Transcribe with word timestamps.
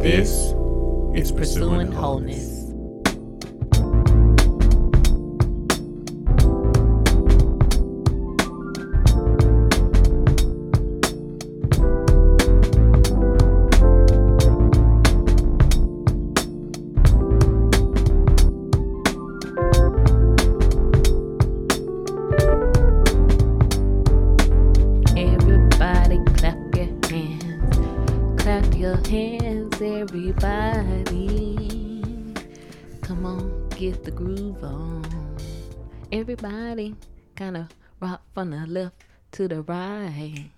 This 0.00 0.54
is 1.14 1.30
Pursuing 1.30 1.92
Wholeness. 1.92 2.59
From 38.40 38.52
the 38.52 38.66
left 38.66 39.04
to 39.32 39.48
the 39.48 39.60
right. 39.60 40.48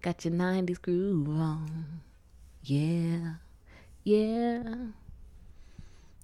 Got 0.00 0.24
your 0.24 0.32
90s 0.32 0.80
groove 0.80 1.28
on. 1.28 2.00
Yeah, 2.62 3.34
yeah. 4.02 4.62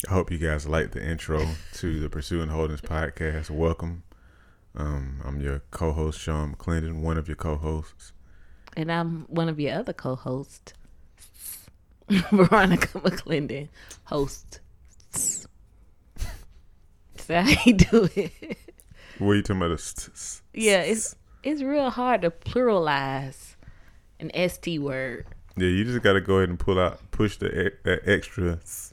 I 0.08 0.10
hope 0.10 0.30
you 0.30 0.38
guys 0.38 0.66
like 0.66 0.92
the 0.92 1.06
intro 1.06 1.46
to 1.74 2.00
the 2.00 2.08
Pursuing 2.08 2.48
Wholeness 2.48 2.80
podcast. 2.80 3.50
Welcome. 3.50 4.02
Um, 4.74 5.20
I'm 5.26 5.42
your 5.42 5.60
co-host 5.70 6.18
Sean 6.18 6.54
McClendon, 6.54 7.02
one 7.02 7.18
of 7.18 7.28
your 7.28 7.36
co-hosts. 7.36 8.14
And 8.74 8.90
I'm 8.90 9.26
one 9.28 9.50
of 9.50 9.60
your 9.60 9.74
other 9.74 9.92
co 9.92 10.16
hosts, 10.16 10.72
Veronica 12.08 12.98
McClendon, 13.00 13.68
host. 14.04 14.60
Is 15.12 15.46
that 17.26 17.44
how 17.44 17.62
you 17.66 17.74
do 17.74 18.08
it? 18.16 18.56
What 19.18 19.32
are 19.32 19.34
you 19.36 19.42
talking 19.42 19.62
about? 19.62 19.80
St- 19.80 20.16
st- 20.16 20.42
Yeah, 20.54 20.80
it's 20.82 21.14
it's 21.42 21.62
real 21.62 21.90
hard 21.90 22.22
to 22.22 22.30
pluralize 22.30 23.54
an 24.20 24.30
ST 24.50 24.80
word. 24.80 25.26
yeah. 25.56 25.68
You 25.68 25.84
just 25.84 26.02
got 26.02 26.14
to 26.14 26.20
go 26.20 26.36
ahead 26.38 26.48
and 26.48 26.58
pull 26.58 26.78
out, 26.78 26.98
push 27.10 27.36
the 27.36 27.66
e- 27.68 27.70
that 27.84 28.00
extra 28.08 28.54
s- 28.56 28.92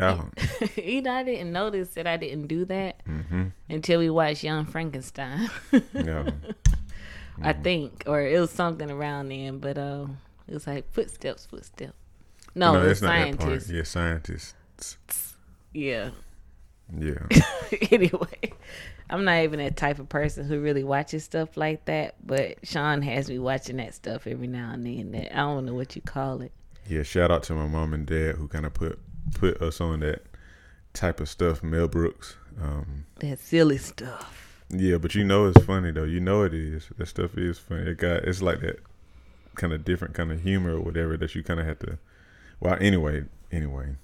out. 0.00 0.28
you 0.76 1.02
know, 1.02 1.12
I 1.12 1.22
didn't 1.24 1.52
notice 1.52 1.90
that 1.94 2.06
I 2.06 2.16
didn't 2.16 2.46
do 2.48 2.64
that 2.66 3.00
hmm 3.06 3.46
until 3.68 4.00
we 4.00 4.10
watched 4.10 4.42
Young 4.44 4.64
Frankenstein. 4.66 5.48
Yeah. 5.92 6.30
I 7.42 7.52
think, 7.52 8.04
or 8.06 8.20
it 8.20 8.38
was 8.38 8.50
something 8.52 8.88
around 8.90 9.28
then, 9.30 9.58
but 9.58 9.76
uh, 9.76 10.06
it 10.46 10.54
was 10.54 10.66
like 10.68 10.92
footsteps, 10.92 11.46
footsteps. 11.46 11.92
No, 12.54 12.74
it's 12.76 12.84
it 12.84 12.88
was 12.88 12.98
scientists. 13.00 13.70
Yeah, 13.70 13.82
scientists. 13.82 14.54
Yeah. 15.72 16.10
Yeah. 16.98 17.26
anyway, 17.90 18.52
I'm 19.10 19.24
not 19.24 19.42
even 19.42 19.58
that 19.58 19.76
type 19.76 19.98
of 19.98 20.08
person 20.08 20.46
who 20.46 20.60
really 20.60 20.84
watches 20.84 21.24
stuff 21.24 21.56
like 21.56 21.84
that, 21.86 22.14
but 22.24 22.56
Sean 22.62 23.02
has 23.02 23.28
me 23.28 23.38
watching 23.38 23.76
that 23.78 23.94
stuff 23.94 24.26
every 24.26 24.46
now 24.46 24.72
and 24.72 24.86
then. 24.86 25.12
That 25.12 25.32
I 25.32 25.40
don't 25.40 25.66
know 25.66 25.74
what 25.74 25.96
you 25.96 26.02
call 26.02 26.40
it. 26.42 26.52
Yeah, 26.88 27.02
shout 27.02 27.30
out 27.30 27.42
to 27.44 27.54
my 27.54 27.66
mom 27.66 27.94
and 27.94 28.06
dad 28.06 28.36
who 28.36 28.48
kind 28.48 28.66
of 28.66 28.74
put 28.74 28.98
put 29.34 29.60
us 29.62 29.80
on 29.80 30.00
that 30.00 30.22
type 30.92 31.20
of 31.20 31.28
stuff. 31.28 31.62
Mel 31.62 31.88
Brooks. 31.88 32.36
Um, 32.60 33.06
That 33.20 33.38
silly 33.40 33.78
stuff. 33.78 34.60
yeah, 34.70 34.98
but 34.98 35.14
you 35.14 35.24
know 35.24 35.46
it's 35.48 35.64
funny 35.64 35.90
though. 35.90 36.04
You 36.04 36.20
know 36.20 36.42
it 36.42 36.54
is. 36.54 36.88
That 36.96 37.06
stuff 37.06 37.36
is 37.36 37.58
funny. 37.58 37.90
It 37.90 37.98
got 37.98 38.24
it's 38.24 38.42
like 38.42 38.60
that 38.60 38.80
kind 39.54 39.72
of 39.72 39.84
different 39.84 40.14
kind 40.14 40.30
of 40.32 40.42
humor 40.42 40.74
or 40.76 40.80
whatever 40.80 41.16
that 41.16 41.34
you 41.34 41.42
kind 41.42 41.58
of 41.60 41.66
have 41.66 41.78
to. 41.80 41.98
Well, 42.60 42.76
anyway, 42.80 43.24
anyway. 43.50 43.96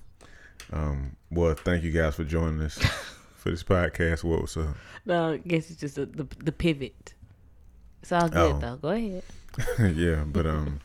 Um, 0.72 1.16
well, 1.30 1.54
thank 1.54 1.84
you 1.84 1.90
guys 1.92 2.14
for 2.16 2.24
joining 2.24 2.60
us 2.62 2.78
for 3.36 3.50
this 3.50 3.62
podcast. 3.62 4.24
What 4.24 4.42
was 4.42 4.56
up? 4.56 4.76
No, 5.06 5.32
I 5.32 5.36
guess 5.38 5.70
it's 5.70 5.80
just 5.80 5.98
a, 5.98 6.06
the 6.06 6.26
the 6.44 6.52
pivot. 6.52 7.14
It's 8.02 8.12
all 8.12 8.28
good 8.28 8.38
Oh. 8.56 8.58
though. 8.58 8.76
Go 8.76 8.88
ahead. 8.90 9.22
yeah, 9.96 10.24
but 10.26 10.46
um, 10.46 10.80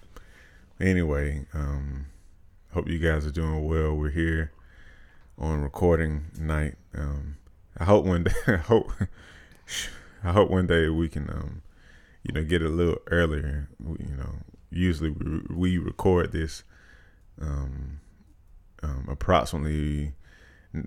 anyway, 0.80 1.46
um, 1.54 2.08
hope 2.74 2.88
you 2.90 3.00
guys 3.00 3.26
are 3.26 3.32
doing 3.32 3.64
well. 3.68 3.94
We're 3.96 4.10
here 4.10 4.52
on 5.38 5.62
recording 5.62 6.26
night. 6.40 6.76
Um, 6.96 7.38
I 7.78 7.84
hope 7.86 8.06
one 8.06 8.24
day, 8.24 8.32
I 8.48 8.56
hope, 8.58 8.92
I 10.24 10.32
hope 10.32 10.50
one 10.50 10.68
day 10.68 10.90
we 10.90 11.08
can, 11.10 11.30
um, 11.30 11.62
you 12.24 12.34
know, 12.34 12.44
get 12.44 12.62
a 12.62 12.70
little 12.70 12.98
earlier. 13.08 13.70
We, 13.82 13.98
you 14.10 14.16
know, 14.18 14.36
usually 14.72 15.10
we, 15.12 15.42
we 15.50 15.78
record 15.78 16.32
this, 16.32 16.64
um, 17.40 18.00
um, 18.84 19.08
approximately 19.10 20.14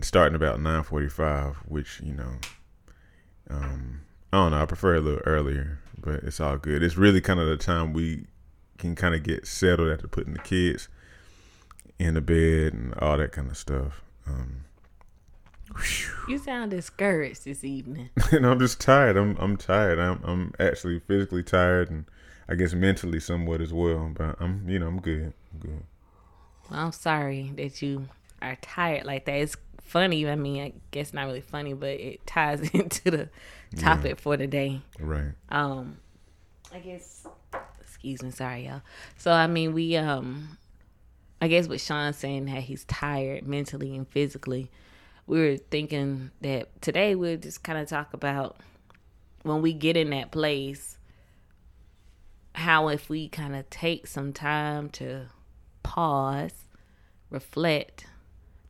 starting 0.02 0.34
about 0.36 0.60
nine 0.60 0.82
forty-five, 0.82 1.56
which 1.66 2.00
you 2.02 2.14
know, 2.14 2.32
um, 3.50 4.00
I 4.32 4.36
don't 4.38 4.50
know. 4.52 4.62
I 4.62 4.66
prefer 4.66 4.96
a 4.96 5.00
little 5.00 5.22
earlier, 5.24 5.78
but 5.98 6.16
it's 6.24 6.40
all 6.40 6.58
good. 6.58 6.82
It's 6.82 6.96
really 6.96 7.20
kind 7.20 7.40
of 7.40 7.48
the 7.48 7.56
time 7.56 7.92
we 7.92 8.26
can 8.78 8.94
kind 8.94 9.14
of 9.14 9.22
get 9.22 9.46
settled 9.46 9.90
after 9.90 10.06
putting 10.06 10.34
the 10.34 10.38
kids 10.40 10.88
in 11.98 12.14
the 12.14 12.20
bed 12.20 12.72
and 12.72 12.94
all 12.94 13.16
that 13.18 13.32
kind 13.32 13.50
of 13.50 13.56
stuff. 13.56 14.02
Um, 14.26 14.64
You 16.28 16.38
sound 16.38 16.70
discouraged 16.70 17.44
this 17.44 17.64
evening. 17.64 18.10
and 18.32 18.46
I'm 18.46 18.58
just 18.58 18.80
tired. 18.80 19.16
I'm 19.16 19.36
I'm 19.38 19.56
tired. 19.56 19.98
I'm 19.98 20.20
I'm 20.24 20.54
actually 20.58 21.00
physically 21.00 21.42
tired 21.42 21.90
and 21.90 22.04
I 22.48 22.54
guess 22.54 22.72
mentally 22.72 23.20
somewhat 23.20 23.60
as 23.60 23.72
well. 23.72 24.10
But 24.14 24.36
I'm 24.40 24.68
you 24.68 24.78
know 24.78 24.86
I'm 24.86 25.00
good. 25.00 25.32
I'm 25.52 25.58
good. 25.60 25.82
I'm 26.70 26.92
sorry 26.92 27.52
that 27.56 27.82
you 27.82 28.08
are 28.42 28.56
tired 28.60 29.04
like 29.04 29.24
that. 29.26 29.36
It's 29.36 29.56
funny. 29.82 30.28
I 30.28 30.36
mean, 30.36 30.62
I 30.62 30.72
guess 30.90 31.12
not 31.12 31.26
really 31.26 31.40
funny, 31.40 31.72
but 31.74 31.88
it 31.90 32.26
ties 32.26 32.60
into 32.72 33.10
the 33.10 33.28
topic 33.76 34.18
for 34.18 34.36
today. 34.36 34.80
Right. 34.98 35.32
um 35.50 35.98
i 36.72 36.78
guess 36.78 37.26
excuse 37.80 38.22
me 38.22 38.30
sorry 38.30 38.66
y'all 38.66 38.82
so 39.16 39.30
i 39.32 39.46
mean 39.46 39.72
we 39.72 39.96
um 39.96 40.58
i 41.40 41.48
guess 41.48 41.66
with 41.66 41.80
sean 41.80 42.12
saying 42.12 42.44
that 42.46 42.62
he's 42.62 42.84
tired 42.84 43.46
mentally 43.46 43.96
and 43.96 44.06
physically 44.06 44.70
we 45.26 45.38
were 45.40 45.56
thinking 45.56 46.30
that 46.42 46.80
today 46.82 47.14
we'll 47.14 47.38
just 47.38 47.62
kind 47.62 47.78
of 47.78 47.88
talk 47.88 48.12
about 48.12 48.58
when 49.42 49.62
we 49.62 49.72
get 49.72 49.96
in 49.96 50.10
that 50.10 50.30
place 50.30 50.98
how 52.54 52.88
if 52.88 53.08
we 53.08 53.28
kind 53.28 53.54
of 53.56 53.68
take 53.70 54.06
some 54.06 54.32
time 54.32 54.90
to 54.90 55.26
pause 55.88 56.52
reflect 57.30 58.04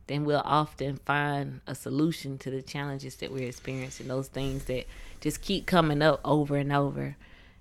then 0.08 0.24
we'll 0.24 0.42
often 0.42 0.96
find 0.96 1.60
a 1.66 1.74
solution 1.74 2.38
to 2.38 2.50
the 2.50 2.62
challenges 2.62 3.16
that 3.16 3.30
we're 3.30 3.46
experiencing, 3.46 4.08
those 4.08 4.28
things 4.28 4.64
that 4.64 4.86
just 5.20 5.42
keep 5.42 5.66
coming 5.66 6.00
up 6.00 6.20
over 6.24 6.56
and 6.56 6.72
over. 6.72 7.14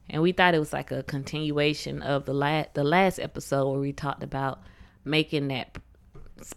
And 0.10 0.22
we 0.22 0.32
thought 0.32 0.56
it 0.56 0.60
was 0.60 0.72
like 0.72 0.90
a 0.90 1.04
continuation 1.04 2.02
of 2.02 2.24
the 2.24 2.34
last 2.34 2.74
the 2.74 2.86
last 2.86 3.20
episode 3.20 3.70
where 3.70 3.80
we 3.82 3.92
talked 3.92 4.24
about 4.24 4.62
making 5.04 5.50
that 5.50 5.78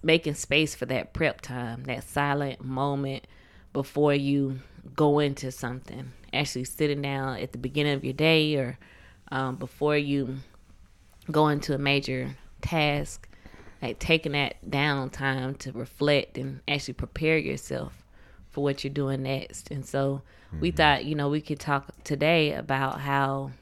making 0.03 0.35
space 0.35 0.77
for 0.77 0.87
that 0.87 1.13
prep 1.13 1.41
time, 1.41 1.83
that 1.85 2.05
silent 2.05 2.65
moment 2.65 3.27
before 3.73 4.15
you 4.15 4.61
go 4.95 5.19
into 5.19 5.51
something. 5.51 6.13
Actually 6.33 6.65
sitting 6.65 7.03
down 7.03 7.39
at 7.39 7.51
the 7.51 7.59
beginning 7.59 7.95
of 7.95 8.05
your 8.05 8.13
day 8.13 8.55
or 8.55 8.79
um, 9.33 9.57
before 9.57 9.97
you 9.97 10.37
go 11.33 11.49
into 11.49 11.75
a 11.75 11.79
major 11.79 12.37
task 12.61 13.29
like 13.83 13.99
taking 13.99 14.33
that 14.33 14.57
downtime 14.69 15.57
to 15.59 15.73
reflect 15.73 16.37
and 16.37 16.61
actually 16.69 16.95
prepare 16.95 17.39
yourself 17.39 18.05
for 18.51 18.63
what 18.63 18.85
you're 18.85 18.93
doing 18.93 19.23
next. 19.23 19.71
And 19.71 19.87
so 19.87 20.23
we 20.61 20.71
mm-hmm. 20.71 20.77
thought, 20.77 21.05
you 21.05 21.15
know, 21.15 21.29
we 21.29 21.41
could 21.41 21.61
talk 21.61 21.93
today 22.05 22.53
about 22.53 23.01
how 23.01 23.53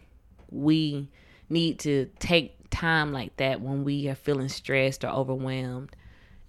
we 0.50 1.08
need 1.48 1.78
to 1.80 2.10
take 2.18 2.70
time 2.70 3.12
like 3.12 3.36
that 3.36 3.60
when 3.60 3.84
we 3.84 4.08
are 4.08 4.14
feeling 4.14 4.48
stressed 4.48 5.04
or 5.04 5.08
overwhelmed. 5.08 5.94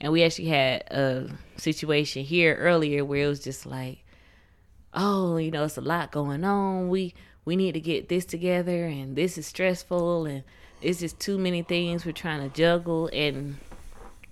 And 0.01 0.11
we 0.13 0.23
actually 0.23 0.47
had 0.47 0.81
a 0.91 1.29
situation 1.57 2.23
here 2.23 2.55
earlier 2.55 3.03
where 3.03 3.25
it 3.25 3.27
was 3.27 3.43
just 3.43 3.65
like, 3.65 4.03
oh, 4.93 5.37
you 5.37 5.51
know, 5.51 5.65
it's 5.65 5.77
a 5.77 5.81
lot 5.81 6.11
going 6.11 6.43
on. 6.43 6.89
We 6.89 7.13
we 7.45 7.55
need 7.55 7.73
to 7.73 7.79
get 7.79 8.09
this 8.09 8.25
together 8.25 8.85
and 8.85 9.15
this 9.15 9.37
is 9.37 9.47
stressful 9.47 10.25
and 10.25 10.43
it's 10.81 10.99
just 10.99 11.19
too 11.19 11.37
many 11.37 11.61
things 11.61 12.05
we're 12.05 12.11
trying 12.11 12.47
to 12.47 12.55
juggle 12.55 13.09
and 13.13 13.57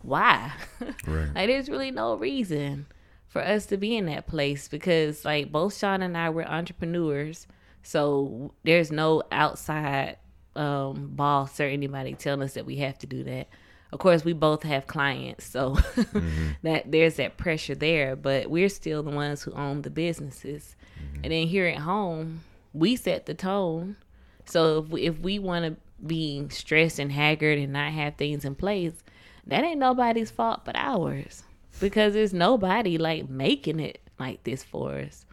why? 0.02 0.54
Right. 1.08 1.34
like 1.36 1.48
there's 1.48 1.70
really 1.70 1.92
no 1.92 2.16
reason 2.16 2.86
for 3.28 3.42
us 3.42 3.66
to 3.68 3.78
be 3.78 3.98
in 3.98 4.06
that 4.06 4.28
place 4.28 4.68
because 4.68 5.26
like 5.26 5.52
both 5.52 5.78
Sean 5.78 6.02
and 6.02 6.18
I 6.18 6.30
were 6.30 6.48
entrepreneurs. 6.48 7.48
So 7.84 8.54
there's 8.64 8.92
no 8.92 9.24
outside 9.32 10.18
um 10.56 11.12
boss 11.16 11.60
or 11.60 11.64
anybody 11.66 12.14
telling 12.14 12.42
us 12.42 12.54
that 12.56 12.66
we 12.66 12.78
have 12.78 12.98
to 13.00 13.08
do 13.08 13.24
that. 13.26 13.48
Of 13.94 14.00
course, 14.00 14.26
we 14.26 14.34
both 14.34 14.64
have 14.64 14.86
clients, 14.86 15.46
so 15.46 15.78
that 16.64 16.92
there's 16.92 17.16
that 17.16 17.38
pressure 17.38 17.76
there. 17.76 18.18
But 18.18 18.50
we're 18.50 18.68
still 18.68 19.02
the 19.02 19.12
ones 19.12 19.44
who 19.44 19.54
own 19.54 19.82
the 19.84 19.90
businesses, 19.90 20.76
and 21.24 21.32
then 21.32 21.48
here 21.48 21.68
at 21.68 21.78
home, 21.78 22.42
we 22.74 22.98
set 22.98 23.28
the 23.28 23.34
tone. 23.34 23.96
So 24.46 24.80
if 24.80 24.90
we, 24.90 25.02
if 25.04 25.20
we 25.20 25.40
want 25.40 25.66
to 25.66 25.78
be 26.06 26.48
stressed 26.50 27.00
and 27.00 27.12
haggard 27.12 27.58
and 27.58 27.74
not 27.74 27.92
have 27.92 28.16
things 28.16 28.46
in 28.46 28.56
place, 28.56 28.94
that 29.46 29.64
ain't 29.64 29.80
nobody's 29.80 30.32
fault 30.32 30.62
but 30.66 30.76
ours 30.76 31.44
because 31.80 32.14
there's 32.14 32.34
nobody 32.34 32.98
like 32.98 33.30
making 33.30 33.80
it 33.80 34.00
like 34.20 34.44
this 34.44 34.64
for 34.64 34.96
us. 34.96 35.26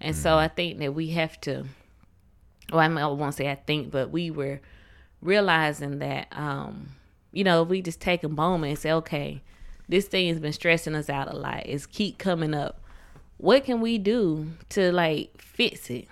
And 0.00 0.14
mm. 0.14 0.18
so 0.18 0.36
I 0.36 0.48
think 0.48 0.78
that 0.78 0.94
we 0.94 1.08
have 1.10 1.40
to 1.42 1.64
well, 2.70 2.80
I, 2.80 2.88
mean, 2.88 2.98
I 2.98 3.06
won't 3.06 3.34
say 3.34 3.50
I 3.50 3.54
think, 3.54 3.90
but 3.90 4.10
we 4.10 4.30
were 4.30 4.60
realizing 5.22 5.98
that 6.00 6.28
um, 6.32 6.90
you 7.32 7.44
know, 7.44 7.62
if 7.62 7.68
we 7.68 7.82
just 7.82 8.00
take 8.00 8.24
a 8.24 8.28
moment 8.28 8.70
and 8.70 8.78
say, 8.78 8.92
okay, 8.92 9.42
this 9.88 10.06
thing 10.06 10.28
has 10.28 10.40
been 10.40 10.52
stressing 10.52 10.94
us 10.94 11.08
out 11.08 11.32
a 11.32 11.36
lot. 11.36 11.62
It's 11.66 11.86
keep 11.86 12.18
coming 12.18 12.54
up. 12.54 12.80
What 13.38 13.64
can 13.64 13.80
we 13.80 13.98
do 13.98 14.48
to 14.70 14.92
like 14.92 15.40
fix 15.40 15.90
it? 15.90 16.08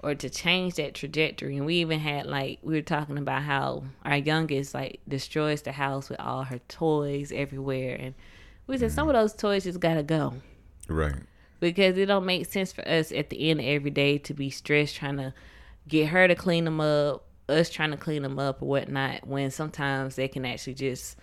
Or 0.00 0.14
to 0.14 0.30
change 0.30 0.74
that 0.74 0.94
trajectory. 0.94 1.56
And 1.56 1.66
we 1.66 1.76
even 1.76 1.98
had 1.98 2.26
like 2.26 2.58
we 2.62 2.74
were 2.74 2.82
talking 2.82 3.18
about 3.18 3.42
how 3.42 3.84
our 4.04 4.16
youngest 4.16 4.74
like 4.74 5.00
destroys 5.08 5.62
the 5.62 5.72
house 5.72 6.08
with 6.08 6.20
all 6.20 6.44
her 6.44 6.60
toys 6.68 7.32
everywhere, 7.32 7.96
and 7.98 8.14
we 8.66 8.78
said 8.78 8.90
mm 8.90 8.94
some 8.94 9.08
of 9.08 9.14
those 9.14 9.34
toys 9.34 9.64
just 9.64 9.80
gotta 9.80 10.02
go, 10.02 10.34
right? 10.88 11.16
Because 11.60 11.98
it 11.98 12.06
don't 12.06 12.26
make 12.26 12.46
sense 12.46 12.72
for 12.72 12.86
us 12.86 13.10
at 13.10 13.30
the 13.30 13.50
end 13.50 13.60
of 13.60 13.66
every 13.66 13.90
day 13.90 14.18
to 14.18 14.34
be 14.34 14.50
stressed 14.50 14.94
trying 14.94 15.16
to 15.16 15.34
get 15.88 16.08
her 16.08 16.28
to 16.28 16.36
clean 16.36 16.64
them 16.64 16.80
up, 16.80 17.24
us 17.48 17.68
trying 17.68 17.90
to 17.90 17.96
clean 17.96 18.22
them 18.22 18.38
up 18.38 18.62
or 18.62 18.68
whatnot. 18.68 19.26
When 19.26 19.50
sometimes 19.50 20.14
they 20.14 20.28
can 20.28 20.44
actually 20.44 20.74
just 20.74 21.16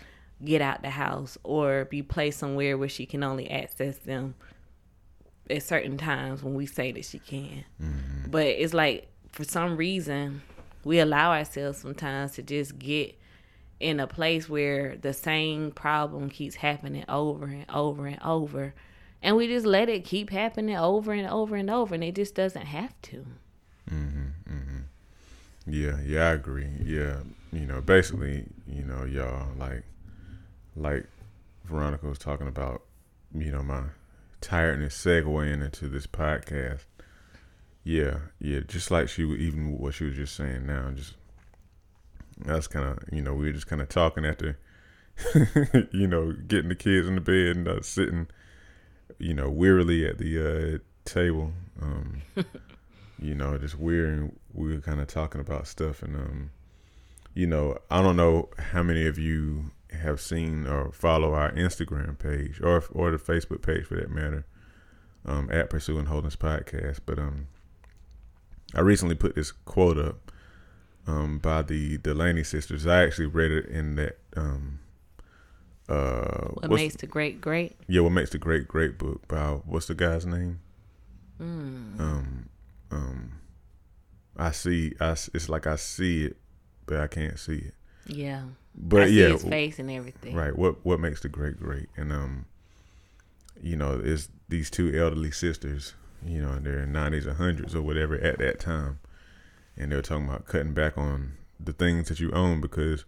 get 0.44 0.62
out 0.62 0.82
the 0.82 0.90
house 0.90 1.38
or 1.44 1.86
be 1.86 2.02
placed 2.02 2.40
somewhere 2.40 2.78
where 2.78 2.90
she 2.90 3.06
can 3.06 3.24
only 3.24 3.50
access 3.50 3.98
them 4.00 4.36
at 5.50 5.64
certain 5.64 5.98
times 5.98 6.44
when 6.44 6.54
we 6.56 6.66
say 6.66 6.92
that 6.92 7.06
she 7.06 7.20
can. 7.20 7.64
Mm-hmm. 7.82 8.32
But 8.32 8.48
it's 8.48 8.74
like 8.74 9.08
for 9.32 9.44
some 9.44 9.78
reason 9.78 10.42
we 10.84 11.00
allow 11.00 11.32
ourselves 11.32 11.80
sometimes 11.80 12.34
to 12.34 12.44
just 12.44 12.80
get 12.80 13.20
in 13.80 14.00
a 14.00 14.08
place 14.08 14.48
where 14.48 14.96
the 14.98 15.14
same 15.14 15.72
problem 15.72 16.30
keeps 16.30 16.56
happening 16.56 17.04
over 17.10 17.46
and 17.46 17.66
over 17.70 18.08
and 18.08 18.22
over 18.24 18.74
and 19.22 19.36
we 19.36 19.48
just 19.48 19.66
let 19.66 19.90
it 19.90 20.06
keep 20.06 20.30
happening 20.30 20.78
over 20.78 21.12
and 21.12 21.28
over 21.28 21.56
and 21.56 21.70
over 21.70 21.96
and 21.96 22.04
it 22.04 22.16
just 22.16 22.36
doesn't 22.36 22.66
have 22.66 22.94
to 23.02 23.26
mm-hmm, 23.92 24.28
mm-hmm. 24.50 24.80
yeah 25.68 26.00
yeah 26.06 26.30
i 26.30 26.32
agree 26.32 26.70
yeah 26.84 27.18
you 27.52 27.66
know 27.66 27.82
basically 27.82 28.46
you 28.68 28.84
know 28.84 29.04
y'all 29.04 29.50
like 29.58 29.84
like 30.78 31.06
veronica 31.66 32.08
was 32.08 32.20
talking 32.20 32.48
about 32.48 32.84
you 33.34 33.52
know 33.52 33.62
my 33.62 33.84
tiredness 34.42 34.96
segueing 34.96 35.64
into 35.64 35.88
this 35.88 36.08
podcast. 36.08 36.86
Yeah, 37.84 38.18
yeah, 38.40 38.62
just 38.62 38.90
like 38.90 39.10
she 39.10 39.24
even 39.24 39.78
what 39.78 39.94
she 39.94 40.06
was 40.06 40.16
just 40.16 40.36
saying 40.36 40.66
now, 40.66 40.92
just 40.92 41.14
that's 42.38 42.68
kind 42.68 42.86
of 42.86 43.00
you 43.12 43.22
know 43.22 43.34
we 43.34 43.46
were 43.46 43.52
just 43.52 43.68
kind 43.68 43.82
of 43.82 43.90
talking 43.90 44.26
after, 44.26 44.58
you 45.92 46.08
know, 46.08 46.34
getting 46.48 46.70
the 46.70 46.76
kids 46.76 47.08
in 47.08 47.16
the 47.16 47.22
bed 47.22 47.58
and 47.58 47.68
uh, 47.68 47.82
sitting, 47.82 48.28
you 49.20 49.34
know, 49.34 49.50
wearily 49.50 50.06
at 50.06 50.18
the 50.18 50.40
uh, 50.40 50.78
table, 51.06 51.54
um, 51.82 52.22
you 53.20 53.36
know, 53.36 53.58
just 53.58 53.78
weary. 53.78 54.32
We 54.54 54.74
were 54.74 54.82
kind 54.82 55.00
of 55.00 55.08
talking 55.08 55.42
about 55.42 55.68
stuff, 55.68 56.02
and 56.02 56.16
um, 56.16 56.52
you 57.36 57.46
know, 57.46 57.78
I 57.92 58.02
don't 58.02 58.16
know 58.16 58.50
how 58.58 58.82
many 58.82 59.06
of 59.06 59.20
you 59.20 59.72
have 59.96 60.22
seen 60.22 60.68
or 60.68 60.92
follow 60.92 61.34
our 61.34 61.52
Instagram 61.52 62.18
page 62.18 62.62
or 62.62 62.84
or 62.92 63.12
the 63.12 63.18
Facebook 63.18 63.62
page 63.62 63.86
for 63.86 63.96
that 63.96 64.10
matter, 64.10 64.46
um, 65.26 65.50
at 65.52 65.70
Pursuing 65.70 66.06
Wholeness 66.06 66.36
Podcast. 66.36 67.00
But 67.06 67.20
um, 67.20 67.48
I 68.74 68.82
recently 68.82 69.16
put 69.16 69.36
this 69.36 69.52
quote 69.52 69.98
up 69.98 70.32
um, 71.08 71.40
by 71.40 71.62
the 71.62 71.98
Delany 71.98 72.44
sisters. 72.44 72.86
I 72.88 73.04
actually 73.04 73.28
read 73.28 73.52
it 73.52 73.66
in 73.68 73.96
that. 73.96 74.18
Um, 74.36 74.80
uh, 75.88 76.48
what 76.48 76.72
makes 76.72 76.96
the 76.96 77.08
great 77.08 77.42
great? 77.42 77.76
Yeah, 77.88 78.02
what 78.02 78.12
makes 78.12 78.32
the 78.32 78.40
great 78.40 78.68
great 78.68 78.98
book 78.98 79.28
by 79.28 79.60
what's 79.66 79.86
the 79.86 79.96
guy's 79.96 80.26
name? 80.26 80.60
Mm. 81.40 82.00
Um, 82.00 82.50
um, 82.92 83.32
I 84.36 84.52
see. 84.52 84.94
I 85.00 85.12
it's 85.12 85.48
like 85.48 85.68
I 85.68 85.76
see 85.76 86.26
it, 86.26 86.38
but 86.86 87.00
I 87.00 87.08
can't 87.08 87.38
see 87.38 87.58
it. 87.58 87.74
Yeah. 88.08 88.44
But 88.78 89.12
yeah, 89.12 89.30
his 89.30 89.44
face 89.44 89.80
and 89.80 89.90
everything. 89.90 90.36
Right. 90.36 90.58
What 90.58 90.86
what 90.86 91.00
makes 91.00 91.22
the 91.22 91.30
great 91.30 91.60
great? 91.60 91.88
And 91.96 92.12
um, 92.12 92.46
you 93.62 93.76
know, 93.76 93.94
is 93.94 94.30
these 94.50 94.70
two 94.70 94.94
elderly 94.98 95.32
sisters, 95.32 95.94
you 96.26 96.42
know, 96.42 96.54
in 96.54 96.64
their 96.64 96.86
nineties 96.86 97.26
or 97.26 97.34
hundreds 97.34 97.74
or 97.74 97.82
whatever 97.82 98.16
at 98.16 98.38
that 98.40 98.60
time, 98.60 99.00
and 99.78 99.92
they 99.92 99.96
were 99.96 100.02
talking 100.02 100.28
about 100.28 100.46
cutting 100.46 100.74
back 100.74 100.98
on 100.98 101.34
the 101.60 101.74
things 101.74 102.10
that 102.10 102.20
you 102.20 102.32
own 102.32 102.60
because 102.60 103.06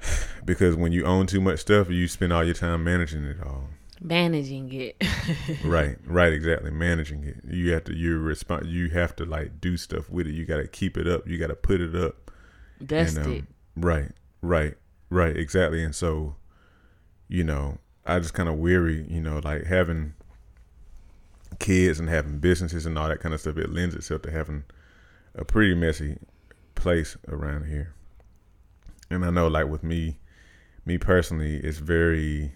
because 0.44 0.76
when 0.76 0.92
you 0.92 1.04
own 1.04 1.26
too 1.26 1.40
much 1.40 1.60
stuff, 1.60 1.88
you 1.88 2.08
spend 2.08 2.32
all 2.32 2.44
your 2.44 2.54
time 2.54 2.82
managing 2.84 3.24
it 3.24 3.38
all. 3.44 3.68
Managing 4.02 4.72
it. 4.72 5.02
right, 5.64 5.98
right, 6.06 6.32
exactly. 6.32 6.70
Managing 6.70 7.22
it. 7.22 7.36
You 7.46 7.72
have 7.72 7.84
to. 7.84 7.94
You're 7.94 8.18
respond. 8.18 8.66
You 8.66 8.88
have 8.90 9.14
to 9.16 9.24
like 9.24 9.60
do 9.60 9.76
stuff 9.76 10.08
with 10.08 10.26
it. 10.26 10.32
You 10.32 10.46
got 10.46 10.56
to 10.56 10.66
keep 10.66 10.96
it 10.96 11.06
up. 11.06 11.28
You 11.28 11.38
got 11.38 11.48
to 11.48 11.54
put 11.54 11.80
it 11.80 11.94
up. 11.94 12.30
Dust 12.84 13.18
and, 13.18 13.26
um, 13.26 13.32
it. 13.32 13.44
Right, 13.76 14.10
right, 14.42 14.74
right, 15.08 15.36
exactly. 15.36 15.82
And 15.84 15.94
so, 15.94 16.36
you 17.28 17.44
know, 17.44 17.78
I 18.06 18.18
just 18.18 18.34
kind 18.34 18.48
of 18.48 18.56
weary, 18.56 19.06
you 19.08 19.20
know, 19.20 19.40
like 19.42 19.64
having 19.64 20.14
kids 21.58 22.00
and 22.00 22.08
having 22.08 22.38
businesses 22.38 22.86
and 22.86 22.98
all 22.98 23.08
that 23.08 23.20
kind 23.20 23.34
of 23.34 23.40
stuff. 23.40 23.56
It 23.56 23.72
lends 23.72 23.94
itself 23.94 24.22
to 24.22 24.30
having 24.30 24.64
a 25.34 25.44
pretty 25.44 25.74
messy 25.74 26.18
place 26.74 27.16
around 27.28 27.66
here. 27.66 27.94
And 29.10 29.24
I 29.24 29.30
know, 29.30 29.48
like 29.48 29.66
with 29.66 29.82
me, 29.82 30.18
me 30.84 30.98
personally, 30.98 31.56
it's 31.56 31.78
very, 31.78 32.52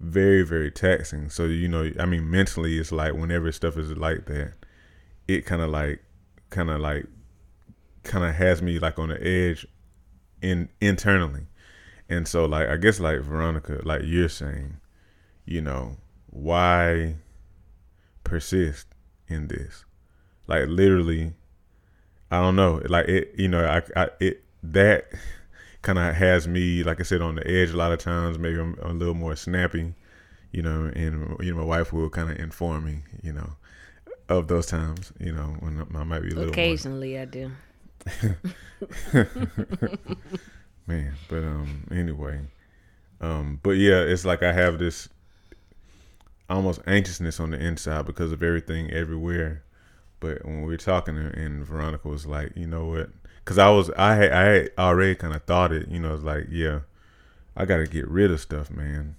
very, 0.00 0.42
very 0.42 0.70
taxing. 0.70 1.30
So 1.30 1.44
you 1.44 1.68
know, 1.68 1.90
I 1.98 2.06
mean, 2.06 2.30
mentally, 2.30 2.78
it's 2.78 2.92
like 2.92 3.14
whenever 3.14 3.50
stuff 3.52 3.76
is 3.76 3.92
like 3.96 4.26
that, 4.26 4.54
it 5.28 5.46
kind 5.46 5.62
of 5.62 5.70
like, 5.70 6.02
kind 6.50 6.70
of 6.70 6.80
like, 6.80 7.06
kind 8.02 8.24
of 8.24 8.34
has 8.34 8.62
me 8.62 8.78
like 8.78 8.98
on 8.98 9.10
the 9.10 9.22
edge 9.22 9.66
in 10.42 10.68
internally. 10.80 11.46
And 12.08 12.26
so 12.26 12.44
like 12.44 12.68
I 12.68 12.76
guess 12.76 13.00
like 13.00 13.20
Veronica, 13.20 13.80
like 13.84 14.02
you're 14.04 14.28
saying, 14.28 14.76
you 15.44 15.60
know, 15.60 15.96
why 16.26 17.16
persist 18.24 18.86
in 19.28 19.48
this? 19.48 19.84
Like 20.46 20.66
literally 20.68 21.34
I 22.30 22.40
don't 22.40 22.56
know. 22.56 22.82
Like 22.86 23.08
it 23.08 23.32
you 23.36 23.48
know, 23.48 23.64
I, 23.64 23.82
I 24.00 24.08
it 24.20 24.42
that 24.62 25.12
kind 25.82 25.98
of 25.98 26.14
has 26.14 26.46
me 26.46 26.82
like 26.82 27.00
I 27.00 27.04
said 27.04 27.22
on 27.22 27.36
the 27.36 27.46
edge 27.46 27.70
a 27.70 27.76
lot 27.76 27.92
of 27.92 27.98
times, 27.98 28.38
maybe 28.38 28.58
I'm, 28.58 28.76
a 28.82 28.92
little 28.92 29.14
more 29.14 29.36
snappy, 29.36 29.94
you 30.52 30.62
know, 30.62 30.90
and 30.94 31.36
you 31.40 31.52
know 31.52 31.60
my 31.60 31.64
wife 31.64 31.92
will 31.92 32.10
kind 32.10 32.30
of 32.30 32.38
inform 32.38 32.84
me, 32.86 33.02
you 33.22 33.32
know, 33.32 33.50
of 34.28 34.48
those 34.48 34.66
times, 34.66 35.12
you 35.18 35.32
know, 35.32 35.56
when 35.60 35.86
I 35.94 36.04
might 36.04 36.22
be 36.22 36.30
a 36.30 36.34
little 36.34 36.50
Occasionally 36.50 37.12
more. 37.12 37.22
I 37.22 37.24
do. 37.26 37.50
Man, 40.86 41.14
but 41.28 41.44
um 41.44 41.86
anyway. 41.90 42.40
Um 43.20 43.60
but 43.62 43.72
yeah, 43.72 44.00
it's 44.00 44.24
like 44.24 44.42
I 44.42 44.52
have 44.52 44.78
this 44.78 45.08
almost 46.48 46.80
anxiousness 46.86 47.38
on 47.38 47.50
the 47.50 47.58
inside 47.58 48.06
because 48.06 48.32
of 48.32 48.42
everything 48.42 48.90
everywhere. 48.90 49.64
But 50.18 50.44
when 50.44 50.62
we 50.62 50.68
were 50.68 50.76
talking 50.76 51.16
and 51.16 51.64
Veronica 51.64 52.08
was 52.08 52.26
like, 52.26 52.52
you 52.56 52.66
know 52.66 52.86
what? 52.86 53.10
Cuz 53.44 53.58
I 53.58 53.70
was 53.70 53.90
I 53.96 54.14
had 54.14 54.32
I 54.32 54.42
had 54.44 54.70
already 54.78 55.14
kind 55.14 55.34
of 55.34 55.44
thought 55.44 55.72
it, 55.72 55.88
you 55.88 56.00
know, 56.00 56.14
it's 56.14 56.24
like, 56.24 56.46
yeah, 56.50 56.80
I 57.56 57.64
got 57.64 57.78
to 57.78 57.86
get 57.86 58.08
rid 58.08 58.30
of 58.30 58.40
stuff, 58.40 58.70
man. 58.70 59.16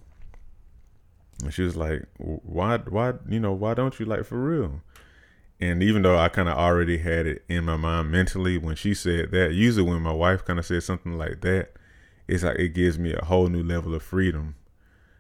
And 1.44 1.54
she 1.54 1.64
was 1.64 1.76
like, 1.76 2.04
why 2.18 2.78
why 2.78 3.14
you 3.28 3.40
know, 3.40 3.54
why 3.54 3.74
don't 3.74 4.00
you 4.00 4.06
like 4.06 4.26
for 4.26 4.40
real? 4.40 4.82
And 5.62 5.84
even 5.84 6.02
though 6.02 6.18
I 6.18 6.28
kind 6.30 6.50
of 6.50 6.58
already 6.58 6.98
had 6.98 7.28
it 7.28 7.44
in 7.48 7.66
my 7.66 7.78
mind 7.78 8.12
mentally 8.12 8.58
when 8.58 8.76
she 8.76 8.96
said 8.96 9.30
that, 9.32 9.54
usually 9.54 9.88
when 9.88 10.02
my 10.02 10.12
wife 10.12 10.44
kind 10.44 10.58
of 10.58 10.66
says 10.66 10.86
something 10.86 11.18
like 11.18 11.42
that, 11.42 11.70
it's 12.28 12.44
like 12.44 12.58
it 12.58 12.70
gives 12.70 12.98
me 12.98 13.14
a 13.14 13.24
whole 13.24 13.48
new 13.48 13.62
level 13.62 13.94
of 13.94 14.02
freedom. 14.02 14.56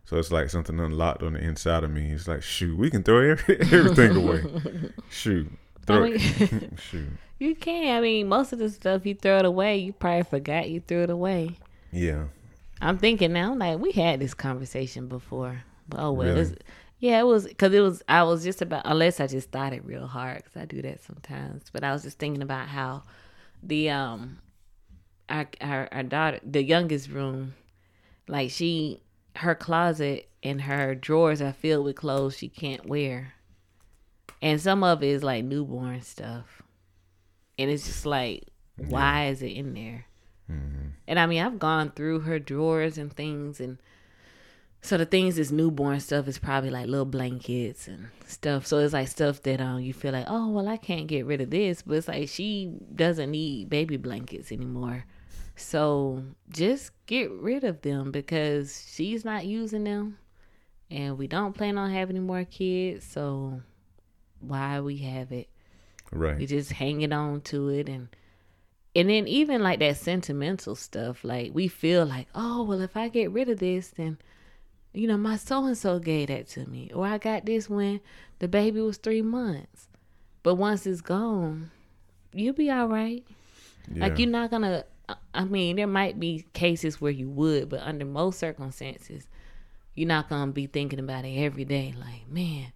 So 0.05 0.17
it's 0.17 0.31
like 0.31 0.49
something 0.49 0.79
unlocked 0.79 1.21
on 1.21 1.33
the 1.33 1.39
inside 1.39 1.83
of 1.83 1.91
me. 1.91 2.11
It's 2.11 2.27
like, 2.27 2.41
shoot, 2.41 2.75
we 2.77 2.89
can 2.89 3.03
throw 3.03 3.31
every, 3.31 3.59
everything 3.61 4.15
away. 4.15 4.43
shoot, 5.11 5.51
throw 5.85 6.05
I 6.05 6.09
mean, 6.09 6.13
it. 6.15 6.79
shoot. 6.89 7.09
You 7.37 7.55
can. 7.55 7.97
I 7.97 8.01
mean, 8.01 8.27
most 8.27 8.51
of 8.51 8.59
the 8.59 8.69
stuff 8.69 9.05
you 9.05 9.15
throw 9.15 9.37
it 9.37 9.45
away, 9.45 9.77
you 9.77 9.93
probably 9.93 10.23
forgot 10.23 10.69
you 10.69 10.81
threw 10.81 11.03
it 11.03 11.09
away. 11.09 11.57
Yeah. 11.91 12.25
I'm 12.81 12.97
thinking 12.97 13.33
now, 13.33 13.53
like 13.53 13.77
we 13.77 13.91
had 13.91 14.19
this 14.19 14.33
conversation 14.33 15.07
before, 15.07 15.63
oh 15.95 16.11
well. 16.11 16.35
Really? 16.35 16.55
Yeah, 16.99 17.19
it 17.19 17.25
was 17.25 17.47
because 17.47 17.73
it 17.73 17.81
was. 17.81 18.03
I 18.07 18.21
was 18.23 18.43
just 18.43 18.61
about 18.61 18.83
unless 18.85 19.19
I 19.19 19.25
just 19.25 19.51
thought 19.51 19.73
it 19.73 19.83
real 19.83 20.05
hard 20.05 20.43
because 20.43 20.55
I 20.55 20.65
do 20.65 20.83
that 20.83 21.03
sometimes. 21.03 21.63
But 21.73 21.83
I 21.83 21.93
was 21.93 22.03
just 22.03 22.19
thinking 22.19 22.43
about 22.43 22.67
how 22.67 23.03
the 23.63 23.89
um 23.89 24.37
our, 25.27 25.47
our 25.61 25.89
our 25.91 26.03
daughter, 26.03 26.39
the 26.43 26.63
youngest 26.63 27.09
room, 27.09 27.55
like 28.27 28.51
she 28.51 29.01
her 29.37 29.55
closet 29.55 30.29
and 30.43 30.61
her 30.61 30.93
drawers 30.93 31.41
are 31.41 31.53
filled 31.53 31.85
with 31.85 31.95
clothes 31.95 32.37
she 32.37 32.49
can't 32.49 32.85
wear, 32.85 33.33
and 34.39 34.61
some 34.61 34.83
of 34.83 35.01
it 35.01 35.07
is 35.07 35.23
like 35.23 35.43
newborn 35.43 36.01
stuff, 36.01 36.61
and 37.57 37.71
it's 37.71 37.87
just 37.87 38.05
like, 38.05 38.43
why 38.75 39.25
is 39.25 39.41
it 39.41 39.53
in 39.53 39.73
there? 39.73 40.05
Mm-hmm. 40.51 40.87
And 41.07 41.19
I 41.19 41.25
mean, 41.25 41.43
I've 41.43 41.59
gone 41.59 41.91
through 41.91 42.21
her 42.21 42.37
drawers 42.37 42.99
and 42.99 43.11
things, 43.11 43.59
and 43.59 43.79
so 44.81 44.97
the 44.97 45.05
things 45.05 45.37
is 45.37 45.51
newborn 45.51 45.99
stuff 45.99 46.27
is 46.27 46.39
probably 46.39 46.71
like 46.71 46.87
little 46.87 47.05
blankets 47.05 47.87
and 47.87 48.07
stuff. 48.25 48.65
So 48.65 48.79
it's 48.79 48.93
like 48.93 49.07
stuff 49.07 49.41
that 49.43 49.61
um 49.61 49.79
you 49.79 49.93
feel 49.93 50.11
like, 50.11 50.25
oh 50.27 50.49
well, 50.49 50.67
I 50.67 50.77
can't 50.77 51.07
get 51.07 51.25
rid 51.25 51.41
of 51.41 51.51
this, 51.51 51.83
but 51.83 51.97
it's 51.97 52.07
like 52.07 52.29
she 52.29 52.73
doesn't 52.95 53.29
need 53.29 53.69
baby 53.69 53.97
blankets 53.97 54.51
anymore. 54.51 55.05
So 55.55 56.23
just 56.49 56.91
get 57.05 57.29
rid 57.29 57.63
of 57.63 57.81
them 57.81 58.11
because 58.11 58.87
she's 58.91 59.23
not 59.23 59.45
using 59.45 59.83
them, 59.83 60.17
and 60.89 61.17
we 61.17 61.27
don't 61.27 61.53
plan 61.53 61.77
on 61.77 61.91
having 61.91 62.15
any 62.15 62.25
more 62.25 62.45
kids. 62.45 63.05
So 63.05 63.61
why 64.39 64.79
we 64.79 64.97
have 64.97 65.31
it? 65.31 65.47
Right. 66.11 66.39
We 66.39 66.47
just 66.47 66.71
hanging 66.71 67.13
on 67.13 67.41
to 67.41 67.69
it 67.69 67.87
and 67.87 68.09
and 68.95 69.09
then 69.09 69.27
even 69.27 69.61
like 69.61 69.79
that 69.79 69.97
sentimental 69.97 70.75
stuff, 70.75 71.23
like 71.23 71.51
we 71.53 71.67
feel 71.67 72.05
like, 72.05 72.27
oh 72.33 72.63
well, 72.63 72.81
if 72.81 72.97
I 72.97 73.09
get 73.09 73.31
rid 73.31 73.47
of 73.47 73.59
this, 73.59 73.89
then 73.89 74.17
you 74.93 75.07
know 75.07 75.17
my 75.17 75.37
so 75.37 75.65
and 75.65 75.77
so 75.77 75.99
gave 75.99 76.27
that 76.27 76.47
to 76.49 76.65
me, 76.65 76.91
or 76.93 77.05
I 77.05 77.17
got 77.17 77.45
this 77.45 77.69
when 77.69 78.01
the 78.39 78.47
baby 78.47 78.81
was 78.81 78.97
three 78.97 79.21
months. 79.21 79.87
But 80.43 80.55
once 80.55 80.85
it's 80.85 81.01
gone, 81.01 81.71
you'll 82.33 82.53
be 82.53 82.69
all 82.71 82.87
right. 82.87 83.23
Yeah. 83.91 84.07
Like 84.07 84.19
you're 84.19 84.29
not 84.29 84.51
gonna. 84.51 84.85
I 85.33 85.43
mean, 85.43 85.75
there 85.75 85.87
might 85.87 86.19
be 86.19 86.45
cases 86.53 87.01
where 87.01 87.11
you 87.11 87.29
would, 87.29 87.69
but 87.69 87.81
under 87.81 88.05
most 88.05 88.39
circumstances, 88.39 89.27
you're 89.93 90.07
not 90.07 90.29
gonna 90.29 90.51
be 90.51 90.67
thinking 90.67 90.99
about 90.99 91.25
it 91.25 91.37
every 91.37 91.65
day. 91.65 91.93
Like, 91.97 92.29
man, 92.29 92.71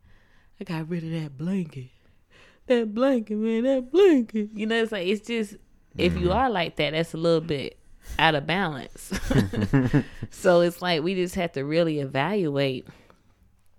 I 0.60 0.64
got 0.64 0.90
rid 0.90 1.04
of 1.04 1.12
that 1.12 1.38
blanket. 1.38 1.90
That 2.68 2.94
blanket, 2.94 3.38
man, 3.38 3.64
that 3.64 3.92
blanket. 3.92 4.50
You 4.54 4.66
know, 4.66 4.82
it's 4.82 4.92
like 4.92 5.08
it's 5.08 5.26
just 5.26 5.56
if 5.98 6.14
you 6.14 6.28
mm-hmm. 6.28 6.32
are 6.32 6.50
like 6.50 6.76
that, 6.78 6.92
that's 6.92 7.14
a 7.14 7.18
little 7.18 7.42
bit 7.42 7.78
out 8.20 8.36
of 8.36 8.46
balance. 8.48 9.12
so 10.32 10.62
it's 10.62 10.82
like 10.82 11.04
we 11.04 11.16
just 11.16 11.36
have 11.36 11.52
to 11.54 11.64
really 11.64 12.00
evaluate 12.00 12.88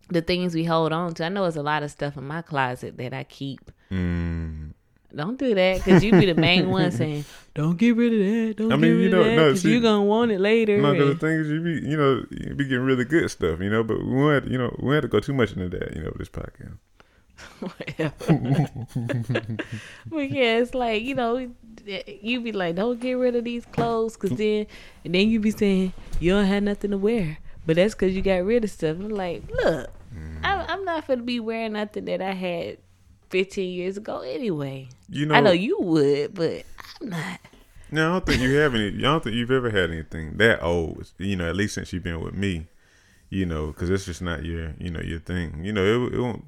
the 0.09 0.23
things 0.23 0.54
we 0.54 0.64
hold 0.64 0.92
on 0.92 1.14
to. 1.14 1.25
I 1.25 1.28
know 1.28 1.42
there's 1.42 1.56
a 1.56 1.62
lot 1.62 1.83
of 1.83 1.90
stuff 1.90 2.16
in 2.16 2.26
my 2.26 2.42
closet 2.42 2.97
that 2.99 3.12
I 3.12 3.25
keep. 3.25 3.71
Mm. 3.90 4.73
Don't 5.14 5.38
do 5.38 5.54
that 5.54 5.78
because 5.78 6.04
you 6.04 6.12
be 6.12 6.26
the 6.26 6.35
main 6.35 6.68
one 6.68 6.90
saying, 6.92 7.25
"Don't 7.54 7.78
get 7.78 7.97
rid 7.97 8.12
of 8.12 8.18
that. 8.18 8.62
Don't 8.62 8.73
I 8.73 8.76
mean, 8.76 8.90
get 8.90 8.97
rid 8.97 9.02
you 9.02 9.09
know, 9.11 9.21
of 9.21 9.25
that 9.25 9.37
because 9.37 9.64
no, 9.64 9.71
you're 9.71 9.80
gonna 9.80 10.04
want 10.04 10.30
it 10.30 10.40
later." 10.40 10.78
No, 10.78 10.92
because 10.92 11.14
the 11.14 11.18
thing 11.18 11.38
is, 11.38 11.49
you 11.49 11.61
be, 11.61 11.88
you 11.88 11.97
know, 11.97 12.25
you 12.30 12.54
be 12.54 12.64
getting 12.64 12.85
really 12.85 13.04
good 13.04 13.30
stuff, 13.30 13.61
you 13.61 13.71
know. 13.71 13.83
But 13.83 14.04
we 14.04 14.14
want, 14.14 14.49
you 14.49 14.59
know, 14.59 14.75
we 14.80 14.95
had 14.95 15.02
to 15.02 15.09
go 15.09 15.21
too 15.21 15.33
much 15.33 15.52
into 15.52 15.71
that, 15.71 15.97
you 15.97 16.02
know, 16.02 16.09
with 16.09 16.18
this 16.18 16.28
podcast. 16.28 16.76
but 17.61 18.00
yeah, 20.31 20.59
it's 20.59 20.75
like 20.75 21.02
you 21.02 21.14
know, 21.14 21.50
you 22.21 22.40
be 22.40 22.52
like, 22.52 22.76
don't 22.76 23.00
get 23.00 23.14
rid 23.14 23.37
of 23.37 23.45
these 23.45 23.66
clothes, 23.66 24.16
cause 24.16 24.31
then, 24.31 24.66
and 25.05 25.14
then 25.14 25.28
you 25.28 25.40
be 25.40 25.50
saying 25.50 25.93
you 26.21 26.33
don't 26.33 26.47
have 26.47 26.62
nothing 26.62 26.93
to 26.93 26.99
wear, 26.99 27.38
but 27.66 27.76
that's 27.76 27.95
cause 27.95 28.12
you 28.12 28.23
got 28.23 28.45
rid 28.45 28.64
of 28.64 28.71
stuff. 28.71 28.97
I'm 28.99 29.09
like, 29.09 29.43
look, 29.50 29.90
mm. 30.14 30.45
I, 30.45 30.64
I'm 30.69 30.85
not 30.85 31.07
gonna 31.07 31.23
be 31.23 31.40
wearing 31.40 31.75
nothing 31.75 32.07
that 32.07 32.23
I 32.23 32.33
had 32.33 32.78
15 33.31 33.73
years 33.73 33.97
ago 33.97 34.21
anyway. 34.21 34.88
You 35.09 35.26
know, 35.26 35.35
I 35.35 35.40
know 35.40 35.52
you 35.52 35.78
would, 35.81 36.35
but 36.35 36.64
I'm 37.00 37.11
not. 37.11 37.40
No, 37.90 38.09
I 38.09 38.12
don't 38.14 38.26
think 38.26 38.43
you 38.43 38.55
have 38.57 38.75
any. 38.75 38.88
I 38.88 39.00
don't 39.00 39.23
think 39.23 39.37
you've 39.37 39.50
ever 39.50 39.71
had 39.71 39.90
anything 39.90 40.37
that 40.38 40.62
old. 40.62 41.12
You 41.19 41.37
know, 41.37 41.49
at 41.49 41.57
least 41.57 41.75
since 41.75 41.93
you've 41.93 42.02
been 42.02 42.21
with 42.21 42.35
me. 42.35 42.66
You 43.28 43.45
know, 43.45 43.69
because 43.69 43.90
it's 43.90 44.07
just 44.07 44.23
not 44.23 44.45
your, 44.45 44.75
you 44.78 44.90
know, 44.90 45.00
your 45.00 45.19
thing. 45.19 45.64
You 45.64 45.73
know, 45.73 46.07
it, 46.07 46.14
it 46.14 46.21
won't. 46.21 46.45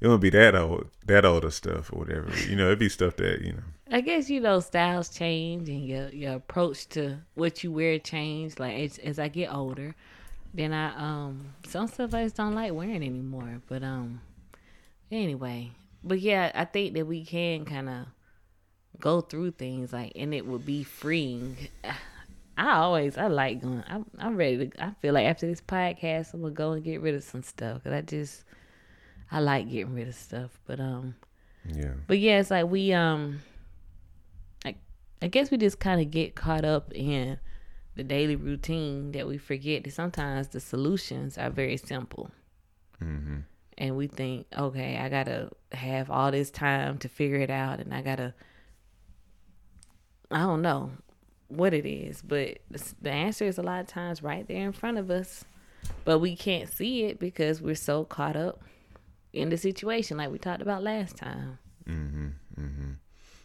It 0.00 0.08
won't 0.08 0.22
be 0.22 0.30
that 0.30 0.54
old, 0.54 0.88
that 1.04 1.24
older 1.26 1.50
stuff 1.50 1.92
or 1.92 1.98
whatever. 1.98 2.30
You 2.48 2.56
know, 2.56 2.66
it'd 2.66 2.78
be 2.78 2.88
stuff 2.88 3.16
that 3.16 3.42
you 3.42 3.52
know. 3.52 3.62
I 3.90 4.00
guess 4.00 4.30
you 4.30 4.40
know 4.40 4.60
styles 4.60 5.08
change 5.10 5.68
and 5.68 5.86
your 5.86 6.08
your 6.08 6.34
approach 6.34 6.88
to 6.90 7.18
what 7.34 7.62
you 7.62 7.72
wear 7.72 7.98
change. 7.98 8.58
Like 8.58 8.78
as, 8.78 8.98
as 8.98 9.18
I 9.18 9.28
get 9.28 9.52
older, 9.52 9.94
then 10.54 10.72
I 10.72 10.94
um 10.96 11.54
some 11.66 11.86
stuff 11.86 12.14
I 12.14 12.24
just 12.24 12.36
don't 12.36 12.54
like 12.54 12.72
wearing 12.72 12.96
anymore. 12.96 13.60
But 13.68 13.82
um 13.82 14.20
Anyway, 15.12 15.72
but 16.04 16.20
yeah, 16.20 16.52
I 16.54 16.64
think 16.64 16.94
that 16.94 17.04
we 17.04 17.24
can 17.24 17.64
kind 17.64 17.88
of 17.88 18.06
go 19.00 19.20
through 19.20 19.52
things 19.52 19.92
like, 19.92 20.12
and 20.14 20.32
it 20.32 20.46
would 20.46 20.64
be 20.64 20.84
freeing. 20.84 21.56
I 22.56 22.72
always 22.72 23.16
I 23.16 23.28
like 23.28 23.62
going. 23.62 23.82
I'm 23.88 24.04
I'm 24.18 24.36
ready 24.36 24.68
to. 24.68 24.84
I 24.84 24.92
feel 25.00 25.14
like 25.14 25.26
after 25.26 25.46
this 25.46 25.60
podcast, 25.60 26.34
I'm 26.34 26.42
gonna 26.42 26.52
go 26.52 26.72
and 26.72 26.84
get 26.84 27.00
rid 27.00 27.14
of 27.14 27.24
some 27.24 27.42
stuff 27.42 27.82
because 27.82 27.96
I 27.96 28.02
just 28.02 28.44
I 29.30 29.40
like 29.40 29.70
getting 29.70 29.94
rid 29.94 30.08
of 30.08 30.14
stuff. 30.14 30.58
But 30.66 30.80
um, 30.80 31.14
yeah. 31.66 31.92
But 32.06 32.18
yeah, 32.18 32.40
it's 32.40 32.50
like 32.50 32.66
we 32.66 32.92
um, 32.92 33.40
I 34.64 34.76
I 35.22 35.28
guess 35.28 35.50
we 35.50 35.56
just 35.56 35.78
kind 35.78 36.00
of 36.00 36.10
get 36.10 36.34
caught 36.34 36.64
up 36.64 36.92
in 36.92 37.38
the 37.96 38.04
daily 38.04 38.36
routine 38.36 39.12
that 39.12 39.26
we 39.26 39.38
forget 39.38 39.84
that 39.84 39.92
sometimes 39.92 40.48
the 40.48 40.60
solutions 40.60 41.38
are 41.38 41.50
very 41.50 41.76
simple. 41.76 42.30
Mm-hmm 43.02 43.38
and 43.78 43.96
we 43.96 44.06
think, 44.06 44.46
okay, 44.54 44.98
I 44.98 45.08
gotta 45.08 45.48
have 45.72 46.10
all 46.10 46.30
this 46.30 46.50
time 46.50 46.98
to 46.98 47.08
figure 47.08 47.38
it 47.38 47.48
out, 47.48 47.80
and 47.80 47.94
I 47.94 48.02
gotta, 48.02 48.34
I 50.30 50.40
don't 50.40 50.60
know 50.60 50.90
what 51.50 51.74
it 51.74 51.86
is, 51.86 52.22
but 52.22 52.58
the 53.00 53.10
answer 53.10 53.44
is 53.44 53.58
a 53.58 53.62
lot 53.62 53.80
of 53.80 53.86
times 53.86 54.22
right 54.22 54.46
there 54.46 54.64
in 54.64 54.72
front 54.72 54.98
of 54.98 55.10
us, 55.10 55.44
but 56.04 56.18
we 56.18 56.36
can't 56.36 56.72
see 56.72 57.04
it 57.04 57.18
because 57.18 57.60
we're 57.60 57.74
so 57.74 58.04
caught 58.04 58.36
up 58.36 58.62
in 59.32 59.50
the 59.50 59.56
situation, 59.56 60.16
like 60.16 60.30
we 60.30 60.38
talked 60.38 60.62
about 60.62 60.82
last 60.82 61.16
time. 61.16 61.58
Mm-hmm. 61.88 62.28
Mm-hmm. 62.58 62.90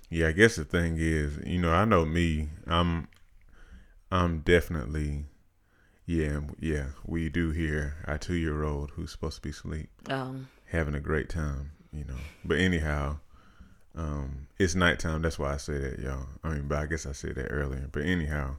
Yeah, 0.10 0.28
I 0.28 0.32
guess 0.32 0.56
the 0.56 0.66
thing 0.66 0.98
is, 0.98 1.40
you 1.46 1.60
know, 1.60 1.72
I 1.72 1.86
know 1.86 2.06
me. 2.06 2.50
I'm, 2.68 3.08
I'm 4.12 4.40
definitely 4.40 5.26
yeah, 6.06 6.42
yeah, 6.60 6.88
we 7.06 7.30
do 7.30 7.50
hear 7.50 7.96
our 8.06 8.20
two 8.20 8.36
year 8.36 8.64
old 8.64 8.92
who's 8.92 9.12
supposed 9.12 9.38
to 9.38 9.42
be 9.42 9.50
asleep 9.50 9.90
um, 10.10 10.50
having 10.66 10.94
a 10.94 11.00
great 11.00 11.30
time, 11.30 11.72
you 11.92 12.04
know. 12.06 12.18
But 12.44 12.60
anyhow, 12.60 13.20
um, 13.96 14.48
it's 14.60 14.76
nighttime. 14.76 15.22
That's 15.22 15.40
why 15.40 15.54
I 15.54 15.58
say 15.58 15.78
that, 15.78 16.00
y'all. 16.00 16.28
I 16.44 16.50
mean, 16.50 16.68
but 16.68 16.78
I 16.80 16.86
guess 16.86 17.06
I 17.06 17.14
said 17.14 17.36
that 17.36 17.48
earlier. 17.48 17.88
But 17.92 18.04
anyhow, 18.04 18.58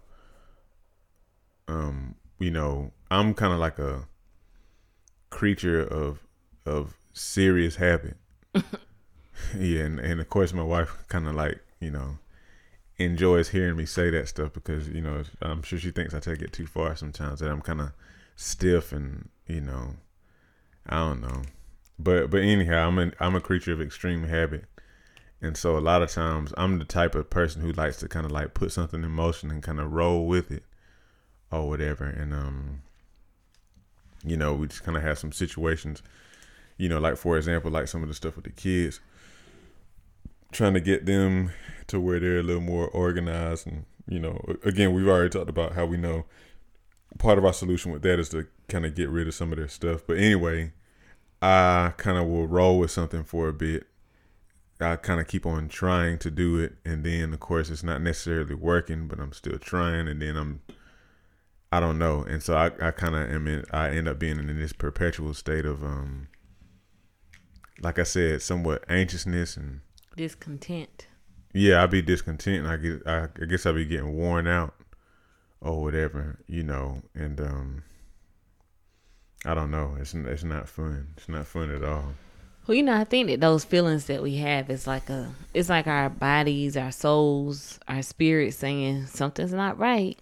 um, 1.68 2.14
you 2.38 2.50
know, 2.50 2.92
I'm 3.10 3.34
kind 3.34 3.52
of 3.52 3.58
like 3.58 3.78
a 3.78 4.06
creature 5.30 5.82
of 5.82 6.20
of 6.64 6.96
serious 7.12 7.76
habit. 7.76 8.16
yeah, 8.54 9.82
and, 9.82 10.00
and 10.00 10.20
of 10.20 10.28
course, 10.30 10.52
my 10.52 10.62
wife 10.62 10.96
kind 11.08 11.26
of 11.26 11.34
like 11.34 11.60
you 11.80 11.90
know 11.90 12.18
enjoys 12.98 13.50
hearing 13.50 13.76
me 13.76 13.84
say 13.84 14.08
that 14.10 14.28
stuff 14.28 14.52
because 14.52 14.88
you 14.88 15.02
know 15.02 15.22
I'm 15.42 15.62
sure 15.62 15.78
she 15.78 15.90
thinks 15.90 16.14
I 16.14 16.20
take 16.20 16.40
it 16.40 16.52
too 16.52 16.66
far 16.66 16.96
sometimes 16.96 17.40
that 17.40 17.50
I'm 17.50 17.60
kind 17.60 17.82
of 17.82 17.92
stiff 18.36 18.92
and 18.92 19.28
you 19.46 19.60
know 19.60 19.96
I 20.88 20.96
don't 20.96 21.20
know 21.20 21.42
but 21.98 22.30
but 22.30 22.40
anyhow 22.40 22.88
I'm 22.88 22.98
a, 22.98 23.12
I'm 23.20 23.34
a 23.34 23.40
creature 23.40 23.72
of 23.72 23.82
extreme 23.82 24.24
habit 24.24 24.64
and 25.42 25.56
so 25.56 25.76
a 25.76 25.80
lot 25.80 26.02
of 26.02 26.10
times 26.10 26.52
I'm 26.56 26.78
the 26.78 26.84
type 26.84 27.14
of 27.14 27.30
person 27.30 27.62
who 27.62 27.72
likes 27.72 27.98
to 27.98 28.08
kind 28.08 28.24
of 28.24 28.32
like 28.32 28.54
put 28.54 28.72
something 28.72 29.02
in 29.02 29.10
motion 29.10 29.50
and 29.50 29.62
kind 29.62 29.80
of 29.80 29.92
roll 29.92 30.26
with 30.26 30.50
it 30.50 30.64
or 31.52 31.68
whatever. 31.68 32.04
And 32.04 32.32
um 32.32 32.82
you 34.24 34.36
know 34.36 34.54
we 34.54 34.66
just 34.66 34.82
kind 34.82 34.96
of 34.96 35.02
have 35.02 35.18
some 35.18 35.32
situations 35.32 36.02
you 36.76 36.88
know 36.88 36.98
like 36.98 37.16
for 37.16 37.36
example 37.36 37.70
like 37.70 37.88
some 37.88 38.02
of 38.02 38.08
the 38.08 38.14
stuff 38.14 38.34
with 38.34 38.44
the 38.44 38.50
kids 38.50 39.00
trying 40.52 40.74
to 40.74 40.80
get 40.80 41.06
them 41.06 41.50
to 41.86 42.00
where 42.00 42.18
they're 42.18 42.38
a 42.38 42.42
little 42.42 42.62
more 42.62 42.88
organized 42.88 43.66
and 43.66 43.84
you 44.08 44.18
know 44.18 44.40
again 44.64 44.92
we've 44.92 45.06
already 45.06 45.30
talked 45.30 45.50
about 45.50 45.72
how 45.72 45.86
we 45.86 45.96
know 45.96 46.24
part 47.18 47.38
of 47.38 47.44
our 47.44 47.52
solution 47.52 47.92
with 47.92 48.02
that 48.02 48.18
is 48.18 48.28
to 48.28 48.46
kind 48.68 48.84
of 48.84 48.94
get 48.94 49.08
rid 49.08 49.26
of 49.28 49.34
some 49.34 49.52
of 49.52 49.58
their 49.58 49.68
stuff. 49.68 50.02
But 50.06 50.18
anyway 50.18 50.72
i 51.40 51.92
kind 51.96 52.18
of 52.18 52.26
will 52.26 52.46
roll 52.46 52.78
with 52.78 52.90
something 52.90 53.22
for 53.22 53.48
a 53.48 53.52
bit 53.52 53.86
i 54.80 54.96
kind 54.96 55.20
of 55.20 55.26
keep 55.26 55.46
on 55.46 55.68
trying 55.68 56.18
to 56.18 56.30
do 56.30 56.58
it 56.58 56.74
and 56.84 57.04
then 57.04 57.32
of 57.32 57.40
course 57.40 57.70
it's 57.70 57.82
not 57.82 58.00
necessarily 58.00 58.54
working 58.54 59.08
but 59.08 59.18
i'm 59.18 59.32
still 59.32 59.58
trying 59.58 60.08
and 60.08 60.20
then 60.20 60.36
i'm 60.36 60.60
i 61.72 61.80
don't 61.80 61.98
know 61.98 62.22
and 62.22 62.42
so 62.42 62.54
i, 62.54 62.66
I 62.80 62.90
kind 62.90 63.14
of 63.14 63.30
am 63.30 63.46
in 63.46 63.64
i 63.72 63.90
end 63.90 64.08
up 64.08 64.18
being 64.18 64.38
in 64.38 64.58
this 64.58 64.72
perpetual 64.72 65.34
state 65.34 65.64
of 65.64 65.82
um 65.82 66.28
like 67.80 67.98
i 67.98 68.04
said 68.04 68.42
somewhat 68.42 68.84
anxiousness 68.88 69.56
and 69.56 69.80
discontent 70.16 71.06
yeah, 71.56 71.82
I'd 71.82 71.90
be 71.90 72.02
discontent. 72.02 72.66
And 72.66 72.68
I 72.68 72.76
get, 72.76 73.06
I, 73.06 73.28
I 73.40 73.46
guess 73.46 73.64
I'd 73.64 73.74
be 73.74 73.86
getting 73.86 74.14
worn 74.14 74.46
out 74.46 74.74
or 75.60 75.82
whatever, 75.82 76.38
you 76.46 76.62
know. 76.62 77.00
And 77.14 77.40
um, 77.40 77.82
I 79.46 79.54
don't 79.54 79.70
know. 79.70 79.96
It's 79.98 80.12
it's 80.12 80.44
not 80.44 80.68
fun. 80.68 81.14
It's 81.16 81.30
not 81.30 81.46
fun 81.46 81.70
at 81.70 81.82
all. 81.82 82.12
Well, 82.66 82.74
you 82.74 82.82
know, 82.82 82.96
I 82.96 83.04
think 83.04 83.28
that 83.28 83.40
those 83.40 83.64
feelings 83.64 84.06
that 84.06 84.24
we 84.24 84.38
have 84.38 84.70
is 84.70 84.88
like 84.88 85.08
a, 85.08 85.32
it's 85.54 85.68
like 85.68 85.86
our 85.86 86.10
bodies, 86.10 86.76
our 86.76 86.90
souls, 86.90 87.78
our 87.86 88.02
spirits 88.02 88.56
saying 88.56 89.06
something's 89.06 89.52
not 89.52 89.78
right, 89.78 90.18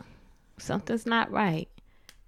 something's 0.58 1.06
not 1.06 1.30
right, 1.30 1.68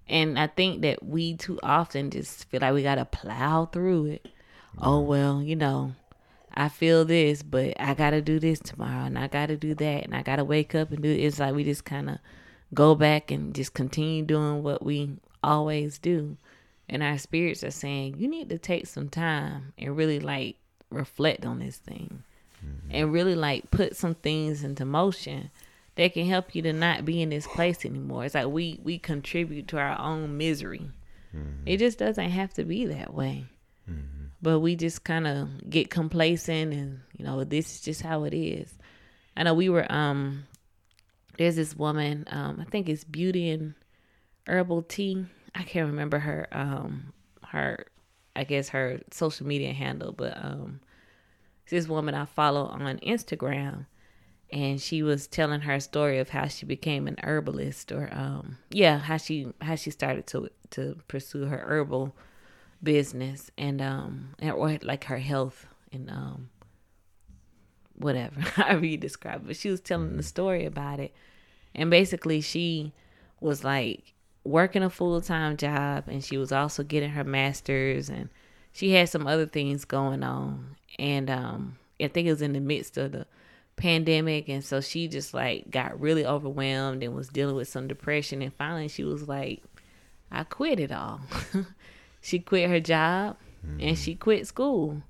and 0.07 0.39
I 0.39 0.47
think 0.47 0.81
that 0.81 1.03
we 1.03 1.35
too 1.35 1.59
often 1.61 2.09
just 2.09 2.49
feel 2.49 2.61
like 2.61 2.73
we 2.73 2.81
gotta 2.81 3.05
plow 3.05 3.65
through 3.65 4.05
it. 4.05 4.27
Oh 4.79 5.01
well, 5.01 5.43
you 5.43 5.55
know, 5.55 5.93
I 6.51 6.69
feel 6.69 7.05
this, 7.05 7.43
but 7.43 7.79
I 7.79 7.93
gotta 7.93 8.19
do 8.19 8.39
this 8.39 8.57
tomorrow, 8.59 9.05
and 9.05 9.19
I 9.19 9.27
gotta 9.27 9.55
do 9.55 9.75
that, 9.75 10.03
and 10.03 10.15
I 10.15 10.23
gotta 10.23 10.43
wake 10.43 10.73
up 10.73 10.91
and 10.91 11.03
do. 11.03 11.11
It's 11.11 11.39
like 11.39 11.53
we 11.53 11.63
just 11.63 11.85
kind 11.85 12.09
of 12.09 12.17
go 12.73 12.95
back 12.95 13.29
and 13.29 13.53
just 13.53 13.75
continue 13.75 14.23
doing 14.23 14.63
what 14.63 14.83
we 14.83 15.11
always 15.43 15.99
do, 15.99 16.37
and 16.89 17.03
our 17.03 17.17
spirits 17.17 17.63
are 17.63 17.71
saying 17.71 18.15
you 18.17 18.27
need 18.27 18.49
to 18.49 18.57
take 18.57 18.87
some 18.87 19.09
time 19.09 19.73
and 19.77 19.95
really 19.95 20.19
like 20.19 20.57
reflect 20.89 21.45
on 21.45 21.59
this 21.59 21.77
thing, 21.77 22.23
mm-hmm. 22.65 22.89
and 22.91 23.13
really 23.13 23.35
like 23.35 23.69
put 23.71 23.95
some 23.95 24.15
things 24.15 24.63
into 24.63 24.85
motion 24.85 25.51
that 25.95 26.13
can 26.13 26.25
help 26.25 26.53
you 26.53 26.61
to 26.61 26.73
not 26.73 27.05
be 27.05 27.21
in 27.21 27.29
this 27.29 27.47
place 27.47 27.85
anymore. 27.85 28.25
It's 28.25 28.35
like 28.35 28.47
we 28.47 28.79
we 28.83 28.99
contribute 28.99 29.67
to 29.69 29.77
our 29.77 29.99
own 29.99 30.37
misery. 30.37 30.89
Mm-hmm. 31.35 31.67
It 31.67 31.77
just 31.77 31.99
doesn't 31.99 32.29
have 32.29 32.53
to 32.53 32.63
be 32.63 32.85
that 32.85 33.13
way. 33.13 33.45
Mm-hmm 33.89 34.17
but 34.41 34.59
we 34.59 34.75
just 34.75 35.03
kind 35.03 35.27
of 35.27 35.69
get 35.69 35.89
complacent 35.89 36.73
and 36.73 37.01
you 37.17 37.25
know 37.25 37.43
this 37.43 37.75
is 37.75 37.81
just 37.81 38.01
how 38.01 38.23
it 38.23 38.33
is 38.33 38.73
i 39.35 39.43
know 39.43 39.53
we 39.53 39.69
were 39.69 39.89
um 39.91 40.43
there's 41.37 41.55
this 41.55 41.75
woman 41.75 42.25
um 42.27 42.59
i 42.59 42.63
think 42.65 42.89
it's 42.89 43.03
beauty 43.03 43.49
and 43.49 43.73
herbal 44.47 44.83
tea 44.83 45.25
i 45.57 45.63
can't 45.63 45.87
remember 45.87 46.19
her 46.19 46.47
um 46.51 47.11
her 47.43 47.85
i 48.35 48.43
guess 48.43 48.69
her 48.69 48.99
social 49.11 49.45
media 49.45 49.73
handle 49.73 50.11
but 50.11 50.37
um 50.37 50.79
this 51.69 51.87
woman 51.87 52.15
i 52.15 52.25
follow 52.25 52.65
on 52.65 52.97
instagram 52.99 53.85
and 54.49 54.79
she 54.79 55.03
was 55.03 55.27
telling 55.27 55.61
her 55.61 55.79
story 55.79 56.19
of 56.19 56.29
how 56.29 56.47
she 56.47 56.65
became 56.65 57.07
an 57.07 57.17
herbalist 57.23 57.91
or 57.91 58.09
um 58.13 58.57
yeah 58.69 58.97
how 58.97 59.17
she 59.17 59.47
how 59.61 59.75
she 59.75 59.91
started 59.91 60.25
to 60.25 60.49
to 60.69 60.95
pursue 61.07 61.45
her 61.45 61.57
herbal 61.57 62.15
business 62.81 63.51
and 63.57 63.81
um 63.81 64.29
and, 64.39 64.51
or 64.51 64.77
like 64.83 65.05
her 65.05 65.17
health 65.17 65.65
and 65.91 66.09
um 66.09 66.49
whatever 67.97 68.39
however 68.55 68.85
you 68.85 68.97
describe 68.97 69.41
it. 69.41 69.47
But 69.47 69.55
she 69.57 69.69
was 69.69 69.81
telling 69.81 70.17
the 70.17 70.23
story 70.23 70.65
about 70.65 70.99
it, 70.99 71.13
and 71.75 71.89
basically 71.89 72.41
she 72.41 72.93
was 73.39 73.63
like 73.63 74.13
working 74.47 74.83
a 74.83 74.89
full 74.89 75.21
time 75.21 75.57
job, 75.57 76.05
and 76.07 76.23
she 76.23 76.37
was 76.37 76.51
also 76.51 76.83
getting 76.83 77.11
her 77.11 77.23
master's, 77.23 78.09
and 78.09 78.29
she 78.71 78.91
had 78.91 79.09
some 79.09 79.27
other 79.27 79.45
things 79.45 79.85
going 79.85 80.23
on, 80.23 80.75
and 80.97 81.29
um 81.29 81.77
I 81.99 82.07
think 82.07 82.27
it 82.27 82.31
was 82.31 82.41
in 82.41 82.53
the 82.53 82.59
midst 82.59 82.97
of 82.97 83.11
the 83.11 83.25
pandemic 83.75 84.49
and 84.49 84.63
so 84.65 84.81
she 84.81 85.07
just 85.07 85.35
like 85.35 85.69
got 85.69 85.99
really 85.99 86.25
overwhelmed 86.25 87.03
and 87.03 87.13
was 87.13 87.27
dealing 87.27 87.55
with 87.55 87.67
some 87.67 87.87
depression. 87.87 88.41
And 88.41 88.53
finally 88.53 88.87
she 88.87 89.03
was 89.03 89.27
like 89.27 89.61
I 90.31 90.43
quit 90.43 90.79
it 90.79 90.91
all. 90.91 91.21
She 92.27 92.39
quit 92.39 92.69
her 92.69 92.81
job 92.81 93.37
mm-hmm. 93.65 93.79
and 93.87 93.97
she 93.97 94.13
quit 94.13 94.47
school. 94.47 95.01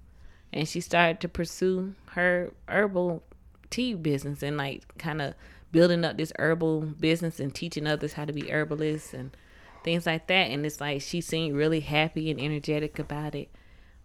And 0.54 0.68
she 0.68 0.82
started 0.82 1.20
to 1.22 1.28
pursue 1.28 1.96
her 2.12 2.54
herbal 2.68 3.24
tea 3.72 3.96
business 3.96 4.44
and 4.44 4.56
like 4.56 4.84
kind 5.00 5.22
of 5.22 5.34
building 5.78 6.04
up 6.04 6.18
this 6.18 6.34
herbal 6.40 6.82
business 6.82 7.40
and 7.40 7.54
teaching 7.54 7.86
others 7.86 8.14
how 8.14 8.26
to 8.26 8.34
be 8.34 8.52
herbalists 8.52 9.14
and 9.14 9.38
things 9.84 10.08
like 10.08 10.26
that. 10.26 10.50
And 10.50 10.66
it's 10.66 10.82
like 10.82 11.04
she 11.04 11.22
seemed 11.22 11.56
really 11.56 11.82
happy 11.82 12.32
and 12.32 12.42
energetic 12.42 12.98
about 12.98 13.36
it. 13.36 13.52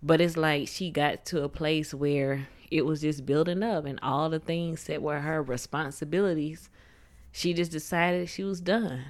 But 0.02 0.20
it's 0.20 0.36
like 0.36 0.68
she 0.68 0.90
got 0.90 1.24
to 1.26 1.42
a 1.42 1.48
place 1.48 1.94
where 1.94 2.46
it 2.70 2.84
was 2.84 3.00
just 3.00 3.24
building 3.24 3.62
up 3.62 3.86
and 3.86 3.98
all 4.02 4.28
the 4.28 4.38
things 4.38 4.84
that 4.84 5.00
were 5.00 5.20
her 5.20 5.42
responsibilities 5.42 6.68
she 7.32 7.54
just 7.54 7.72
decided 7.72 8.28
she 8.28 8.44
was 8.44 8.60
done. 8.60 9.06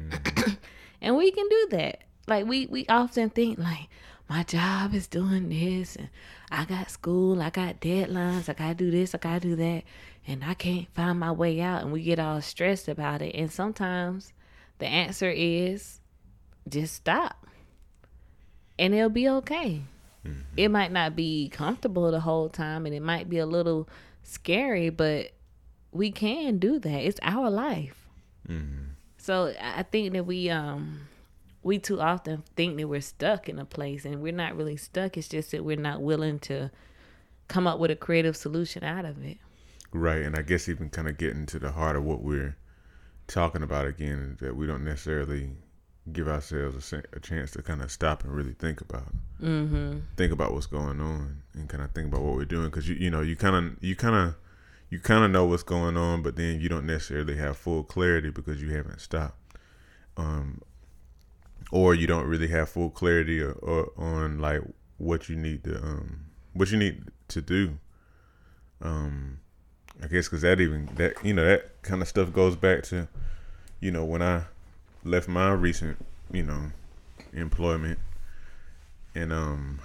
Mm-hmm. 0.00 0.52
and 1.00 1.16
we 1.16 1.32
can 1.32 1.48
do 1.48 1.66
that. 1.72 2.04
Like 2.28 2.46
we 2.46 2.66
we 2.66 2.86
often 2.86 3.28
think 3.28 3.58
like 3.58 3.88
my 4.28 4.42
job 4.42 4.94
is 4.94 5.06
doing 5.06 5.48
this 5.48 5.96
and 5.96 6.08
I 6.50 6.64
got 6.64 6.90
school, 6.90 7.42
I 7.42 7.50
got 7.50 7.80
deadlines, 7.80 8.48
I 8.48 8.54
gotta 8.54 8.74
do 8.74 8.90
this, 8.90 9.14
I 9.14 9.18
gotta 9.18 9.40
do 9.40 9.56
that, 9.56 9.82
and 10.26 10.42
I 10.44 10.54
can't 10.54 10.88
find 10.94 11.18
my 11.18 11.32
way 11.32 11.60
out 11.60 11.82
and 11.82 11.92
we 11.92 12.02
get 12.02 12.18
all 12.18 12.40
stressed 12.40 12.88
about 12.88 13.22
it. 13.22 13.34
And 13.34 13.52
sometimes 13.52 14.32
the 14.78 14.86
answer 14.86 15.30
is 15.30 16.00
just 16.68 16.94
stop. 16.94 17.46
And 18.78 18.94
it'll 18.94 19.08
be 19.08 19.28
okay. 19.28 19.82
Mm-hmm. 20.26 20.40
It 20.56 20.70
might 20.70 20.90
not 20.90 21.14
be 21.14 21.48
comfortable 21.50 22.10
the 22.10 22.20
whole 22.20 22.48
time 22.48 22.86
and 22.86 22.94
it 22.94 23.02
might 23.02 23.28
be 23.28 23.38
a 23.38 23.46
little 23.46 23.88
scary, 24.22 24.88
but 24.90 25.32
we 25.92 26.10
can 26.10 26.58
do 26.58 26.78
that. 26.78 27.04
It's 27.04 27.20
our 27.22 27.50
life. 27.50 28.08
Mm-hmm. 28.48 28.84
So 29.18 29.54
I 29.60 29.82
think 29.84 30.12
that 30.14 30.26
we 30.26 30.50
um 30.50 31.00
we 31.64 31.78
too 31.78 32.00
often 32.00 32.44
think 32.56 32.76
that 32.76 32.86
we're 32.86 33.00
stuck 33.00 33.48
in 33.48 33.58
a 33.58 33.64
place 33.64 34.04
and 34.04 34.20
we're 34.20 34.32
not 34.32 34.56
really 34.56 34.76
stuck. 34.76 35.16
It's 35.16 35.28
just 35.28 35.50
that 35.50 35.64
we're 35.64 35.76
not 35.76 36.02
willing 36.02 36.38
to 36.40 36.70
come 37.48 37.66
up 37.66 37.78
with 37.78 37.90
a 37.90 37.96
creative 37.96 38.36
solution 38.36 38.84
out 38.84 39.04
of 39.04 39.24
it. 39.24 39.38
Right. 39.90 40.22
And 40.22 40.36
I 40.36 40.42
guess 40.42 40.68
even 40.68 40.90
kind 40.90 41.08
of 41.08 41.16
getting 41.16 41.46
to 41.46 41.58
the 41.58 41.72
heart 41.72 41.96
of 41.96 42.04
what 42.04 42.22
we're 42.22 42.56
talking 43.26 43.62
about 43.62 43.86
again, 43.86 44.36
that 44.40 44.56
we 44.56 44.66
don't 44.66 44.84
necessarily 44.84 45.50
give 46.12 46.28
ourselves 46.28 46.92
a, 46.92 47.02
a 47.14 47.20
chance 47.20 47.52
to 47.52 47.62
kind 47.62 47.80
of 47.80 47.90
stop 47.90 48.24
and 48.24 48.34
really 48.34 48.52
think 48.52 48.82
about 48.82 49.10
mm-hmm. 49.40 50.00
think 50.18 50.32
about 50.32 50.52
what's 50.52 50.66
going 50.66 51.00
on 51.00 51.42
and 51.54 51.66
kind 51.66 51.82
of 51.82 51.90
think 51.92 52.08
about 52.08 52.20
what 52.20 52.34
we're 52.34 52.44
doing 52.44 52.66
because 52.66 52.86
you 52.86 52.94
you 52.96 53.10
know 53.10 53.22
you 53.22 53.34
kind 53.34 53.56
of 53.56 53.82
you 53.82 53.96
kind 53.96 54.14
of 54.14 54.34
you 54.90 54.98
kind 54.98 55.24
of 55.24 55.30
know 55.30 55.46
what's 55.46 55.62
going 55.62 55.96
on 55.96 56.20
but 56.20 56.36
then 56.36 56.60
you 56.60 56.68
don't 56.68 56.84
necessarily 56.84 57.36
have 57.36 57.56
full 57.56 57.82
clarity 57.82 58.28
because 58.28 58.60
you 58.60 58.68
haven't 58.68 59.00
stopped 59.00 59.38
um, 60.18 60.60
or 61.74 61.92
you 61.92 62.06
don't 62.06 62.26
really 62.26 62.46
have 62.46 62.68
full 62.68 62.88
clarity 62.88 63.40
or, 63.40 63.50
or 63.52 63.90
on 63.96 64.38
like 64.38 64.62
what 64.98 65.28
you 65.28 65.34
need 65.34 65.64
to 65.64 65.76
um 65.82 66.26
what 66.52 66.70
you 66.70 66.78
need 66.78 67.02
to 67.28 67.42
do. 67.42 67.78
Um 68.80 69.40
i 70.02 70.06
guess 70.06 70.26
because 70.26 70.42
that 70.42 70.60
even 70.60 70.88
that 70.96 71.14
you 71.24 71.32
know 71.32 71.44
that 71.44 71.82
kind 71.82 72.02
of 72.02 72.08
stuff 72.08 72.32
goes 72.32 72.56
back 72.56 72.82
to 72.82 73.06
you 73.80 73.90
know 73.90 74.04
when 74.04 74.22
i 74.22 74.42
left 75.04 75.28
my 75.28 75.50
recent 75.50 75.96
you 76.32 76.42
know 76.42 76.70
employment 77.32 77.98
and 79.14 79.32
um 79.32 79.78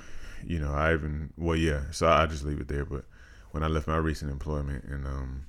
you 0.46 0.60
know 0.60 0.74
i 0.74 0.94
even 0.94 1.32
well 1.38 1.56
yeah 1.56 1.82
so 1.92 2.08
i 2.08 2.26
just 2.26 2.44
leave 2.44 2.60
it 2.60 2.68
there 2.68 2.86
but 2.86 3.04
when 3.52 3.64
i 3.64 3.68
left 3.68 3.88
my 3.88 3.98
recent 3.98 4.32
employment 4.32 4.84
and 4.86 5.06
um 5.06 5.46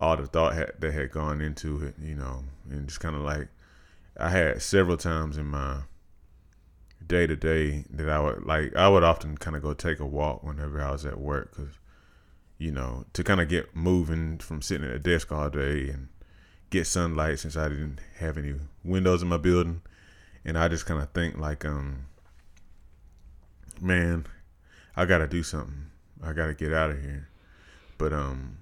all 0.00 0.16
the 0.16 0.26
thought 0.26 0.54
had, 0.54 0.72
that 0.78 0.92
had 0.92 1.10
gone 1.10 1.40
into 1.40 1.82
it 1.82 1.94
you 2.00 2.14
know 2.14 2.44
and 2.70 2.86
just 2.86 3.00
kind 3.00 3.16
of 3.16 3.22
like 3.22 3.48
I 4.18 4.30
had 4.30 4.62
several 4.62 4.96
times 4.96 5.36
in 5.36 5.46
my 5.46 5.80
day 7.06 7.26
to 7.26 7.36
day 7.36 7.84
that 7.90 8.08
I 8.08 8.20
would 8.20 8.44
like. 8.44 8.74
I 8.74 8.88
would 8.88 9.04
often 9.04 9.36
kind 9.36 9.56
of 9.56 9.62
go 9.62 9.74
take 9.74 10.00
a 10.00 10.06
walk 10.06 10.42
whenever 10.42 10.80
I 10.82 10.90
was 10.90 11.04
at 11.04 11.20
work 11.20 11.54
because, 11.54 11.74
you 12.58 12.70
know, 12.70 13.04
to 13.12 13.22
kind 13.22 13.40
of 13.40 13.48
get 13.48 13.76
moving 13.76 14.38
from 14.38 14.62
sitting 14.62 14.88
at 14.88 14.94
a 14.94 14.98
desk 14.98 15.30
all 15.32 15.50
day 15.50 15.88
and 15.88 16.08
get 16.70 16.86
sunlight 16.86 17.38
since 17.38 17.56
I 17.56 17.68
didn't 17.68 18.00
have 18.18 18.38
any 18.38 18.54
windows 18.84 19.22
in 19.22 19.28
my 19.28 19.36
building, 19.36 19.82
and 20.44 20.58
I 20.58 20.68
just 20.68 20.86
kind 20.86 21.00
of 21.00 21.10
think 21.10 21.38
like, 21.38 21.64
um, 21.64 22.06
man, 23.80 24.26
I 24.96 25.04
gotta 25.04 25.26
do 25.26 25.42
something. 25.42 25.90
I 26.22 26.32
gotta 26.32 26.54
get 26.54 26.72
out 26.72 26.90
of 26.90 27.00
here. 27.00 27.28
But 27.98 28.12
um, 28.12 28.58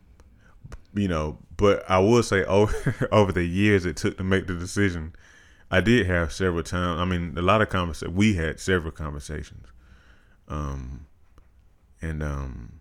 you 0.95 1.09
know, 1.09 1.39
but 1.57 1.89
I 1.89 1.99
will 1.99 2.23
say 2.23 2.45
over 2.47 3.09
over 3.13 3.33
the 3.33 3.45
years 3.45 3.87
it 3.87 3.97
took 3.97 4.17
to 4.19 4.25
make 4.25 4.47
the 4.47 4.55
decision 4.55 5.15
I 5.75 5.81
did 5.81 6.07
have 6.07 6.33
several 6.33 6.63
times. 6.63 7.01
I 7.01 7.05
mean, 7.05 7.35
a 7.37 7.43
lot 7.43 7.61
of 7.61 7.69
conversations. 7.69 8.17
We 8.17 8.35
had 8.35 8.61
several 8.61 8.93
conversations, 8.93 9.67
um, 10.47 11.07
and 12.01 12.23
um, 12.23 12.79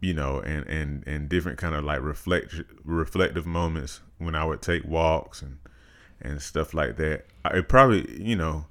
you 0.00 0.14
know, 0.14 0.38
and 0.38 0.64
and 0.68 1.02
and 1.08 1.28
different 1.28 1.58
kind 1.58 1.74
of 1.74 1.82
like 1.82 2.00
reflect 2.00 2.54
reflective 2.84 3.46
moments 3.46 4.00
when 4.18 4.36
I 4.36 4.44
would 4.44 4.62
take 4.62 4.84
walks 4.84 5.42
and 5.42 5.58
and 6.20 6.40
stuff 6.40 6.72
like 6.72 6.98
that. 6.98 7.26
I 7.44 7.60
probably, 7.62 8.22
you 8.22 8.36
know, 8.36 8.66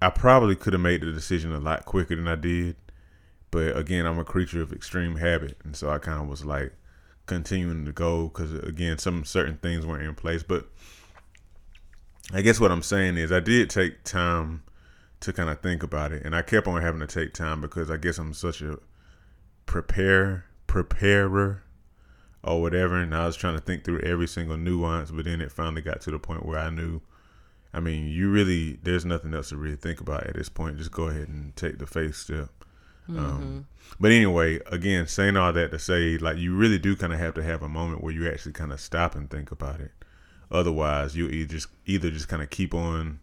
I 0.00 0.08
probably 0.08 0.56
could 0.56 0.72
have 0.72 0.80
made 0.80 1.02
the 1.02 1.12
decision 1.12 1.52
a 1.52 1.60
lot 1.60 1.84
quicker 1.84 2.16
than 2.16 2.26
I 2.26 2.36
did. 2.36 2.76
But 3.50 3.76
again, 3.76 4.06
I'm 4.06 4.18
a 4.18 4.24
creature 4.24 4.62
of 4.62 4.72
extreme 4.72 5.16
habit, 5.16 5.58
and 5.62 5.76
so 5.76 5.90
I 5.90 5.98
kind 5.98 6.22
of 6.22 6.26
was 6.26 6.46
like 6.46 6.72
continuing 7.26 7.84
to 7.84 7.92
go 7.92 8.28
because 8.28 8.54
again, 8.54 8.96
some 8.96 9.26
certain 9.26 9.58
things 9.58 9.84
weren't 9.84 10.04
in 10.04 10.14
place, 10.14 10.42
but 10.42 10.70
I 12.32 12.42
guess 12.42 12.58
what 12.58 12.72
I'm 12.72 12.82
saying 12.82 13.16
is 13.16 13.30
I 13.30 13.40
did 13.40 13.70
take 13.70 14.04
time 14.04 14.62
to 15.20 15.32
kind 15.32 15.50
of 15.50 15.60
think 15.60 15.82
about 15.82 16.12
it, 16.12 16.24
and 16.24 16.34
I 16.34 16.42
kept 16.42 16.66
on 16.66 16.80
having 16.80 17.00
to 17.00 17.06
take 17.06 17.34
time 17.34 17.60
because 17.60 17.90
I 17.90 17.96
guess 17.96 18.18
I'm 18.18 18.34
such 18.34 18.62
a 18.62 18.78
prepare 19.66 20.46
preparer 20.66 21.62
or 22.42 22.60
whatever, 22.60 22.96
and 22.96 23.14
I 23.14 23.26
was 23.26 23.36
trying 23.36 23.54
to 23.54 23.60
think 23.60 23.84
through 23.84 24.00
every 24.00 24.26
single 24.26 24.56
nuance, 24.56 25.10
but 25.10 25.24
then 25.24 25.40
it 25.40 25.52
finally 25.52 25.82
got 25.82 26.00
to 26.02 26.10
the 26.10 26.18
point 26.18 26.44
where 26.44 26.58
I 26.58 26.70
knew. 26.70 27.00
I 27.72 27.80
mean, 27.80 28.06
you 28.06 28.30
really 28.30 28.78
there's 28.82 29.04
nothing 29.04 29.34
else 29.34 29.48
to 29.48 29.56
really 29.56 29.76
think 29.76 30.00
about 30.00 30.26
at 30.26 30.34
this 30.34 30.48
point. 30.48 30.78
Just 30.78 30.92
go 30.92 31.04
ahead 31.04 31.28
and 31.28 31.54
take 31.56 31.78
the 31.78 31.86
face 31.86 32.18
step. 32.18 32.50
Um, 33.08 33.16
mm-hmm. 33.16 33.26
Um, 33.26 33.66
but 34.00 34.12
anyway, 34.12 34.60
again, 34.66 35.06
saying 35.06 35.36
all 35.36 35.52
that 35.52 35.70
to 35.72 35.78
say, 35.78 36.16
like 36.18 36.38
you 36.38 36.54
really 36.54 36.78
do 36.78 36.96
kind 36.96 37.12
of 37.12 37.18
have 37.18 37.34
to 37.34 37.42
have 37.42 37.62
a 37.62 37.68
moment 37.68 38.02
where 38.02 38.12
you 38.12 38.28
actually 38.28 38.52
kind 38.52 38.72
of 38.72 38.80
stop 38.80 39.14
and 39.14 39.30
think 39.30 39.50
about 39.50 39.80
it. 39.80 39.92
Otherwise, 40.54 41.16
you 41.16 41.28
either 41.28 41.52
just 41.52 41.68
either 41.84 42.10
just 42.10 42.28
kind 42.28 42.42
of 42.42 42.48
keep 42.48 42.72
on 42.72 43.18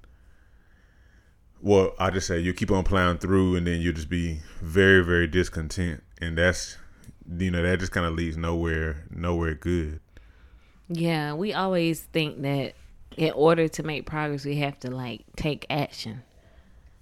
well, 1.62 1.94
I 2.00 2.10
just 2.10 2.28
say 2.28 2.40
you 2.40 2.54
keep 2.54 2.72
on 2.72 2.84
plowing 2.84 3.20
through, 3.20 3.56
and 3.56 3.68
then 3.68 3.82
you 3.82 3.94
just 3.94 4.10
be 4.10 4.40
very, 4.62 5.04
very 5.04 5.28
discontent, 5.28 6.04
and 6.20 6.38
that's 6.38 6.78
you 7.38 7.52
know 7.52 7.62
that 7.62 7.80
just 7.80 7.92
kind 7.92 8.06
of 8.06 8.14
leads 8.14 8.36
nowhere, 8.36 9.06
nowhere 9.12 9.54
good. 9.54 10.00
Yeah, 10.90 11.34
we 11.34 11.54
always 11.54 12.02
think 12.02 12.42
that 12.42 12.74
in 13.16 13.32
order 13.32 13.68
to 13.68 13.84
make 13.84 14.06
progress, 14.06 14.44
we 14.44 14.56
have 14.58 14.80
to 14.80 14.92
like 14.92 15.24
take 15.36 15.66
action. 15.70 16.24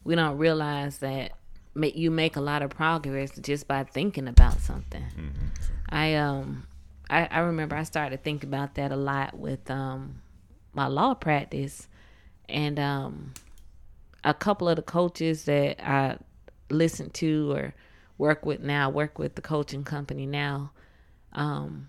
We 0.03 0.15
don't 0.15 0.37
realize 0.37 0.99
that 0.99 1.31
you 1.75 2.11
make 2.11 2.35
a 2.35 2.41
lot 2.41 2.61
of 2.61 2.71
progress 2.71 3.31
just 3.39 3.67
by 3.67 3.83
thinking 3.85 4.27
about 4.27 4.59
something. 4.59 5.03
Mm-hmm. 5.03 5.45
I 5.89 6.15
um 6.15 6.67
I, 7.09 7.27
I 7.31 7.39
remember 7.39 7.75
I 7.75 7.83
started 7.83 8.17
to 8.17 8.23
think 8.23 8.43
about 8.43 8.75
that 8.75 8.91
a 8.91 8.95
lot 8.95 9.37
with 9.37 9.69
um 9.69 10.21
my 10.73 10.87
law 10.87 11.13
practice 11.13 11.87
and 12.47 12.79
um 12.79 13.33
a 14.23 14.33
couple 14.33 14.67
of 14.67 14.75
the 14.75 14.81
coaches 14.81 15.45
that 15.45 15.81
I 15.85 16.17
listen 16.69 17.09
to 17.11 17.51
or 17.51 17.73
work 18.17 18.45
with 18.45 18.59
now, 18.59 18.89
work 18.89 19.17
with 19.17 19.35
the 19.35 19.41
coaching 19.41 19.83
company 19.83 20.25
now, 20.25 20.71
um, 21.33 21.87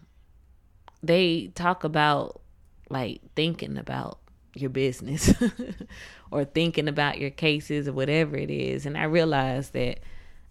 they 1.02 1.48
talk 1.54 1.84
about 1.84 2.40
like 2.88 3.20
thinking 3.34 3.76
about 3.76 4.18
your 4.54 4.70
business 4.70 5.32
or 6.30 6.44
thinking 6.44 6.88
about 6.88 7.18
your 7.18 7.30
cases 7.30 7.88
or 7.88 7.92
whatever 7.92 8.36
it 8.36 8.50
is. 8.50 8.86
And 8.86 8.96
I 8.96 9.04
realized 9.04 9.72
that 9.72 10.00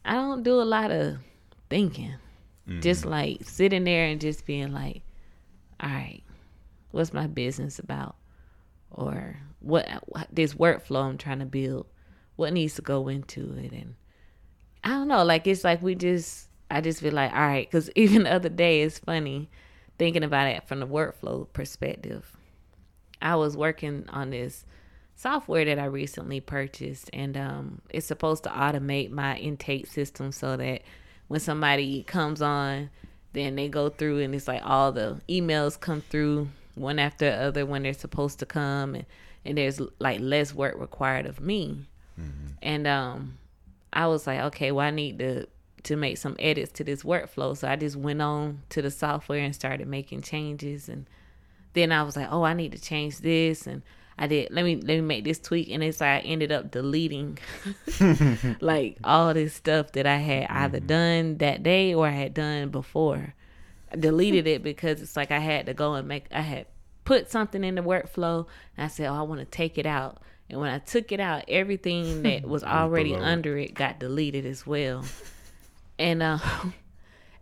I 0.05 0.13
don't 0.13 0.43
do 0.43 0.61
a 0.61 0.63
lot 0.63 0.91
of 0.91 1.17
thinking. 1.69 2.15
Mm-hmm. 2.69 2.81
Just 2.81 3.05
like 3.05 3.43
sitting 3.43 3.83
there 3.83 4.05
and 4.05 4.21
just 4.21 4.45
being 4.45 4.71
like, 4.71 5.01
all 5.79 5.89
right, 5.89 6.21
what's 6.91 7.13
my 7.13 7.25
business 7.27 7.79
about? 7.79 8.15
Or 8.91 9.37
what, 9.59 9.87
what 10.05 10.27
this 10.31 10.53
workflow 10.53 11.03
I'm 11.03 11.17
trying 11.17 11.39
to 11.39 11.45
build, 11.45 11.87
what 12.35 12.53
needs 12.53 12.75
to 12.75 12.81
go 12.81 13.07
into 13.07 13.53
it? 13.57 13.71
And 13.71 13.95
I 14.83 14.89
don't 14.89 15.07
know, 15.07 15.23
like 15.23 15.47
it's 15.47 15.63
like 15.63 15.81
we 15.81 15.95
just, 15.95 16.47
I 16.69 16.81
just 16.81 17.01
feel 17.01 17.13
like, 17.13 17.31
all 17.31 17.39
right, 17.39 17.67
because 17.67 17.89
even 17.95 18.23
the 18.23 18.33
other 18.33 18.49
day, 18.49 18.83
it's 18.83 18.99
funny 18.99 19.49
thinking 19.97 20.23
about 20.23 20.47
it 20.47 20.67
from 20.67 20.79
the 20.79 20.87
workflow 20.87 21.51
perspective. 21.51 22.37
I 23.21 23.35
was 23.35 23.57
working 23.57 24.05
on 24.09 24.29
this 24.29 24.65
software 25.15 25.65
that 25.65 25.77
I 25.77 25.85
recently 25.85 26.39
purchased, 26.39 27.09
and 27.11 27.35
um, 27.35 27.81
it's 27.89 28.05
supposed 28.05 28.43
to 28.43 28.49
automate 28.49 29.11
my 29.11 29.37
intake 29.37 29.87
system 29.87 30.31
so 30.31 30.55
that 30.55 30.83
when 31.29 31.39
somebody 31.39 32.03
comes 32.03 32.41
on, 32.41 32.89
then 33.31 33.55
they 33.55 33.69
go 33.69 33.89
through 33.89 34.19
and 34.19 34.35
it's 34.35 34.47
like 34.47 34.61
all 34.65 34.91
the 34.91 35.21
emails 35.29 35.79
come 35.79 36.01
through 36.01 36.49
one 36.75 36.99
after 36.99 37.29
the 37.29 37.35
other 37.37 37.65
when 37.65 37.83
they're 37.83 37.93
supposed 37.93 38.39
to 38.39 38.45
come, 38.45 38.95
and, 38.95 39.05
and 39.45 39.57
there's 39.57 39.79
like 39.99 40.19
less 40.19 40.53
work 40.53 40.75
required 40.77 41.25
of 41.25 41.39
me. 41.39 41.85
Mm-hmm. 42.19 42.47
And 42.61 42.87
um, 42.87 43.37
I 43.93 44.07
was 44.07 44.27
like, 44.27 44.41
okay, 44.41 44.73
well, 44.73 44.85
I 44.85 44.91
need 44.91 45.19
to 45.19 45.47
to 45.83 45.95
make 45.95 46.17
some 46.17 46.35
edits 46.39 46.73
to 46.73 46.83
this 46.83 47.03
workflow. 47.03 47.55
So 47.55 47.65
I 47.69 47.77
just 47.77 47.95
went 47.95 48.21
on 48.21 48.63
to 48.69 48.81
the 48.81 48.91
software 48.91 49.39
and 49.39 49.55
started 49.55 49.87
making 49.87 50.23
changes 50.23 50.89
and 50.89 51.05
then 51.73 51.91
I 51.91 52.03
was 52.03 52.15
like, 52.15 52.27
oh, 52.31 52.43
I 52.43 52.53
need 52.53 52.71
to 52.71 52.81
change 52.81 53.19
this, 53.19 53.67
and 53.67 53.81
I 54.21 54.27
did. 54.27 54.51
Let 54.51 54.65
me 54.65 54.75
let 54.75 54.95
me 54.95 55.01
make 55.01 55.23
this 55.23 55.39
tweak, 55.39 55.69
and 55.71 55.81
it's 55.81 56.01
like 56.01 56.25
I 56.25 56.27
ended 56.27 56.51
up 56.51 56.71
deleting 56.71 57.39
like 58.59 58.97
all 59.01 59.33
this 59.33 59.53
stuff 59.53 59.93
that 59.93 60.05
I 60.05 60.17
had 60.17 60.47
either 60.49 60.79
mm-hmm. 60.79 60.87
done 60.87 61.37
that 61.37 61.63
day 61.63 61.93
or 61.93 62.05
I 62.05 62.11
had 62.11 62.33
done 62.33 62.67
before. 62.67 63.33
I 63.89 63.95
deleted 63.95 64.45
it 64.45 64.61
because 64.61 65.01
it's 65.01 65.15
like 65.15 65.31
I 65.31 65.39
had 65.39 65.67
to 65.67 65.73
go 65.73 65.93
and 65.93 66.05
make. 66.05 66.25
I 66.31 66.41
had 66.41 66.65
put 67.05 67.31
something 67.31 67.63
in 67.63 67.75
the 67.75 67.81
workflow, 67.81 68.45
and 68.75 68.83
I 68.83 68.87
said, 68.89 69.07
oh, 69.07 69.15
I 69.15 69.21
want 69.21 69.39
to 69.39 69.45
take 69.45 69.77
it 69.77 69.85
out. 69.85 70.21
And 70.49 70.59
when 70.59 70.69
I 70.69 70.79
took 70.79 71.13
it 71.13 71.21
out, 71.21 71.45
everything 71.47 72.21
that 72.23 72.43
was 72.43 72.65
already 72.65 73.15
under 73.15 73.57
it 73.57 73.73
got 73.73 73.99
deleted 73.99 74.45
as 74.45 74.67
well. 74.67 75.05
And 76.01 76.23
uh, 76.23 76.37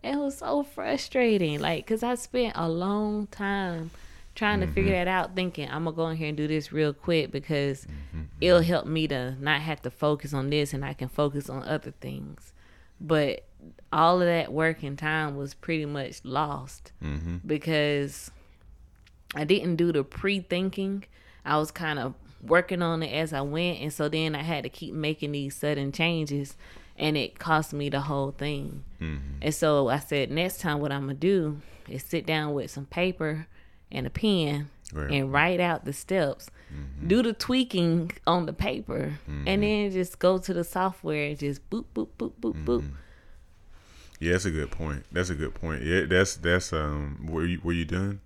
it 0.02 0.16
was 0.16 0.38
so 0.38 0.64
frustrating, 0.64 1.60
like, 1.60 1.86
cause 1.86 2.02
I 2.02 2.16
spent 2.16 2.54
a 2.56 2.68
long 2.68 3.28
time 3.28 3.92
trying 4.38 4.60
mm-hmm. 4.60 4.68
to 4.68 4.74
figure 4.74 4.92
mm-hmm. 4.92 5.04
that 5.04 5.08
out, 5.08 5.34
thinking 5.34 5.68
I'm 5.68 5.84
gonna 5.84 5.96
go 5.96 6.08
in 6.08 6.16
here 6.16 6.28
and 6.28 6.36
do 6.36 6.46
this 6.46 6.72
real 6.72 6.92
quick 6.92 7.32
because 7.32 7.84
mm-hmm. 7.84 8.22
it'll 8.40 8.62
help 8.62 8.86
me 8.86 9.08
to 9.08 9.34
not 9.40 9.60
have 9.60 9.82
to 9.82 9.90
focus 9.90 10.32
on 10.32 10.50
this 10.50 10.72
and 10.72 10.84
I 10.84 10.94
can 10.94 11.08
focus 11.08 11.50
on 11.50 11.64
other 11.64 11.90
things. 11.90 12.52
But 13.00 13.44
all 13.92 14.20
of 14.20 14.26
that 14.26 14.52
work 14.52 14.84
and 14.84 14.96
time 14.96 15.36
was 15.36 15.54
pretty 15.54 15.86
much 15.86 16.24
lost 16.24 16.92
mm-hmm. 17.02 17.38
because 17.44 18.30
I 19.34 19.42
didn't 19.42 19.76
do 19.76 19.90
the 19.92 20.04
pre 20.04 20.40
thinking. 20.40 21.04
I 21.44 21.58
was 21.58 21.72
kind 21.72 21.98
of 21.98 22.14
working 22.40 22.80
on 22.80 23.02
it 23.02 23.12
as 23.12 23.32
I 23.32 23.40
went, 23.40 23.80
and 23.80 23.92
so 23.92 24.08
then 24.08 24.36
I 24.36 24.42
had 24.42 24.62
to 24.62 24.70
keep 24.70 24.94
making 24.94 25.32
these 25.32 25.56
sudden 25.56 25.90
changes, 25.90 26.56
and 26.96 27.16
it 27.16 27.40
cost 27.40 27.72
me 27.72 27.88
the 27.88 28.02
whole 28.02 28.30
thing. 28.30 28.84
Mm-hmm. 29.00 29.38
And 29.42 29.54
so 29.54 29.88
I 29.88 29.98
said, 29.98 30.30
next 30.30 30.60
time, 30.60 30.78
what 30.78 30.92
I'm 30.92 31.02
gonna 31.02 31.14
do 31.14 31.60
is 31.88 32.04
sit 32.04 32.24
down 32.24 32.54
with 32.54 32.70
some 32.70 32.86
paper 32.86 33.48
and 33.90 34.06
a 34.06 34.10
pen 34.10 34.70
right. 34.92 35.10
and 35.10 35.32
write 35.32 35.60
out 35.60 35.84
the 35.84 35.92
steps. 35.92 36.50
Mm-hmm. 36.72 37.08
Do 37.08 37.22
the 37.22 37.32
tweaking 37.32 38.12
on 38.26 38.46
the 38.46 38.52
paper, 38.52 39.18
mm-hmm. 39.28 39.48
and 39.48 39.62
then 39.62 39.90
just 39.90 40.18
go 40.18 40.38
to 40.38 40.52
the 40.52 40.64
software 40.64 41.28
and 41.28 41.38
just 41.38 41.68
boop 41.70 41.86
boop 41.94 42.08
boop 42.18 42.32
boop 42.40 42.54
mm-hmm. 42.54 42.64
boop. 42.64 42.90
Yeah, 44.20 44.32
that's 44.32 44.44
a 44.44 44.50
good 44.50 44.70
point. 44.70 45.04
That's 45.12 45.30
a 45.30 45.34
good 45.34 45.54
point. 45.54 45.82
Yeah, 45.82 46.04
that's 46.04 46.36
that's 46.36 46.72
um. 46.72 47.26
Were 47.30 47.44
you 47.44 47.60
were 47.62 47.72
you 47.72 47.84
done? 47.84 48.20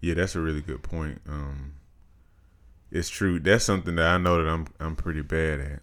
Yeah, 0.00 0.14
that's 0.14 0.36
a 0.36 0.40
really 0.40 0.60
good 0.60 0.82
point. 0.82 1.20
Um, 1.28 1.74
it's 2.90 3.08
true. 3.08 3.38
That's 3.38 3.64
something 3.64 3.96
that 3.96 4.06
I 4.06 4.18
know 4.18 4.42
that 4.42 4.50
I'm 4.50 4.66
I'm 4.78 4.96
pretty 4.96 5.22
bad 5.22 5.60
at, 5.60 5.80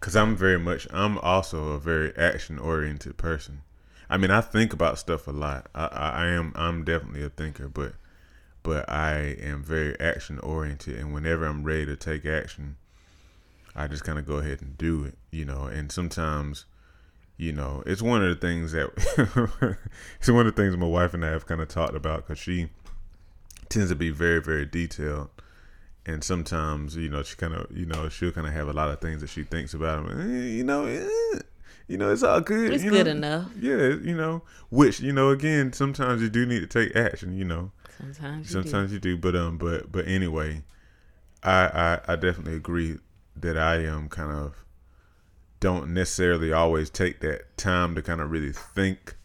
cause 0.00 0.16
I'm 0.16 0.36
very 0.36 0.58
much. 0.58 0.86
I'm 0.92 1.18
also 1.18 1.68
a 1.68 1.80
very 1.80 2.14
action 2.16 2.58
oriented 2.58 3.16
person. 3.16 3.62
I 4.08 4.16
mean, 4.16 4.32
I 4.32 4.40
think 4.40 4.72
about 4.72 4.98
stuff 4.98 5.28
a 5.28 5.30
lot. 5.30 5.68
I, 5.74 5.84
I, 5.86 6.10
I 6.24 6.26
am 6.28 6.52
I'm 6.56 6.84
definitely 6.84 7.22
a 7.22 7.30
thinker, 7.30 7.68
but 7.68 7.94
but 8.62 8.88
I 8.88 9.36
am 9.40 9.62
very 9.62 9.98
action 9.98 10.38
oriented, 10.40 10.98
and 10.98 11.14
whenever 11.14 11.46
I'm 11.46 11.64
ready 11.64 11.86
to 11.86 11.96
take 11.96 12.26
action, 12.26 12.76
I 13.74 13.86
just 13.86 14.04
kind 14.04 14.18
of 14.18 14.26
go 14.26 14.36
ahead 14.36 14.60
and 14.60 14.76
do 14.76 15.04
it, 15.04 15.16
you 15.30 15.44
know. 15.44 15.64
And 15.64 15.90
sometimes, 15.90 16.66
you 17.36 17.52
know, 17.52 17.82
it's 17.86 18.02
one 18.02 18.22
of 18.22 18.28
the 18.28 18.46
things 18.46 18.72
that 18.72 18.90
it's 20.20 20.28
one 20.28 20.46
of 20.46 20.54
the 20.54 20.62
things 20.62 20.76
my 20.76 20.86
wife 20.86 21.14
and 21.14 21.24
I 21.24 21.30
have 21.30 21.46
kind 21.46 21.60
of 21.60 21.68
talked 21.68 21.94
about 21.94 22.26
because 22.26 22.38
she 22.38 22.68
tends 23.68 23.90
to 23.90 23.96
be 23.96 24.10
very, 24.10 24.42
very 24.42 24.66
detailed, 24.66 25.30
and 26.04 26.22
sometimes, 26.22 26.96
you 26.96 27.08
know, 27.08 27.22
she 27.22 27.36
kind 27.36 27.54
of, 27.54 27.66
you 27.74 27.86
know, 27.86 28.08
she'll 28.08 28.32
kind 28.32 28.46
of 28.46 28.52
have 28.52 28.68
a 28.68 28.72
lot 28.72 28.90
of 28.90 29.00
things 29.00 29.20
that 29.22 29.30
she 29.30 29.44
thinks 29.44 29.74
about. 29.74 30.10
Eh, 30.10 30.24
you 30.24 30.64
know, 30.64 30.84
eh, 30.84 31.38
you 31.88 31.96
know, 31.96 32.12
it's 32.12 32.22
all 32.22 32.40
good. 32.40 32.72
It's 32.72 32.84
you 32.84 32.90
good 32.90 33.06
know? 33.06 33.12
enough. 33.12 33.50
Yeah, 33.58 33.88
you 33.88 34.16
know, 34.16 34.42
which 34.70 35.00
you 35.00 35.12
know, 35.12 35.30
again, 35.30 35.72
sometimes 35.72 36.22
you 36.22 36.28
do 36.28 36.44
need 36.46 36.60
to 36.60 36.66
take 36.66 36.94
action. 36.94 37.36
You 37.36 37.44
know, 37.44 37.72
Sometimes 38.00 38.48
you 38.48 38.62
sometimes 38.62 38.90
do. 38.90 38.94
you 38.94 39.00
do, 39.00 39.16
but 39.18 39.36
um, 39.36 39.58
but 39.58 39.92
but 39.92 40.06
anyway, 40.06 40.62
I, 41.42 41.98
I 42.06 42.12
I 42.12 42.16
definitely 42.16 42.56
agree 42.56 42.98
that 43.36 43.56
I 43.56 43.76
am 43.76 43.96
um, 43.96 44.08
kind 44.08 44.32
of 44.32 44.64
don't 45.60 45.92
necessarily 45.92 46.52
always 46.52 46.88
take 46.88 47.20
that 47.20 47.56
time 47.56 47.94
to 47.94 48.02
kind 48.02 48.20
of 48.20 48.30
really 48.30 48.52
think 48.52 49.16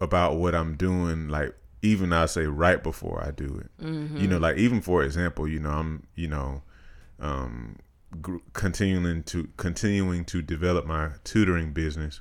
about 0.00 0.36
what 0.36 0.54
I'm 0.54 0.76
doing. 0.76 1.28
Like 1.28 1.54
even 1.82 2.12
I 2.12 2.26
say 2.26 2.46
right 2.46 2.82
before 2.82 3.22
I 3.22 3.30
do 3.30 3.62
it. 3.64 3.84
Mm-hmm. 3.84 4.16
You 4.16 4.28
know, 4.28 4.38
like 4.38 4.56
even 4.56 4.80
for 4.80 5.02
example, 5.02 5.46
you 5.46 5.60
know, 5.60 5.70
I'm 5.70 6.06
you 6.14 6.28
know, 6.28 6.62
um, 7.18 7.76
gr- 8.20 8.38
continuing 8.54 9.22
to 9.24 9.48
continuing 9.56 10.24
to 10.26 10.42
develop 10.42 10.86
my 10.86 11.10
tutoring 11.24 11.72
business. 11.72 12.20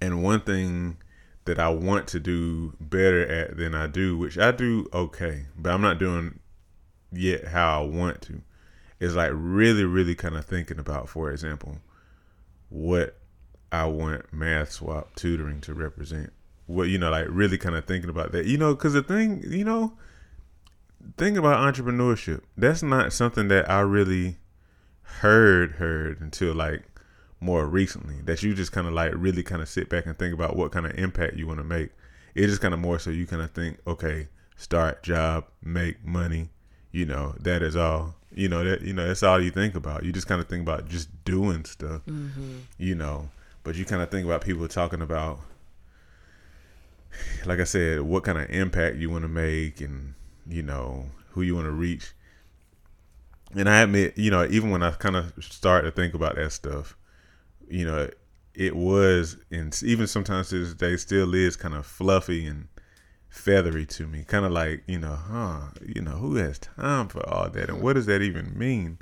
And 0.00 0.22
one 0.22 0.40
thing 0.40 0.98
that 1.46 1.58
I 1.58 1.68
want 1.68 2.06
to 2.08 2.20
do 2.20 2.74
better 2.80 3.26
at 3.26 3.56
than 3.56 3.74
I 3.74 3.86
do, 3.86 4.18
which 4.18 4.38
I 4.38 4.50
do 4.52 4.88
okay, 4.92 5.46
but 5.56 5.72
I'm 5.72 5.80
not 5.80 5.98
doing 5.98 6.40
yet 7.12 7.48
how 7.48 7.82
I 7.82 7.86
want 7.86 8.22
to. 8.22 8.42
Is 8.98 9.14
like 9.14 9.32
really, 9.34 9.84
really 9.84 10.14
kind 10.14 10.36
of 10.36 10.44
thinking 10.44 10.78
about, 10.78 11.08
for 11.08 11.30
example, 11.30 11.78
what 12.68 13.18
I 13.70 13.86
want 13.86 14.32
math 14.32 14.72
swap 14.72 15.14
tutoring 15.16 15.60
to 15.62 15.74
represent. 15.74 16.32
What 16.66 16.84
you 16.84 16.98
know, 16.98 17.10
like 17.10 17.26
really 17.28 17.58
kind 17.58 17.76
of 17.76 17.84
thinking 17.84 18.10
about 18.10 18.32
that. 18.32 18.46
You 18.46 18.58
know, 18.58 18.74
because 18.74 18.94
the 18.94 19.02
thing, 19.02 19.42
you 19.46 19.64
know, 19.64 19.92
thing 21.16 21.36
about 21.36 21.74
entrepreneurship, 21.74 22.42
that's 22.56 22.82
not 22.82 23.12
something 23.12 23.48
that 23.48 23.70
I 23.70 23.80
really 23.80 24.38
heard 25.20 25.72
heard 25.72 26.20
until 26.20 26.54
like 26.54 26.84
more 27.40 27.66
recently 27.66 28.16
that 28.22 28.42
you 28.42 28.54
just 28.54 28.72
kind 28.72 28.86
of 28.86 28.92
like 28.92 29.12
really 29.14 29.42
kind 29.42 29.62
of 29.62 29.68
sit 29.68 29.88
back 29.88 30.06
and 30.06 30.18
think 30.18 30.32
about 30.34 30.56
what 30.56 30.72
kind 30.72 30.86
of 30.86 30.98
impact 30.98 31.36
you 31.36 31.46
want 31.46 31.58
to 31.58 31.64
make. 31.64 31.90
It's 32.34 32.48
just 32.48 32.62
kind 32.62 32.74
of 32.74 32.80
more 32.80 32.98
so 32.98 33.10
you 33.10 33.26
kind 33.26 33.42
of 33.42 33.50
think, 33.52 33.78
okay, 33.86 34.28
start 34.56 35.02
job, 35.02 35.44
make 35.62 36.04
money, 36.04 36.50
you 36.92 37.06
know, 37.06 37.34
that 37.40 37.62
is 37.62 37.76
all. 37.76 38.14
You 38.34 38.48
know 38.48 38.62
that 38.64 38.82
you 38.82 38.92
know 38.92 39.06
that's 39.06 39.22
all 39.22 39.42
you 39.42 39.50
think 39.50 39.74
about. 39.74 40.04
You 40.04 40.12
just 40.12 40.26
kind 40.26 40.42
of 40.42 40.48
think 40.48 40.60
about 40.60 40.88
just 40.88 41.24
doing 41.24 41.64
stuff, 41.64 42.02
mm-hmm. 42.06 42.58
you 42.76 42.94
know. 42.94 43.30
But 43.62 43.76
you 43.76 43.86
kind 43.86 44.02
of 44.02 44.10
think 44.10 44.26
about 44.26 44.42
people 44.42 44.68
talking 44.68 45.00
about, 45.00 45.40
like 47.46 47.60
I 47.60 47.64
said, 47.64 48.02
what 48.02 48.24
kind 48.24 48.36
of 48.36 48.50
impact 48.50 48.96
you 48.96 49.08
want 49.08 49.22
to 49.22 49.28
make, 49.28 49.80
and 49.80 50.14
you 50.46 50.62
know 50.62 51.06
who 51.30 51.40
you 51.40 51.54
want 51.54 51.66
to 51.66 51.70
reach. 51.70 52.12
and 53.54 53.70
I 53.70 53.80
admit, 53.80 54.18
you 54.18 54.30
know, 54.30 54.46
even 54.46 54.70
when 54.70 54.82
I 54.82 54.90
kind 54.90 55.16
of 55.16 55.32
start 55.40 55.84
to 55.84 55.90
think 55.90 56.12
about 56.12 56.36
that 56.36 56.52
stuff, 56.52 56.96
you 57.68 57.84
know, 57.84 58.08
it 58.54 58.74
was, 58.74 59.36
and 59.50 59.78
even 59.82 60.06
sometimes 60.06 60.48
to 60.48 60.64
this 60.64 60.74
day, 60.74 60.96
still 60.96 61.34
is 61.34 61.56
kind 61.56 61.74
of 61.74 61.86
fluffy 61.86 62.46
and 62.46 62.68
feathery 63.28 63.84
to 63.86 64.06
me. 64.06 64.24
Kind 64.24 64.46
of 64.46 64.52
like, 64.52 64.82
you 64.86 64.98
know, 64.98 65.14
huh, 65.14 65.60
you 65.84 66.00
know, 66.00 66.12
who 66.12 66.36
has 66.36 66.58
time 66.58 67.08
for 67.08 67.26
all 67.28 67.50
that, 67.50 67.68
and 67.68 67.82
what 67.82 67.94
does 67.94 68.06
that 68.06 68.22
even 68.22 68.56
mean, 68.58 68.98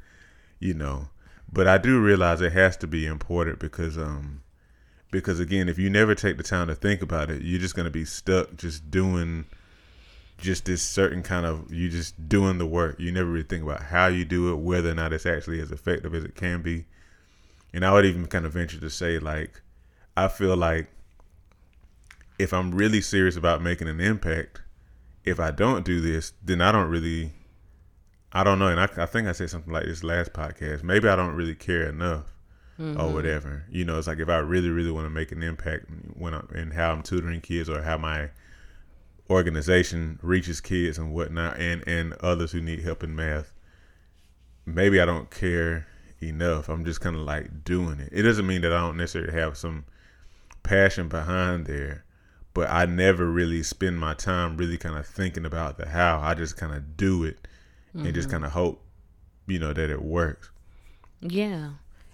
you 0.59 0.75
know? 0.75 1.09
But 1.53 1.69
I 1.69 1.79
do 1.79 2.01
realize 2.01 2.41
it 2.41 2.53
has 2.53 2.77
to 2.79 2.87
be 2.87 3.07
important 3.07 3.61
because, 3.61 3.97
um, 3.97 4.43
because 5.13 5.39
again, 5.39 5.69
if 5.69 5.79
you 5.79 5.89
never 5.89 6.17
take 6.17 6.37
the 6.37 6.43
time 6.43 6.67
to 6.67 6.75
think 6.75 7.01
about 7.01 7.31
it, 7.31 7.43
you're 7.43 7.61
just 7.61 7.77
gonna 7.77 7.91
be 7.91 8.05
stuck 8.05 8.57
just 8.57 8.91
doing 8.91 9.47
just 10.37 10.65
this 10.65 10.83
certain 10.83 11.23
kind 11.23 11.47
of 11.47 11.73
you 11.73 11.89
just 11.89 12.29
doing 12.29 12.59
the 12.59 12.67
work. 12.67 12.99
You 12.99 13.13
never 13.13 13.31
really 13.31 13.45
think 13.45 13.63
about 13.63 13.85
how 13.85 14.09
you 14.09 14.25
do 14.25 14.53
it, 14.53 14.57
whether 14.57 14.91
or 14.91 14.95
not 14.95 15.13
it's 15.13 15.27
actually 15.27 15.61
as 15.61 15.71
effective 15.71 16.13
as 16.15 16.25
it 16.25 16.35
can 16.35 16.63
be. 16.63 16.87
And 17.75 17.85
I 17.85 17.93
would 17.93 18.07
even 18.07 18.27
kind 18.27 18.47
of 18.47 18.53
venture 18.53 18.81
to 18.81 18.89
say, 18.89 19.19
like, 19.19 19.61
I 20.17 20.29
feel 20.29 20.57
like 20.57 20.87
if 22.39 22.55
I'm 22.55 22.73
really 22.73 23.01
serious 23.01 23.37
about 23.37 23.63
making 23.63 23.89
an 23.89 24.01
impact, 24.01 24.63
if 25.25 25.41
I 25.41 25.51
don't 25.51 25.85
do 25.85 26.01
this, 26.01 26.33
then 26.43 26.61
I 26.61 26.73
don't 26.73 26.89
really, 26.89 27.33
I 28.33 28.45
don't 28.45 28.59
know. 28.59 28.69
And 28.69 28.81
I, 28.81 28.89
I 28.97 29.07
think 29.07 29.27
I 29.27 29.33
said 29.33 29.51
something 29.51 29.73
like 29.73 29.85
this 29.85 30.05
last 30.05 30.33
podcast. 30.33 30.83
Maybe 30.83 31.09
I 31.09 31.17
don't 31.17 31.35
really 31.35 31.55
care 31.55 31.89
enough. 31.89 32.31
Mm-hmm. 32.77 33.01
Or 33.01 33.13
whatever, 33.13 33.65
you 33.71 33.85
know, 33.85 33.99
it's 33.99 34.09
like 34.09 34.19
if 34.19 34.29
I 34.29 34.39
really, 34.39 34.69
really 34.69 34.91
want 34.91 35.07
to 35.07 35.11
make 35.11 35.31
an 35.31 35.45
impact 35.45 35.85
when 36.15 36.35
I'm 36.35 36.49
in 36.57 36.73
how 36.73 36.91
I'm 36.91 37.05
tutoring 37.05 37.41
kids 37.41 37.71
or 37.71 37.81
how 37.83 37.97
my 37.99 38.31
organization 39.31 40.19
reaches 40.23 40.61
kids 40.61 40.99
and 40.99 41.15
whatnot 41.15 41.59
and 41.59 41.87
and 41.87 42.13
others 42.15 42.53
who 42.53 42.61
need 42.61 42.81
help 42.81 43.03
in 43.03 43.17
math 43.17 43.55
maybe 44.67 45.01
i 45.01 45.05
don't 45.05 45.31
care 45.31 45.87
enough 46.23 46.69
i'm 46.69 46.85
just 46.85 47.01
kind 47.01 47.17
of 47.17 47.23
like 47.23 47.65
doing 47.65 48.01
it 48.01 48.09
it 48.13 48.23
doesn't 48.23 48.47
mean 48.47 48.63
that 48.63 48.73
i 48.73 48.81
don't 48.81 48.97
necessarily 48.97 49.33
have 49.33 49.57
some 49.57 49.85
passion 50.63 51.09
behind 51.09 51.67
there 51.67 52.05
but 52.55 52.69
i 52.71 52.87
never 52.87 53.27
really 53.27 53.63
spend 53.63 53.99
my 53.99 54.15
time 54.15 54.57
really 54.57 54.79
kind 54.79 54.97
of 54.97 55.07
thinking 55.07 55.45
about 55.45 55.77
the 55.77 55.89
how 55.89 56.21
i 56.21 56.35
just 56.35 56.57
kind 56.57 56.73
of 56.73 56.97
do 56.97 57.25
it 57.25 57.47
mm-hmm. 57.95 58.07
and 58.07 58.15
just 58.15 58.29
mm-hmm. 58.29 58.37
kind 58.37 58.45
of 58.45 58.53
hope 58.53 58.83
you 59.47 59.59
know 59.59 59.73
that 59.73 59.91
it 59.91 60.03
works 60.03 60.51
yeah 61.21 61.71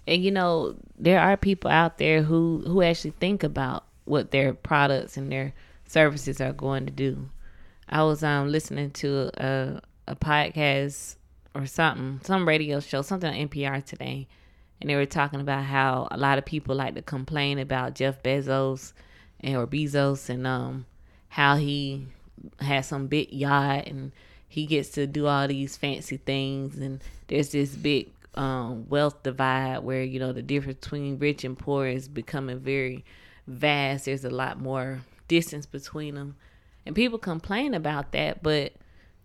and 0.07 0.23
you 0.23 0.31
know 0.31 0.75
there 0.97 1.19
are 1.19 1.37
people 1.37 1.69
out 1.69 1.97
there 1.97 2.21
who 2.23 2.63
who 2.65 2.81
actually 2.81 3.13
think 3.19 3.43
about 3.43 3.85
what 4.05 4.31
their 4.31 4.53
products 4.53 5.15
and 5.15 5.31
their 5.31 5.53
services 5.87 6.41
are 6.41 6.53
going 6.53 6.85
to 6.85 6.91
do. 6.91 7.29
I 7.89 8.03
was 8.03 8.23
um 8.23 8.49
listening 8.49 8.91
to 8.91 9.31
a 9.37 9.81
a 10.07 10.15
podcast 10.15 11.15
or 11.53 11.65
something, 11.65 12.21
some 12.23 12.47
radio 12.47 12.79
show, 12.79 13.01
something 13.01 13.29
on 13.29 13.49
NPR 13.49 13.83
today, 13.83 14.27
and 14.79 14.89
they 14.89 14.95
were 14.95 15.05
talking 15.05 15.41
about 15.41 15.63
how 15.63 16.07
a 16.11 16.17
lot 16.17 16.37
of 16.37 16.45
people 16.45 16.75
like 16.75 16.95
to 16.95 17.01
complain 17.01 17.59
about 17.59 17.95
Jeff 17.95 18.21
Bezos 18.23 18.93
and 19.39 19.55
or 19.55 19.67
Bezos 19.67 20.29
and 20.29 20.45
um 20.47 20.85
how 21.29 21.55
he 21.55 22.05
has 22.59 22.87
some 22.87 23.07
big 23.07 23.31
yacht 23.31 23.87
and 23.87 24.11
he 24.47 24.65
gets 24.65 24.89
to 24.89 25.07
do 25.07 25.27
all 25.27 25.47
these 25.47 25.77
fancy 25.77 26.17
things 26.17 26.75
and 26.77 27.01
there's 27.27 27.51
this 27.51 27.75
big 27.75 28.09
um, 28.35 28.87
wealth 28.89 29.23
divide 29.23 29.79
where 29.79 30.03
you 30.03 30.19
know 30.19 30.31
the 30.33 30.41
difference 30.41 30.79
between 30.79 31.19
rich 31.19 31.43
and 31.43 31.57
poor 31.57 31.85
is 31.87 32.07
becoming 32.07 32.59
very 32.59 33.03
vast. 33.47 34.05
There's 34.05 34.25
a 34.25 34.29
lot 34.29 34.59
more 34.59 35.01
distance 35.27 35.65
between 35.65 36.15
them. 36.15 36.35
And 36.85 36.95
people 36.95 37.19
complain 37.19 37.73
about 37.73 38.11
that, 38.13 38.41
but 38.41 38.73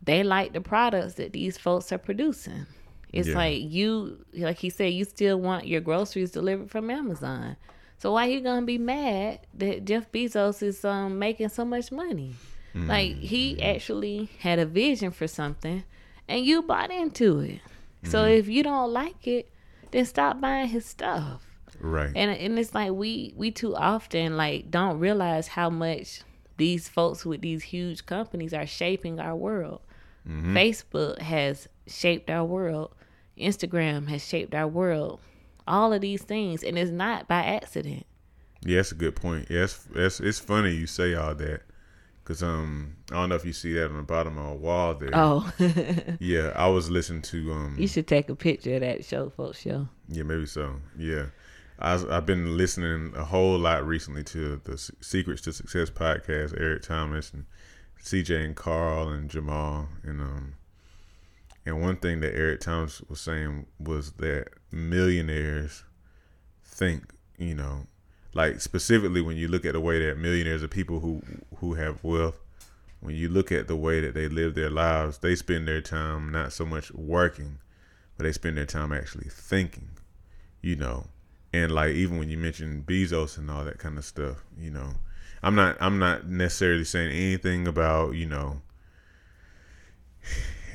they 0.02 0.22
like 0.22 0.52
the 0.52 0.60
products 0.60 1.14
that 1.14 1.32
these 1.32 1.58
folks 1.58 1.92
are 1.92 1.98
producing. 1.98 2.66
It's 3.12 3.28
yeah. 3.28 3.34
like 3.34 3.58
you, 3.62 4.24
like 4.34 4.58
he 4.58 4.70
said, 4.70 4.92
you 4.92 5.04
still 5.04 5.40
want 5.40 5.66
your 5.66 5.80
groceries 5.80 6.30
delivered 6.32 6.70
from 6.70 6.90
Amazon. 6.90 7.56
So 7.98 8.12
why 8.12 8.26
you 8.26 8.40
gonna 8.40 8.66
be 8.66 8.78
mad 8.78 9.40
that 9.54 9.84
Jeff 9.84 10.12
Bezos 10.12 10.62
is 10.62 10.84
um 10.84 11.18
making 11.18 11.48
so 11.48 11.64
much 11.64 11.90
money? 11.90 12.34
Mm. 12.74 12.88
Like 12.88 13.16
he 13.16 13.62
actually 13.62 14.28
had 14.40 14.58
a 14.58 14.66
vision 14.66 15.10
for 15.10 15.26
something, 15.26 15.84
and 16.28 16.44
you 16.44 16.62
bought 16.62 16.90
into 16.90 17.40
it. 17.40 17.60
Mm. 18.04 18.10
So 18.10 18.18
mm-hmm. 18.22 18.38
if 18.38 18.48
you 18.48 18.62
don't 18.62 18.92
like 18.92 19.26
it, 19.26 19.50
then 19.92 20.04
stop 20.04 20.40
buying 20.40 20.68
his 20.68 20.84
stuff. 20.84 21.42
Right. 21.80 22.12
And 22.14 22.30
and 22.30 22.58
it's 22.58 22.74
like 22.74 22.92
we 22.92 23.32
we 23.36 23.50
too 23.50 23.74
often 23.74 24.36
like 24.36 24.70
don't 24.70 24.98
realize 24.98 25.48
how 25.48 25.70
much 25.70 26.22
these 26.58 26.88
folks 26.88 27.24
with 27.24 27.40
these 27.42 27.62
huge 27.62 28.06
companies 28.06 28.52
are 28.52 28.66
shaping 28.66 29.20
our 29.20 29.36
world. 29.36 29.80
Mm-hmm. 30.28 30.56
Facebook 30.56 31.20
has 31.20 31.68
shaped 31.86 32.30
our 32.30 32.44
world. 32.44 32.94
Instagram 33.38 34.08
has 34.08 34.26
shaped 34.26 34.54
our 34.54 34.68
world. 34.68 35.20
All 35.68 35.92
of 35.92 36.00
these 36.00 36.22
things, 36.22 36.62
and 36.62 36.78
it's 36.78 36.90
not 36.90 37.26
by 37.26 37.42
accident. 37.42 38.06
Yeah, 38.64 38.76
that's 38.76 38.92
a 38.92 38.96
good 38.96 39.16
point. 39.16 39.48
Yes, 39.50 39.86
yeah, 39.94 40.06
it's, 40.06 40.20
it's 40.20 40.38
funny 40.38 40.72
you 40.72 40.86
say 40.86 41.14
all 41.14 41.34
that. 41.34 41.62
Cause 42.24 42.42
um, 42.42 42.96
I 43.12 43.14
don't 43.14 43.28
know 43.28 43.36
if 43.36 43.44
you 43.44 43.52
see 43.52 43.72
that 43.74 43.88
on 43.88 43.98
the 43.98 44.02
bottom 44.02 44.36
of 44.36 44.46
a 44.46 44.54
wall 44.54 44.94
there. 44.94 45.10
Oh, 45.12 45.48
yeah. 46.18 46.52
I 46.56 46.66
was 46.66 46.90
listening 46.90 47.22
to 47.22 47.52
um. 47.52 47.76
You 47.78 47.86
should 47.86 48.08
take 48.08 48.28
a 48.28 48.34
picture 48.34 48.74
of 48.74 48.80
that 48.80 49.04
show, 49.04 49.30
folks. 49.30 49.60
Show. 49.60 49.88
Yeah, 50.08 50.24
maybe 50.24 50.46
so. 50.46 50.74
Yeah, 50.98 51.26
I, 51.78 51.90
have 51.92 52.26
been 52.26 52.56
listening 52.56 53.12
a 53.16 53.24
whole 53.24 53.56
lot 53.56 53.86
recently 53.86 54.24
to 54.24 54.60
the 54.64 54.76
Secrets 55.00 55.42
to 55.42 55.52
Success 55.52 55.88
podcast, 55.88 56.58
Eric 56.58 56.82
Thomas 56.82 57.32
and 57.32 57.46
CJ 58.06 58.44
and 58.44 58.54
Carl 58.54 59.08
and 59.08 59.28
Jamal, 59.28 59.88
and 60.04 60.20
um, 60.20 60.54
and 61.66 61.82
one 61.82 61.96
thing 61.96 62.20
that 62.20 62.36
Eric 62.36 62.60
Thomas 62.60 63.00
was 63.08 63.20
saying 63.20 63.66
was 63.80 64.12
that 64.12 64.46
millionaires 64.70 65.82
think, 66.64 67.12
you 67.36 67.56
know, 67.56 67.88
like 68.32 68.60
specifically 68.60 69.20
when 69.20 69.36
you 69.36 69.48
look 69.48 69.64
at 69.64 69.72
the 69.72 69.80
way 69.80 70.06
that 70.06 70.18
millionaires 70.18 70.62
are 70.62 70.68
people 70.68 71.00
who 71.00 71.20
who 71.56 71.74
have 71.74 72.04
wealth, 72.04 72.38
when 73.00 73.16
you 73.16 73.28
look 73.28 73.50
at 73.50 73.66
the 73.66 73.74
way 73.74 74.00
that 74.00 74.14
they 74.14 74.28
live 74.28 74.54
their 74.54 74.70
lives, 74.70 75.18
they 75.18 75.34
spend 75.34 75.66
their 75.66 75.80
time 75.80 76.30
not 76.30 76.52
so 76.52 76.64
much 76.64 76.92
working, 76.92 77.58
but 78.16 78.22
they 78.22 78.30
spend 78.30 78.56
their 78.56 78.66
time 78.66 78.92
actually 78.92 79.28
thinking, 79.28 79.88
you 80.62 80.76
know. 80.76 81.08
And 81.52 81.72
like 81.72 81.96
even 81.96 82.18
when 82.18 82.28
you 82.28 82.38
mention 82.38 82.84
Bezos 82.86 83.36
and 83.36 83.50
all 83.50 83.64
that 83.64 83.78
kind 83.78 83.98
of 83.98 84.04
stuff, 84.04 84.44
you 84.56 84.70
know, 84.70 84.92
I'm 85.46 85.54
not 85.54 85.76
I'm 85.78 86.00
not 86.00 86.26
necessarily 86.26 86.82
saying 86.82 87.12
anything 87.12 87.68
about 87.68 88.16
you 88.16 88.26
know, 88.26 88.62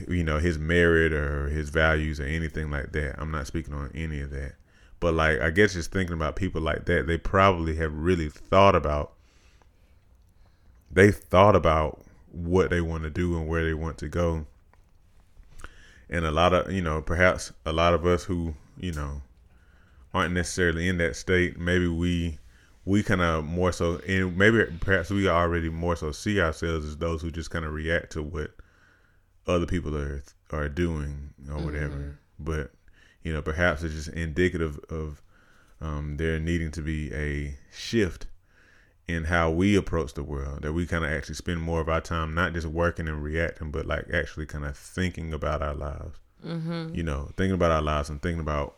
you 0.08 0.24
know 0.24 0.40
his 0.40 0.58
merit 0.58 1.12
or 1.12 1.50
his 1.50 1.70
values 1.70 2.22
or 2.22 2.24
anything 2.24 2.72
like 2.72 2.94
that. 2.94 3.16
I'm 3.18 3.32
not 3.32 3.48
speaking 3.48 3.74
on 3.74 3.92
any 3.94 4.22
of 4.22 4.30
that. 4.30 4.54
But 5.02 5.14
like 5.14 5.42
I 5.42 5.50
guess 5.50 5.74
just 5.74 5.92
thinking 5.92 6.14
about 6.14 6.38
people 6.38 6.62
like 6.62 6.86
that, 6.86 7.06
they 7.06 7.18
probably 7.18 7.76
have 7.76 7.94
really 7.94 8.30
thought 8.30 8.74
about 8.74 9.12
they 10.90 11.12
thought 11.12 11.58
about 11.58 12.02
what 12.32 12.70
they 12.70 12.80
want 12.80 13.04
to 13.04 13.10
do 13.10 13.36
and 13.36 13.50
where 13.50 13.66
they 13.66 13.74
want 13.74 13.98
to 13.98 14.08
go. 14.08 14.46
And 16.10 16.26
a 16.26 16.32
lot 16.32 16.54
of, 16.54 16.72
you 16.72 16.82
know, 16.82 17.02
perhaps 17.02 17.52
a 17.66 17.74
lot 17.74 17.94
of 17.94 18.06
us 18.06 18.24
who, 18.24 18.56
you 18.78 18.94
know, 18.94 19.22
aren't 20.14 20.34
necessarily 20.34 20.88
in 20.88 20.98
that 21.00 21.18
state, 21.18 21.60
maybe 21.60 21.90
we 21.90 22.38
we 22.86 23.04
kind 23.04 23.22
of 23.22 23.46
more 23.46 23.72
so, 23.72 24.00
and 24.08 24.38
maybe 24.38 24.66
perhaps 24.80 25.10
we 25.10 25.28
already 25.28 25.70
more 25.70 25.96
so 25.96 26.12
see 26.12 26.42
ourselves 26.42 26.86
as 26.86 26.98
those 26.98 27.22
who 27.22 27.32
just 27.32 27.52
kind 27.52 27.66
of 27.66 27.74
react 27.74 28.12
to 28.14 28.24
what 28.24 28.52
other 29.48 29.66
people 29.66 29.96
are 29.96 30.24
are 30.52 30.70
doing 30.70 31.34
or 31.50 31.60
whatever. 31.60 31.96
Mm-hmm. 31.96 32.12
But 32.40 32.72
you 33.24 33.34
know, 33.34 33.42
perhaps 33.42 33.84
it's 33.84 33.94
just 33.94 34.08
indicative 34.10 34.80
of 34.90 35.22
um, 35.80 36.18
there 36.18 36.40
needing 36.40 36.72
to 36.72 36.82
be 36.82 37.14
a 37.14 37.58
shift 37.72 38.28
in 39.08 39.26
how 39.26 39.52
we 39.52 39.76
approach 39.76 40.14
the 40.14 40.24
world. 40.24 40.64
That 40.64 40.74
we 40.74 40.88
kind 40.88 41.06
of 41.06 41.12
actually 41.12 41.36
spend 41.36 41.62
more 41.62 41.82
of 41.82 41.90
our 41.90 42.02
time 42.02 42.34
not 42.34 42.54
just 42.54 42.68
working 42.68 43.08
and 43.08 43.24
reacting, 43.24 43.72
but 43.72 43.86
like 43.86 44.06
actually 44.12 44.48
kind 44.48 44.66
of 44.66 44.76
thinking 44.76 45.34
about 45.34 45.62
our 45.62 45.76
lives. 45.76 46.18
Mm-hmm. 46.44 46.96
You 46.96 47.04
know, 47.04 47.30
thinking 47.38 47.54
about 47.54 47.72
our 47.72 47.82
lives 47.82 48.10
and 48.10 48.20
thinking 48.20 48.42
about 48.42 48.78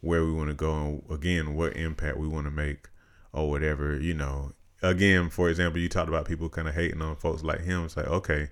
where 0.00 0.24
we 0.24 0.32
want 0.32 0.48
to 0.50 0.54
go 0.54 0.74
and 0.74 1.02
again 1.10 1.54
what 1.54 1.76
impact 1.76 2.18
we 2.18 2.28
want 2.28 2.46
to 2.46 2.50
make 2.50 2.88
or 3.34 3.50
whatever 3.50 3.98
you 3.98 4.14
know. 4.14 4.52
Again 4.82 5.30
for 5.30 5.50
example 5.50 5.80
you 5.80 5.88
talked 5.88 6.08
about 6.08 6.26
people 6.26 6.48
kind 6.48 6.68
of 6.68 6.74
hating 6.74 7.02
on 7.02 7.16
folks 7.16 7.42
like 7.42 7.60
him. 7.60 7.84
It's 7.84 7.96
like 7.96 8.06
okay 8.06 8.50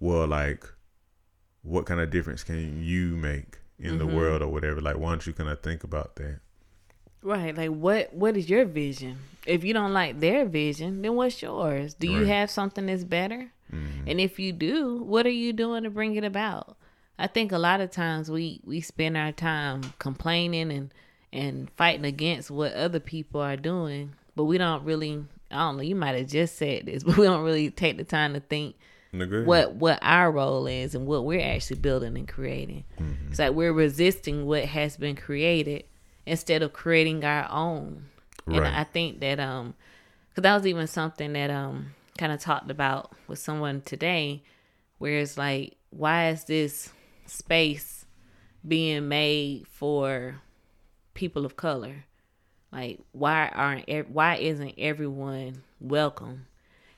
well 0.00 0.26
like 0.26 0.66
what 1.62 1.86
kind 1.86 2.00
of 2.00 2.10
difference 2.10 2.44
can 2.44 2.82
you 2.82 3.16
make 3.16 3.58
in 3.78 3.90
mm-hmm. 3.90 3.98
the 3.98 4.06
world 4.06 4.42
or 4.42 4.48
whatever? 4.48 4.80
Like 4.80 4.98
why 4.98 5.10
don't 5.10 5.26
you 5.26 5.32
kind 5.32 5.48
of 5.48 5.62
think 5.62 5.84
about 5.84 6.16
that? 6.16 6.40
Right 7.22 7.56
like 7.56 7.70
what 7.70 8.12
what 8.12 8.36
is 8.36 8.50
your 8.50 8.64
vision? 8.64 9.18
If 9.46 9.62
you 9.62 9.72
don't 9.72 9.92
like 9.92 10.18
their 10.20 10.44
vision 10.44 11.02
then 11.02 11.14
what's 11.14 11.40
yours? 11.40 11.94
Do 11.94 12.08
you 12.08 12.18
right. 12.18 12.26
have 12.26 12.50
something 12.50 12.86
that's 12.86 13.04
better? 13.04 13.52
Mm-hmm. 13.72 14.08
and 14.08 14.20
if 14.20 14.38
you 14.38 14.52
do 14.52 15.02
what 15.02 15.26
are 15.26 15.28
you 15.28 15.52
doing 15.52 15.82
to 15.84 15.90
bring 15.90 16.16
it 16.16 16.24
about? 16.24 16.76
I 17.18 17.26
think 17.26 17.52
a 17.52 17.58
lot 17.58 17.80
of 17.80 17.90
times 17.90 18.30
we 18.30 18.60
we 18.64 18.80
spend 18.80 19.16
our 19.16 19.32
time 19.32 19.82
complaining 19.98 20.70
and 20.70 20.92
and 21.36 21.70
fighting 21.76 22.04
against 22.04 22.50
what 22.50 22.72
other 22.72 23.00
people 23.00 23.40
are 23.40 23.56
doing, 23.56 24.12
but 24.34 24.44
we 24.44 24.58
don't 24.58 24.84
really. 24.84 25.24
I 25.50 25.58
don't 25.58 25.76
know. 25.76 25.82
You 25.82 25.94
might 25.94 26.16
have 26.16 26.28
just 26.28 26.56
said 26.56 26.86
this, 26.86 27.02
but 27.04 27.16
we 27.16 27.24
don't 27.24 27.44
really 27.44 27.70
take 27.70 27.96
the 27.96 28.04
time 28.04 28.34
to 28.34 28.40
think 28.40 28.76
what 29.12 29.74
what 29.74 29.98
our 30.02 30.30
role 30.30 30.66
is 30.66 30.94
and 30.94 31.06
what 31.06 31.24
we're 31.24 31.40
actually 31.40 31.78
building 31.78 32.16
and 32.16 32.28
creating. 32.28 32.84
Mm-hmm. 33.00 33.28
It's 33.30 33.38
like 33.38 33.52
we're 33.52 33.72
resisting 33.72 34.46
what 34.46 34.64
has 34.64 34.96
been 34.96 35.16
created 35.16 35.84
instead 36.26 36.62
of 36.62 36.72
creating 36.72 37.24
our 37.24 37.48
own. 37.50 38.06
Right. 38.46 38.58
And 38.58 38.66
I 38.66 38.84
think 38.84 39.20
that 39.20 39.40
um, 39.40 39.74
because 40.30 40.42
that 40.42 40.54
was 40.54 40.66
even 40.66 40.86
something 40.86 41.32
that 41.32 41.50
um 41.50 41.94
kind 42.18 42.32
of 42.32 42.40
talked 42.40 42.70
about 42.70 43.12
with 43.28 43.38
someone 43.38 43.82
today, 43.82 44.42
where 44.98 45.18
it's 45.18 45.38
like, 45.38 45.76
why 45.90 46.28
is 46.30 46.44
this 46.44 46.90
space 47.26 48.06
being 48.66 49.08
made 49.08 49.66
for 49.68 50.40
people 51.16 51.44
of 51.44 51.56
color? 51.56 52.04
Like, 52.72 53.00
why 53.12 53.48
aren't 53.48 54.10
why 54.10 54.36
isn't 54.36 54.74
everyone 54.78 55.62
welcome? 55.80 56.46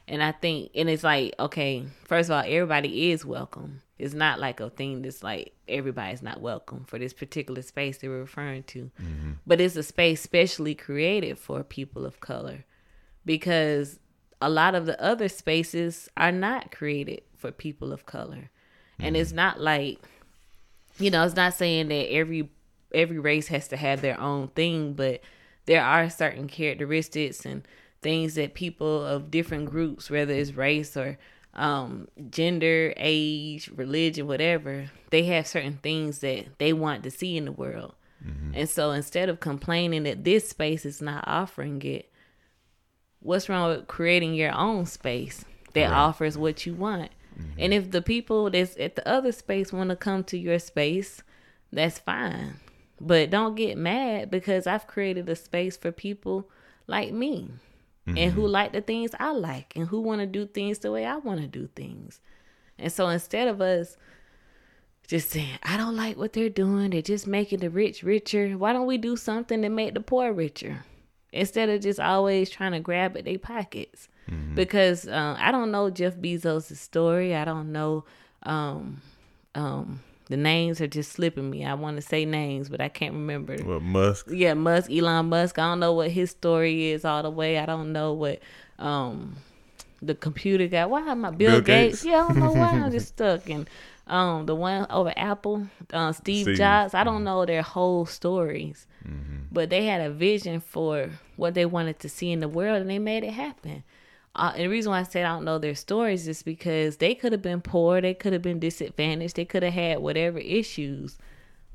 And 0.06 0.22
I 0.22 0.32
think, 0.32 0.70
and 0.74 0.88
it's 0.88 1.04
like, 1.04 1.34
okay, 1.38 1.84
first 2.04 2.30
of 2.30 2.36
all, 2.36 2.44
everybody 2.46 3.10
is 3.10 3.24
welcome. 3.24 3.82
It's 3.98 4.14
not 4.14 4.40
like 4.40 4.60
a 4.60 4.70
thing 4.70 5.02
that's 5.02 5.22
like 5.22 5.52
everybody's 5.68 6.22
not 6.22 6.40
welcome 6.40 6.84
for 6.84 6.98
this 6.98 7.12
particular 7.12 7.62
space 7.62 7.98
they 7.98 8.08
were 8.08 8.20
referring 8.20 8.62
to. 8.64 8.90
Mm-hmm. 9.00 9.32
But 9.46 9.60
it's 9.60 9.76
a 9.76 9.82
space 9.82 10.22
specially 10.22 10.74
created 10.74 11.38
for 11.38 11.62
people 11.62 12.06
of 12.06 12.20
color 12.20 12.64
because 13.24 13.98
a 14.40 14.48
lot 14.48 14.74
of 14.74 14.86
the 14.86 15.00
other 15.02 15.28
spaces 15.28 16.08
are 16.16 16.32
not 16.32 16.70
created 16.70 17.22
for 17.36 17.50
people 17.50 17.92
of 17.92 18.06
color. 18.06 18.50
Mm-hmm. 18.96 19.04
And 19.04 19.16
it's 19.16 19.32
not 19.32 19.60
like, 19.60 19.98
you 20.98 21.10
know, 21.10 21.24
it's 21.24 21.36
not 21.36 21.54
saying 21.54 21.88
that 21.88 22.10
every 22.12 22.48
every 22.92 23.18
race 23.18 23.48
has 23.48 23.68
to 23.68 23.76
have 23.76 24.00
their 24.00 24.20
own 24.20 24.48
thing, 24.48 24.94
but 24.94 25.20
there 25.66 25.82
are 25.82 26.08
certain 26.08 26.48
characteristics 26.48 27.44
and 27.44 27.66
things 28.00 28.34
that 28.36 28.54
people 28.54 29.04
of 29.04 29.30
different 29.30 29.70
groups, 29.70 30.10
whether 30.10 30.32
it's 30.32 30.52
race 30.52 30.96
or 30.96 31.18
um, 31.54 32.08
gender, 32.30 32.94
age, 32.96 33.70
religion, 33.74 34.26
whatever, 34.26 34.90
they 35.10 35.24
have 35.24 35.46
certain 35.46 35.78
things 35.82 36.20
that 36.20 36.46
they 36.58 36.72
want 36.72 37.02
to 37.02 37.10
see 37.10 37.36
in 37.36 37.44
the 37.44 37.52
world. 37.52 37.94
Mm-hmm. 38.24 38.52
And 38.54 38.68
so 38.68 38.90
instead 38.92 39.28
of 39.28 39.40
complaining 39.40 40.04
that 40.04 40.24
this 40.24 40.48
space 40.48 40.84
is 40.84 41.02
not 41.02 41.24
offering 41.26 41.82
it, 41.82 42.10
what's 43.20 43.48
wrong 43.48 43.70
with 43.70 43.88
creating 43.88 44.34
your 44.34 44.54
own 44.54 44.86
space 44.86 45.44
that 45.74 45.90
right. 45.90 45.92
offers 45.92 46.38
what 46.38 46.66
you 46.66 46.74
want? 46.74 47.10
Mm-hmm. 47.38 47.58
And 47.58 47.74
if 47.74 47.90
the 47.90 48.02
people 48.02 48.50
that's 48.50 48.76
at 48.78 48.96
the 48.96 49.06
other 49.08 49.32
space 49.32 49.72
want 49.72 49.90
to 49.90 49.96
come 49.96 50.24
to 50.24 50.38
your 50.38 50.58
space, 50.58 51.22
that's 51.72 51.98
fine. 51.98 52.54
But 53.00 53.30
don't 53.30 53.54
get 53.54 53.78
mad 53.78 54.30
because 54.30 54.66
I've 54.66 54.86
created 54.86 55.28
a 55.28 55.36
space 55.36 55.76
for 55.76 55.92
people 55.92 56.50
like 56.86 57.12
me 57.12 57.50
mm-hmm. 58.08 58.18
and 58.18 58.32
who 58.32 58.42
mm-hmm. 58.42 58.52
like 58.52 58.72
the 58.72 58.80
things 58.80 59.10
I 59.18 59.32
like 59.32 59.74
and 59.76 59.86
who 59.86 60.00
want 60.00 60.20
to 60.20 60.26
do 60.26 60.46
things 60.46 60.78
the 60.78 60.90
way 60.90 61.04
I 61.04 61.16
want 61.16 61.40
to 61.40 61.46
do 61.46 61.68
things. 61.74 62.20
And 62.78 62.92
so 62.92 63.08
instead 63.08 63.48
of 63.48 63.60
us 63.60 63.96
just 65.06 65.30
saying, 65.30 65.58
I 65.62 65.76
don't 65.76 65.96
like 65.96 66.16
what 66.16 66.32
they're 66.32 66.48
doing, 66.48 66.90
they're 66.90 67.02
just 67.02 67.26
making 67.26 67.60
the 67.60 67.70
rich 67.70 68.02
richer, 68.02 68.50
why 68.50 68.72
don't 68.72 68.86
we 68.86 68.98
do 68.98 69.16
something 69.16 69.62
to 69.62 69.68
make 69.68 69.94
the 69.94 70.00
poor 70.00 70.32
richer? 70.32 70.84
Instead 71.32 71.68
of 71.68 71.82
just 71.82 72.00
always 72.00 72.50
trying 72.50 72.72
to 72.72 72.80
grab 72.80 73.16
at 73.16 73.24
their 73.24 73.38
pockets. 73.38 74.08
Mm-hmm. 74.30 74.54
Because 74.54 75.06
uh, 75.06 75.36
I 75.38 75.52
don't 75.52 75.70
know 75.70 75.90
Jeff 75.90 76.16
Bezos' 76.16 76.76
story. 76.76 77.34
I 77.34 77.44
don't 77.44 77.72
know 77.72 78.04
um, 78.44 79.02
um, 79.54 80.00
the 80.28 80.36
names 80.36 80.80
are 80.80 80.86
just 80.86 81.12
slipping 81.12 81.50
me. 81.50 81.64
I 81.64 81.74
want 81.74 81.96
to 81.96 82.02
say 82.02 82.24
names, 82.24 82.68
but 82.68 82.80
I 82.80 82.88
can't 82.88 83.14
remember. 83.14 83.56
What 83.58 83.82
Musk? 83.82 84.26
Yeah, 84.30 84.54
Musk, 84.54 84.90
Elon 84.90 85.26
Musk. 85.26 85.58
I 85.58 85.62
don't 85.62 85.80
know 85.80 85.92
what 85.92 86.10
his 86.10 86.30
story 86.30 86.90
is 86.90 87.04
all 87.04 87.22
the 87.22 87.30
way. 87.30 87.58
I 87.58 87.66
don't 87.66 87.92
know 87.92 88.12
what 88.12 88.40
um 88.78 89.36
the 90.02 90.14
computer 90.14 90.66
guy. 90.66 90.86
Why 90.86 91.00
am 91.00 91.24
I 91.24 91.30
Bill, 91.30 91.52
Bill 91.52 91.60
Gates? 91.60 92.02
Gates? 92.02 92.04
Yeah, 92.04 92.24
I 92.24 92.28
don't 92.28 92.38
know 92.38 92.52
why 92.52 92.68
I'm 92.84 92.90
just 92.90 93.08
stuck. 93.08 93.48
And 93.48 93.68
um 94.06 94.46
the 94.46 94.54
one 94.54 94.86
over 94.90 95.12
Apple, 95.16 95.68
uh, 95.92 96.12
Steve, 96.12 96.44
Steve, 96.44 96.58
Jobs. 96.58 96.94
I 96.94 97.04
don't 97.04 97.16
mm-hmm. 97.16 97.24
know 97.24 97.46
their 97.46 97.62
whole 97.62 98.04
stories, 98.04 98.86
mm-hmm. 99.06 99.44
but 99.50 99.70
they 99.70 99.86
had 99.86 100.02
a 100.02 100.10
vision 100.10 100.60
for 100.60 101.10
what 101.36 101.54
they 101.54 101.64
wanted 101.64 102.00
to 102.00 102.08
see 102.08 102.32
in 102.32 102.40
the 102.40 102.48
world, 102.48 102.82
and 102.82 102.90
they 102.90 102.98
made 102.98 103.24
it 103.24 103.32
happen 103.32 103.82
uh, 104.38 104.52
and 104.54 104.64
the 104.64 104.68
reason 104.68 104.90
why 104.90 105.00
I 105.00 105.02
said 105.02 105.26
I 105.26 105.34
don't 105.34 105.44
know 105.44 105.58
their 105.58 105.74
stories 105.74 106.28
is 106.28 106.42
because 106.42 106.98
they 106.98 107.14
could 107.14 107.32
have 107.32 107.42
been 107.42 107.60
poor, 107.60 108.00
they 108.00 108.14
could 108.14 108.32
have 108.32 108.42
been 108.42 108.60
disadvantaged, 108.60 109.36
they 109.36 109.44
could 109.44 109.62
have 109.62 109.72
had 109.72 109.98
whatever 109.98 110.38
issues, 110.38 111.18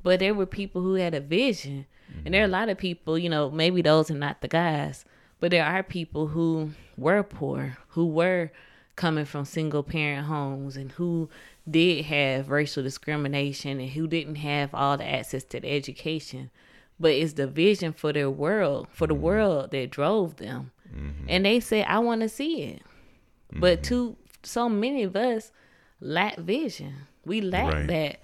but 0.02 0.18
there 0.18 0.34
were 0.34 0.46
people 0.46 0.82
who 0.82 0.94
had 0.94 1.14
a 1.14 1.20
vision. 1.20 1.86
Mm-hmm. 2.10 2.20
And 2.24 2.34
there 2.34 2.42
are 2.42 2.46
a 2.46 2.48
lot 2.48 2.68
of 2.70 2.78
people, 2.78 3.18
you 3.18 3.28
know, 3.28 3.50
maybe 3.50 3.82
those 3.82 4.10
are 4.10 4.14
not 4.14 4.40
the 4.40 4.48
guys, 4.48 5.04
but 5.40 5.50
there 5.50 5.64
are 5.64 5.82
people 5.82 6.28
who 6.28 6.70
were 6.96 7.22
poor, 7.22 7.76
who 7.88 8.06
were 8.06 8.50
coming 8.96 9.24
from 9.24 9.44
single 9.44 9.82
parent 9.82 10.26
homes 10.26 10.76
and 10.76 10.92
who 10.92 11.28
did 11.68 12.04
have 12.06 12.50
racial 12.50 12.82
discrimination 12.82 13.80
and 13.80 13.90
who 13.90 14.06
didn't 14.06 14.36
have 14.36 14.74
all 14.74 14.96
the 14.96 15.08
access 15.08 15.44
to 15.44 15.60
the 15.60 15.70
education. 15.70 16.50
But 16.98 17.12
it's 17.12 17.32
the 17.34 17.46
vision 17.46 17.92
for 17.92 18.12
their 18.12 18.30
world, 18.30 18.88
for 18.90 19.06
the 19.06 19.14
mm-hmm. 19.14 19.22
world 19.22 19.70
that 19.72 19.90
drove 19.90 20.36
them. 20.36 20.70
Mm-hmm. 20.92 21.26
And 21.28 21.44
they 21.44 21.60
said, 21.60 21.86
I 21.88 21.98
want 22.00 22.22
to 22.22 22.28
see 22.28 22.62
it. 22.62 22.82
Mm-hmm. 23.52 23.60
But 23.60 23.82
to 23.84 24.16
so 24.42 24.68
many 24.68 25.02
of 25.02 25.16
us 25.16 25.52
lack 26.00 26.36
vision. 26.38 26.94
We 27.24 27.40
lack 27.40 27.72
right. 27.72 27.86
that 27.88 28.20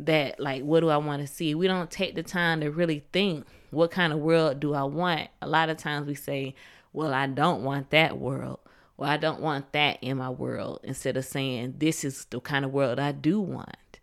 that 0.00 0.40
like 0.40 0.62
what 0.62 0.80
do 0.80 0.88
I 0.88 0.96
want 0.96 1.22
to 1.22 1.28
see? 1.28 1.54
We 1.54 1.66
don't 1.66 1.90
take 1.90 2.14
the 2.14 2.22
time 2.22 2.60
to 2.60 2.70
really 2.70 3.04
think 3.12 3.46
what 3.70 3.90
kind 3.90 4.12
of 4.12 4.20
world 4.20 4.60
do 4.60 4.74
I 4.74 4.84
want? 4.84 5.28
A 5.42 5.48
lot 5.48 5.68
of 5.68 5.76
times 5.76 6.06
we 6.06 6.14
say, 6.14 6.54
Well, 6.92 7.12
I 7.12 7.26
don't 7.26 7.64
want 7.64 7.90
that 7.90 8.18
world. 8.18 8.60
Well, 8.96 9.10
I 9.10 9.16
don't 9.16 9.40
want 9.40 9.72
that 9.72 9.98
in 10.02 10.18
my 10.18 10.30
world 10.30 10.80
instead 10.84 11.16
of 11.16 11.24
saying 11.24 11.74
this 11.78 12.04
is 12.04 12.26
the 12.26 12.40
kind 12.40 12.64
of 12.64 12.72
world 12.72 13.00
I 13.00 13.12
do 13.12 13.40
want. 13.40 13.98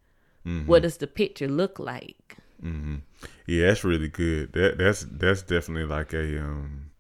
Mm-hmm. 0.45 0.67
What 0.67 0.81
does 0.81 0.97
the 0.97 1.07
picture 1.07 1.47
look 1.47 1.79
like? 1.79 2.35
Mm-hmm. 2.61 2.97
Yeah, 3.45 3.67
that's 3.67 3.83
really 3.83 4.09
good. 4.09 4.53
That 4.53 4.77
that's 4.77 5.05
that's 5.09 5.41
definitely 5.43 5.85
like 5.85 6.13
a 6.13 6.41
um 6.41 6.90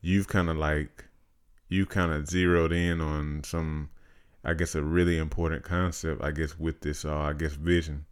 you've 0.00 0.28
kind 0.28 0.48
of 0.48 0.56
like 0.56 1.04
you 1.68 1.86
kind 1.86 2.12
of 2.12 2.28
zeroed 2.28 2.72
in 2.72 3.00
on 3.00 3.42
some 3.44 3.90
i 4.44 4.54
guess 4.54 4.74
a 4.74 4.82
really 4.82 5.18
important 5.18 5.62
concept 5.62 6.22
i 6.22 6.30
guess 6.30 6.58
with 6.58 6.80
this 6.80 7.04
uh 7.04 7.16
i 7.16 7.32
guess 7.32 7.52
vision 7.52 8.04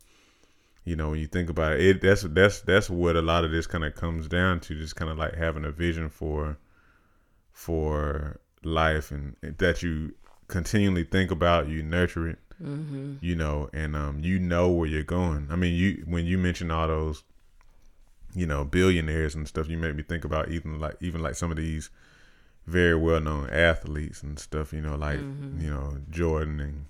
you 0.85 0.96
know 0.96 1.11
when 1.11 1.18
you 1.18 1.27
think 1.27 1.51
about 1.51 1.74
it, 1.74 1.81
it 1.81 2.01
that's 2.01 2.22
that's 2.22 2.61
that's 2.62 2.88
what 2.88 3.16
a 3.16 3.22
lot 3.22 3.44
of 3.44 3.51
this 3.51 3.66
kind 3.66 3.85
of 3.85 3.94
comes 3.94 4.29
down 4.29 4.61
to 4.61 4.74
just 4.74 4.96
kind 4.96 5.11
of 5.11 5.18
like 5.18 5.35
having 5.35 5.64
a 5.64 5.70
vision 5.70 6.09
for 6.09 6.57
for 7.53 8.40
life 8.64 9.11
and 9.11 9.37
that 9.59 9.83
you 9.83 10.14
continually 10.48 11.05
think 11.05 11.31
about 11.31 11.68
you 11.68 11.83
nurture 11.83 12.29
it 12.29 12.38
mm-hmm. 12.62 13.14
you 13.20 13.35
know 13.35 13.68
and 13.72 13.94
um 13.94 14.20
you 14.22 14.38
know 14.38 14.68
where 14.70 14.88
you're 14.88 15.03
going 15.03 15.46
i 15.51 15.57
mean 15.57 15.74
you 15.74 16.03
when 16.07 16.24
you 16.24 16.38
mention 16.38 16.70
all 16.70 16.88
those 16.88 17.22
you 18.35 18.47
know, 18.47 18.64
billionaires 18.64 19.35
and 19.35 19.49
stuff, 19.49 19.69
you 19.69 19.79
make 19.79 19.95
me 19.95 20.03
think 20.03 20.25
about 20.25 20.51
even 20.51 20.81
like 20.81 20.97
even 21.01 21.23
like 21.23 21.35
some 21.35 21.51
of 21.51 21.57
these 21.57 21.91
very 22.67 22.95
well 22.95 23.21
known 23.21 23.49
athletes 23.51 24.23
and 24.23 24.38
stuff, 24.38 24.73
you 24.73 24.81
know, 24.81 24.97
like 24.97 25.19
mm-hmm. 25.19 25.61
you 25.61 25.71
know, 25.71 25.99
Jordan 26.11 26.61
and 26.61 26.87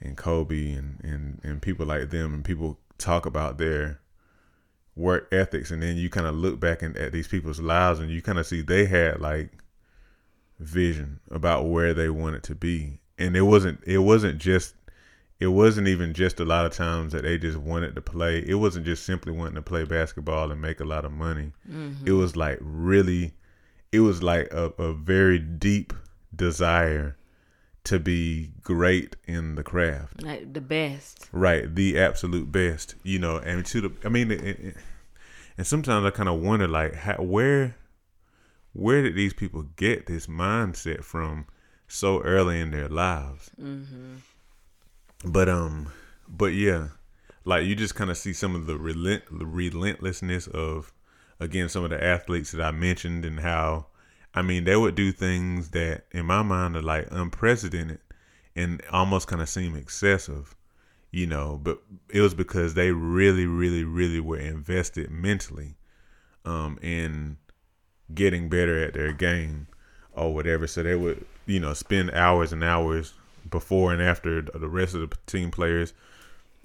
and 0.00 0.16
Kobe 0.16 0.72
and, 0.72 1.00
and 1.02 1.40
and 1.42 1.62
people 1.62 1.86
like 1.86 2.10
them 2.10 2.34
and 2.34 2.44
people 2.44 2.78
talk 2.98 3.26
about 3.26 3.58
their 3.58 4.00
work 4.96 5.28
ethics 5.32 5.70
and 5.70 5.82
then 5.82 5.96
you 5.96 6.08
kind 6.08 6.26
of 6.26 6.36
look 6.36 6.60
back 6.60 6.82
in, 6.82 6.96
at 6.96 7.10
these 7.10 7.26
people's 7.26 7.60
lives 7.60 7.98
and 7.98 8.10
you 8.10 8.22
kind 8.22 8.38
of 8.38 8.46
see 8.46 8.60
they 8.60 8.86
had 8.86 9.20
like 9.20 9.50
vision 10.60 11.18
about 11.30 11.66
where 11.66 11.92
they 11.92 12.08
wanted 12.08 12.44
to 12.44 12.54
be 12.54 13.00
and 13.18 13.36
it 13.36 13.42
wasn't 13.42 13.82
it 13.84 13.98
wasn't 13.98 14.38
just 14.38 14.74
it 15.40 15.48
wasn't 15.48 15.88
even 15.88 16.14
just 16.14 16.38
a 16.38 16.44
lot 16.44 16.64
of 16.64 16.72
times 16.72 17.12
that 17.12 17.22
they 17.22 17.38
just 17.38 17.58
wanted 17.58 17.94
to 17.96 18.00
play. 18.00 18.44
It 18.46 18.54
wasn't 18.54 18.86
just 18.86 19.04
simply 19.04 19.32
wanting 19.32 19.56
to 19.56 19.62
play 19.62 19.84
basketball 19.84 20.50
and 20.50 20.60
make 20.60 20.80
a 20.80 20.84
lot 20.84 21.04
of 21.04 21.12
money. 21.12 21.52
Mm-hmm. 21.68 22.06
It 22.06 22.12
was 22.12 22.36
like 22.36 22.58
really, 22.60 23.34
it 23.90 24.00
was 24.00 24.22
like 24.22 24.52
a, 24.52 24.72
a 24.78 24.92
very 24.92 25.38
deep 25.38 25.92
desire 26.34 27.16
to 27.84 27.98
be 27.98 28.52
great 28.62 29.16
in 29.26 29.56
the 29.56 29.62
craft, 29.62 30.22
like 30.22 30.54
the 30.54 30.60
best, 30.60 31.28
right? 31.32 31.74
The 31.74 31.98
absolute 31.98 32.50
best, 32.50 32.94
you 33.02 33.18
know. 33.18 33.36
And 33.36 33.66
to 33.66 33.80
the, 33.82 33.92
I 34.04 34.08
mean, 34.08 34.30
it, 34.30 34.40
it, 34.40 34.76
and 35.58 35.66
sometimes 35.66 36.06
I 36.06 36.10
kind 36.10 36.28
of 36.28 36.40
wonder, 36.40 36.66
like, 36.66 36.94
how, 36.94 37.16
where, 37.16 37.76
where 38.72 39.02
did 39.02 39.16
these 39.16 39.34
people 39.34 39.64
get 39.76 40.06
this 40.06 40.26
mindset 40.26 41.04
from 41.04 41.46
so 41.86 42.22
early 42.22 42.58
in 42.58 42.70
their 42.70 42.88
lives? 42.88 43.50
Mm-hmm 43.60 44.14
but 45.24 45.48
um, 45.48 45.92
but 46.28 46.52
yeah, 46.52 46.88
like 47.44 47.64
you 47.64 47.74
just 47.74 47.94
kind 47.94 48.10
of 48.10 48.16
see 48.16 48.32
some 48.32 48.54
of 48.54 48.66
the 48.66 48.76
relent 48.76 49.24
the 49.30 49.46
relentlessness 49.46 50.46
of 50.48 50.92
again 51.40 51.68
some 51.68 51.84
of 51.84 51.90
the 51.90 52.02
athletes 52.02 52.52
that 52.52 52.62
I 52.62 52.70
mentioned 52.70 53.24
and 53.24 53.40
how 53.40 53.86
I 54.34 54.42
mean 54.42 54.64
they 54.64 54.76
would 54.76 54.94
do 54.94 55.12
things 55.12 55.70
that 55.70 56.04
in 56.12 56.26
my 56.26 56.42
mind 56.42 56.76
are 56.76 56.82
like 56.82 57.08
unprecedented 57.10 58.00
and 58.56 58.82
almost 58.90 59.26
kind 59.26 59.42
of 59.42 59.48
seem 59.48 59.74
excessive, 59.74 60.54
you 61.10 61.26
know. 61.26 61.60
But 61.62 61.82
it 62.08 62.20
was 62.20 62.34
because 62.34 62.74
they 62.74 62.92
really, 62.92 63.46
really, 63.46 63.84
really 63.84 64.20
were 64.20 64.38
invested 64.38 65.10
mentally 65.10 65.76
um, 66.44 66.78
in 66.82 67.38
getting 68.14 68.48
better 68.48 68.82
at 68.84 68.94
their 68.94 69.12
game 69.12 69.66
or 70.12 70.32
whatever. 70.32 70.66
So 70.66 70.82
they 70.82 70.94
would, 70.94 71.24
you 71.46 71.60
know, 71.60 71.74
spend 71.74 72.12
hours 72.12 72.52
and 72.52 72.62
hours 72.62 73.14
before 73.48 73.92
and 73.92 74.02
after 74.02 74.42
the 74.42 74.68
rest 74.68 74.94
of 74.94 75.08
the 75.08 75.16
team 75.26 75.50
players 75.50 75.92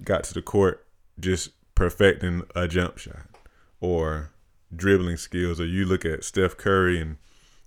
got 0.04 0.24
to 0.26 0.34
the 0.34 0.42
court 0.42 0.86
just 1.20 1.50
perfecting 1.76 2.44
a 2.56 2.68
jump 2.68 2.98
shot 2.98 3.26
or 3.80 4.32
dribbling 4.76 5.18
skills. 5.18 5.60
Or 5.60 5.66
you 5.66 5.86
look 5.86 6.06
at 6.06 6.24
Steph 6.24 6.58
Curry 6.58 7.00
and 7.00 7.18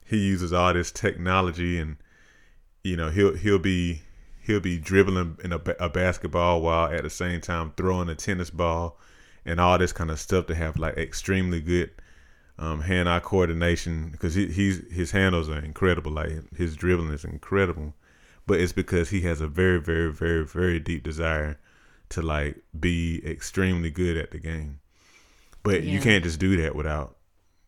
he 0.04 0.18
uses 0.18 0.52
all 0.52 0.72
this 0.72 0.90
technology 0.90 1.78
and 1.78 1.96
you 2.84 2.96
know 2.96 3.10
he'll 3.10 3.34
he'll 3.34 3.58
be 3.58 4.02
he'll 4.44 4.60
be 4.60 4.78
dribbling 4.78 5.38
in 5.44 5.52
a, 5.52 5.60
a 5.78 5.88
basketball 5.88 6.60
while 6.60 6.92
at 6.92 7.02
the 7.02 7.10
same 7.10 7.40
time 7.40 7.72
throwing 7.76 8.08
a 8.08 8.14
tennis 8.14 8.50
ball 8.50 8.98
and 9.44 9.60
all 9.60 9.78
this 9.78 9.92
kind 9.92 10.10
of 10.10 10.18
stuff 10.18 10.46
to 10.46 10.54
have 10.54 10.76
like 10.76 10.96
extremely 10.96 11.60
good 11.60 11.90
um, 12.58 12.80
hand-eye 12.82 13.20
coordination 13.20 14.10
because 14.10 14.34
he, 14.34 14.46
he's 14.48 14.82
his 14.92 15.10
handles 15.10 15.48
are 15.48 15.58
incredible. 15.58 16.12
Like 16.12 16.54
his 16.56 16.76
dribbling 16.76 17.12
is 17.12 17.24
incredible 17.24 17.94
but 18.46 18.60
it's 18.60 18.72
because 18.72 19.10
he 19.10 19.22
has 19.22 19.40
a 19.40 19.48
very 19.48 19.80
very 19.80 20.12
very 20.12 20.44
very 20.44 20.78
deep 20.78 21.02
desire 21.02 21.58
to 22.08 22.22
like 22.22 22.62
be 22.78 23.22
extremely 23.24 23.90
good 23.90 24.16
at 24.16 24.30
the 24.30 24.38
game 24.38 24.80
but 25.62 25.82
yeah. 25.82 25.92
you 25.92 26.00
can't 26.00 26.24
just 26.24 26.38
do 26.38 26.60
that 26.60 26.74
without 26.74 27.16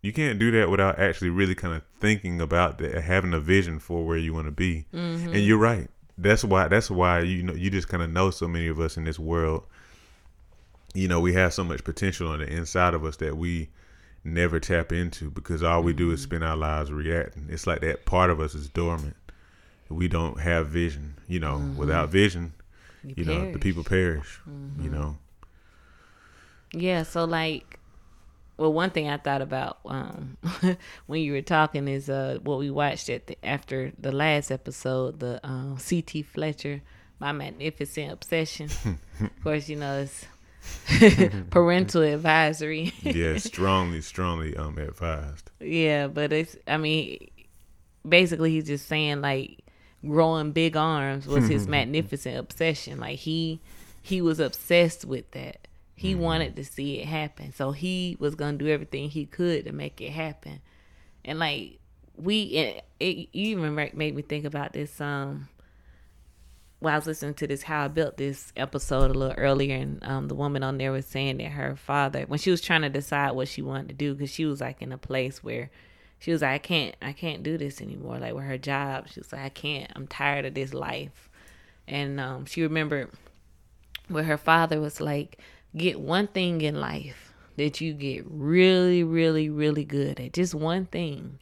you 0.05 0.13
can't 0.13 0.39
do 0.39 0.51
that 0.51 0.69
without 0.69 0.99
actually 0.99 1.31
really 1.31 1.55
kind 1.55 1.73
of 1.73 1.83
thinking 1.99 2.39
about 2.39 2.77
that, 2.77 3.03
having 3.03 3.33
a 3.33 3.41
vision 3.41 3.79
for 3.79 4.05
where 4.05 4.19
you 4.19 4.35
want 4.35 4.47
to 4.47 4.51
be. 4.51 4.85
Mm-hmm. 4.93 5.29
And 5.29 5.39
you're 5.39 5.57
right. 5.57 5.89
That's 6.19 6.45
why. 6.45 6.69
That's 6.69 6.91
why 6.91 7.21
you 7.21 7.43
know 7.43 7.55
you 7.55 7.71
just 7.71 7.89
kind 7.89 8.03
of 8.03 8.11
know 8.11 8.31
so 8.31 8.47
many 8.47 8.69
of 8.69 8.79
us 8.79 8.99
in 8.99 9.05
this 9.05 9.19
world. 9.19 9.65
You 10.93 11.09
know, 11.09 11.21
we 11.21 11.33
have 11.33 11.55
so 11.55 11.65
much 11.65 11.85
potential 11.85 12.29
on 12.29 12.41
the 12.41 12.47
inside 12.47 12.93
of 12.93 13.03
us 13.03 13.17
that 13.17 13.39
we 13.39 13.71
never 14.25 14.61
tap 14.61 14.93
into 14.93 15.31
because 15.31 15.63
all 15.63 15.83
we 15.83 15.95
do 15.95 16.11
is 16.11 16.21
mm-hmm. 16.21 16.29
spend 16.29 16.45
our 16.45 16.57
lives 16.57 16.93
reacting. 16.93 17.47
It's 17.49 17.67
like 17.67 17.81
that 17.81 18.05
part 18.05 18.29
of 18.29 18.41
us 18.41 18.55
is 18.55 18.69
dormant. 18.69 19.17
We 19.89 20.09
don't 20.09 20.41
have 20.41 20.69
vision. 20.69 21.15
You 21.27 21.41
know, 21.41 21.55
mm-hmm. 21.55 21.77
without 21.77 22.11
vision, 22.11 22.53
you, 23.03 23.15
you 23.19 23.25
know, 23.25 23.53
the 23.53 23.59
people 23.59 23.85
perish. 23.85 24.41
Mm-hmm. 24.49 24.85
You 24.85 24.91
know. 24.91 25.19
Yeah. 26.73 27.03
So 27.03 27.25
like 27.25 27.79
well, 28.57 28.73
one 28.73 28.91
thing 28.91 29.09
I 29.09 29.17
thought 29.17 29.43
about 29.43 29.79
um, 29.85 30.37
when 31.07 31.21
you 31.21 31.33
were 31.33 31.43
talking 31.43 31.89
is 31.89 32.09
uh, 32.09 32.39
what 32.43 32.59
we 32.59 32.71
watched 32.71 33.09
at 33.09 33.27
the, 33.27 33.37
after 33.45 33.93
the 33.99 34.13
last 34.13 34.51
episode, 34.51 35.19
the 35.21 35.41
um, 35.43 35.77
C.T. 35.79 36.23
Fletcher, 36.23 36.83
My 37.19 37.33
Magnificent 37.33 38.13
Obsession. 38.13 38.69
of 39.21 39.43
course, 39.43 39.69
you 39.69 39.77
know 39.77 40.07
it's 40.07 40.27
parental 41.51 42.03
advisory. 42.03 42.93
yeah, 43.03 43.37
strongly, 43.39 44.01
strongly 44.01 44.57
um 44.57 44.79
advised. 44.79 45.51
Yeah, 45.61 46.07
but 46.07 46.33
it's 46.33 46.57
I 46.69 46.77
mean, 46.77 47.29
basically 48.09 48.53
he's 48.53 48.67
just 48.67 48.87
saying 48.87 49.21
like 49.21 49.64
growing 50.07 50.53
big 50.53 50.77
arms 50.77 51.27
was 51.27 51.49
his 51.49 51.67
magnificent 51.69 52.37
obsession. 52.39 53.01
Like 53.01 53.19
he 53.19 53.61
he 54.03 54.21
was 54.21 54.41
obsessed 54.41 55.05
with 55.05 55.31
that 55.33 55.67
he 55.97 56.13
mm-hmm. 56.13 56.23
wanted 56.23 56.57
to 56.57 56.65
see 56.65 57.01
it 57.01 57.07
happen. 57.07 57.53
So 57.53 57.73
he 57.73 58.17
was 58.19 58.35
going 58.35 58.59
to 58.59 58.65
do 58.65 58.71
everything 58.71 59.09
he 59.09 59.27
could 59.27 59.65
to 59.65 59.73
make 59.73 60.01
it 60.01 60.11
happen. 60.11 60.61
And 61.25 61.39
like 61.39 61.79
we 62.17 62.43
it, 62.43 62.85
it 63.01 63.29
even 63.33 63.75
made 63.75 64.15
me 64.15 64.23
think 64.23 64.45
about 64.45 64.73
this 64.73 65.01
um 65.01 65.49
while 66.79 66.95
I 66.95 66.97
was 66.97 67.07
listening 67.07 67.35
to 67.35 67.47
this 67.47 67.63
how 67.63 67.85
I 67.85 67.89
built 67.89 68.19
this 68.19 68.53
episode 68.57 69.11
a 69.11 69.15
little 69.15 69.37
earlier 69.37 69.77
and 69.77 70.05
um 70.05 70.29
the 70.29 70.35
woman 70.35 70.63
on 70.63 70.79
there 70.79 70.93
was 70.93 71.07
saying 71.07 71.39
that 71.39 71.53
her 71.53 71.75
father 71.75 72.23
when 72.23 72.39
she 72.39 72.51
was 72.51 72.61
trying 72.61 72.83
to 72.83 72.89
decide 72.89 73.33
what 73.33 73.49
she 73.49 73.63
wanted 73.63 73.89
to 73.89 73.95
do 73.95 74.15
cuz 74.15 74.31
she 74.31 74.45
was 74.45 74.61
like 74.61 74.81
in 74.81 74.93
a 74.93 74.99
place 74.99 75.43
where 75.43 75.71
she 76.25 76.33
was 76.33 76.41
like 76.41 76.53
I 76.53 76.59
can't 76.59 76.97
I 77.03 77.13
can't 77.13 77.43
do 77.43 77.59
this 77.59 77.83
anymore 77.83 78.19
like 78.19 78.33
with 78.33 78.45
her 78.45 78.57
job 78.57 79.09
she 79.09 79.21
was 79.21 79.31
like 79.31 79.43
I 79.43 79.49
can't 79.51 79.93
I'm 79.95 80.07
tired 80.07 80.47
of 80.47 80.55
this 80.55 80.73
life 80.73 81.29
and 81.87 82.19
um 82.19 82.47
she 82.47 82.63
remembered 82.63 83.11
where 84.09 84.25
her 84.25 84.39
father 84.39 84.81
was 84.81 85.01
like 85.03 85.39
get 85.77 86.01
one 86.01 86.27
thing 86.29 86.61
in 86.61 86.81
life 86.81 87.35
that 87.57 87.81
you 87.81 87.93
get 87.93 88.25
really, 88.29 89.05
really, 89.05 89.49
really 89.49 89.85
good 89.85 90.19
at. 90.21 90.33
Just 90.33 90.55
one 90.55 90.87
thing. 90.87 91.39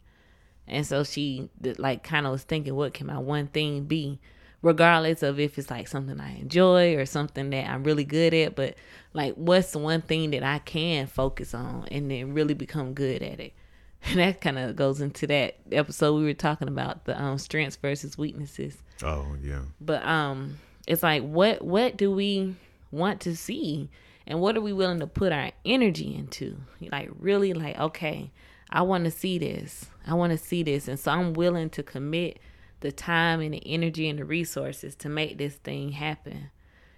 And 0.67 0.85
so 0.85 1.03
she 1.03 1.49
like 1.77 2.03
kind 2.03 2.25
of 2.25 2.31
was 2.31 2.43
thinking, 2.43 2.75
what 2.75 2.93
can 2.93 3.07
my 3.07 3.17
one 3.17 3.47
thing 3.47 3.85
be? 3.85 4.19
Regardless 4.61 5.23
of 5.23 5.39
if 5.39 5.57
it's 5.57 5.69
like 5.69 5.89
something 5.89 6.19
I 6.21 6.37
enjoy 6.37 6.95
or 6.95 7.05
something 7.05 7.49
that 7.49 7.69
I'm 7.69 7.83
really 7.83 8.05
good 8.05 8.33
at, 8.33 8.55
but 8.55 8.75
like 9.13 9.33
what's 9.35 9.71
the 9.71 9.79
one 9.79 10.01
thing 10.01 10.31
that 10.31 10.43
I 10.43 10.59
can 10.59 11.07
focus 11.07 11.53
on 11.53 11.87
and 11.91 12.09
then 12.09 12.33
really 12.33 12.53
become 12.53 12.93
good 12.93 13.21
at 13.21 13.39
it? 13.39 13.53
And 14.09 14.19
that 14.19 14.41
kind 14.41 14.59
of 14.59 14.75
goes 14.75 14.99
into 14.99 15.25
that 15.27 15.55
episode 15.71 16.15
we 16.15 16.25
were 16.25 16.33
talking 16.33 16.67
about 16.67 17.05
the 17.05 17.19
um 17.21 17.37
strengths 17.37 17.77
versus 17.77 18.17
weaknesses. 18.17 18.77
Oh 19.01 19.35
yeah. 19.41 19.61
But 19.79 20.05
um 20.05 20.59
it's 20.85 21.03
like 21.03 21.23
what 21.23 21.63
what 21.63 21.95
do 21.95 22.11
we 22.11 22.55
want 22.91 23.21
to 23.21 23.35
see? 23.35 23.89
and 24.25 24.39
what 24.39 24.55
are 24.55 24.61
we 24.61 24.73
willing 24.73 24.99
to 24.99 25.07
put 25.07 25.31
our 25.31 25.51
energy 25.65 26.15
into 26.15 26.57
like 26.91 27.09
really 27.19 27.53
like 27.53 27.77
okay 27.79 28.31
i 28.69 28.81
want 28.81 29.03
to 29.05 29.11
see 29.11 29.37
this 29.37 29.85
i 30.07 30.13
want 30.13 30.31
to 30.31 30.37
see 30.37 30.63
this 30.63 30.87
and 30.87 30.99
so 30.99 31.11
i'm 31.11 31.33
willing 31.33 31.69
to 31.69 31.83
commit 31.83 32.39
the 32.81 32.91
time 32.91 33.39
and 33.39 33.53
the 33.53 33.61
energy 33.65 34.09
and 34.09 34.19
the 34.19 34.25
resources 34.25 34.95
to 34.95 35.09
make 35.09 35.37
this 35.37 35.55
thing 35.55 35.91
happen 35.91 36.49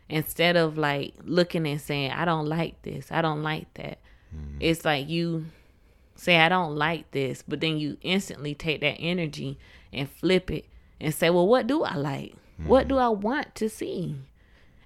instead 0.09 0.55
of 0.55 0.77
like 0.77 1.13
looking 1.23 1.67
and 1.67 1.81
saying 1.81 2.11
i 2.11 2.25
don't 2.25 2.47
like 2.47 2.81
this 2.83 3.11
i 3.11 3.21
don't 3.21 3.43
like 3.43 3.71
that 3.75 3.99
mm-hmm. 4.35 4.57
it's 4.59 4.85
like 4.85 5.07
you 5.07 5.45
say 6.15 6.37
i 6.37 6.49
don't 6.49 6.75
like 6.75 7.09
this 7.11 7.43
but 7.47 7.59
then 7.61 7.77
you 7.77 7.97
instantly 8.01 8.55
take 8.55 8.81
that 8.81 8.95
energy 8.99 9.57
and 9.91 10.09
flip 10.09 10.49
it 10.49 10.65
and 10.99 11.13
say 11.13 11.29
well 11.29 11.47
what 11.47 11.67
do 11.67 11.83
i 11.83 11.95
like 11.95 12.33
mm-hmm. 12.59 12.67
what 12.67 12.87
do 12.87 12.97
i 12.97 13.07
want 13.07 13.53
to 13.55 13.69
see 13.69 14.15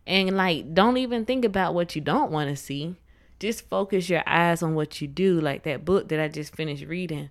and 0.09 0.35
like, 0.35 0.73
don't 0.73 0.97
even 0.97 1.23
think 1.23 1.45
about 1.45 1.75
what 1.75 1.95
you 1.95 2.01
don't 2.01 2.31
want 2.31 2.49
to 2.49 2.55
see. 2.55 2.95
Just 3.39 3.69
focus 3.69 4.09
your 4.09 4.23
eyes 4.25 4.63
on 4.63 4.73
what 4.73 4.99
you 4.99 5.07
do. 5.07 5.39
Like 5.39 5.61
that 5.63 5.85
book 5.85 6.09
that 6.09 6.19
I 6.19 6.27
just 6.27 6.55
finished 6.55 6.83
reading. 6.83 7.29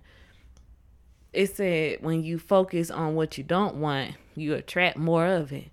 It 1.33 1.57
said 1.57 1.97
when 2.01 2.23
you 2.23 2.39
focus 2.39 2.89
on 2.89 3.15
what 3.15 3.37
you 3.37 3.43
don't 3.43 3.75
want, 3.75 4.15
you 4.33 4.53
attract 4.53 4.95
more 4.95 5.25
of 5.25 5.51
it. 5.51 5.71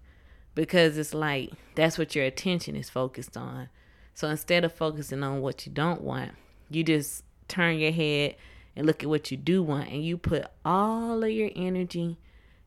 Because 0.57 0.99
it's 0.99 1.14
like 1.14 1.53
that's 1.77 1.97
what 1.97 2.16
your 2.16 2.24
attention 2.24 2.74
is 2.74 2.91
focused 2.91 3.37
on. 3.37 3.68
So 4.12 4.29
instead 4.29 4.64
of 4.64 4.72
focusing 4.72 5.22
on 5.22 5.41
what 5.41 5.64
you 5.64 5.70
don't 5.70 6.01
want, 6.01 6.33
you 6.70 6.83
just 6.83 7.22
turn 7.49 7.78
your 7.78 7.92
head 7.92 8.36
and 8.74 8.86
look 8.86 9.03
at 9.03 9.09
what 9.09 9.30
you 9.30 9.36
do 9.36 9.62
want 9.62 9.88
and 9.88 10.05
you 10.05 10.16
put 10.18 10.47
all 10.64 11.22
of 11.22 11.30
your 11.30 11.51
energy, 11.57 12.18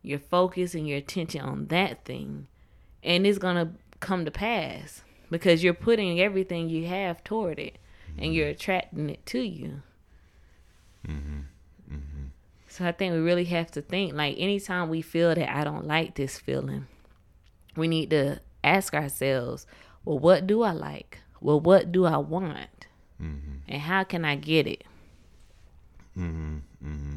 your 0.01 0.19
focus 0.19 0.73
and 0.73 0.87
your 0.87 0.97
attention 0.97 1.41
on 1.41 1.67
that 1.67 2.03
thing. 2.05 2.47
And 3.03 3.25
it's 3.25 3.37
going 3.37 3.55
to 3.55 3.73
come 3.99 4.25
to 4.25 4.31
pass 4.31 5.03
because 5.29 5.63
you're 5.63 5.73
putting 5.73 6.19
everything 6.19 6.69
you 6.69 6.87
have 6.87 7.23
toward 7.23 7.59
it 7.59 7.77
mm-hmm. 8.11 8.23
and 8.23 8.33
you're 8.33 8.47
attracting 8.47 9.09
it 9.09 9.25
to 9.27 9.39
you. 9.39 9.81
Mm-hmm. 11.07 11.39
Mm-hmm. 11.91 12.25
So 12.67 12.85
I 12.85 12.91
think 12.91 13.13
we 13.13 13.19
really 13.19 13.45
have 13.45 13.71
to 13.71 13.81
think 13.81 14.13
like 14.13 14.35
anytime 14.37 14.89
we 14.89 15.01
feel 15.01 15.33
that 15.33 15.55
I 15.55 15.63
don't 15.63 15.87
like 15.87 16.15
this 16.15 16.37
feeling, 16.37 16.87
we 17.75 17.87
need 17.87 18.09
to 18.09 18.39
ask 18.63 18.93
ourselves, 18.93 19.65
well, 20.03 20.19
what 20.19 20.47
do 20.47 20.63
I 20.63 20.71
like? 20.71 21.19
Well, 21.41 21.59
what 21.59 21.91
do 21.91 22.05
I 22.05 22.17
want? 22.17 22.78
Mm-hmm. 23.21 23.57
And 23.67 23.81
how 23.81 24.03
can 24.03 24.25
I 24.25 24.35
get 24.35 24.67
it? 24.67 24.83
Mm-hmm. 26.17 26.57
Mm-hmm. 26.83 27.15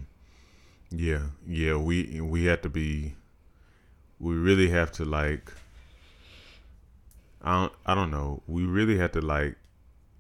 Yeah, 0.91 1.27
yeah. 1.47 1.77
We 1.77 2.21
we 2.21 2.45
have 2.47 2.63
to 2.63 2.69
be. 2.69 3.15
We 4.19 4.35
really 4.35 4.71
have 4.71 4.93
to 4.93 5.05
like 5.05 5.53
I 7.43 7.61
don't, 7.61 7.73
I 7.87 7.95
don't 7.95 8.11
know. 8.11 8.43
We 8.47 8.65
really 8.65 8.99
have 8.99 9.13
to 9.13 9.21
like 9.21 9.57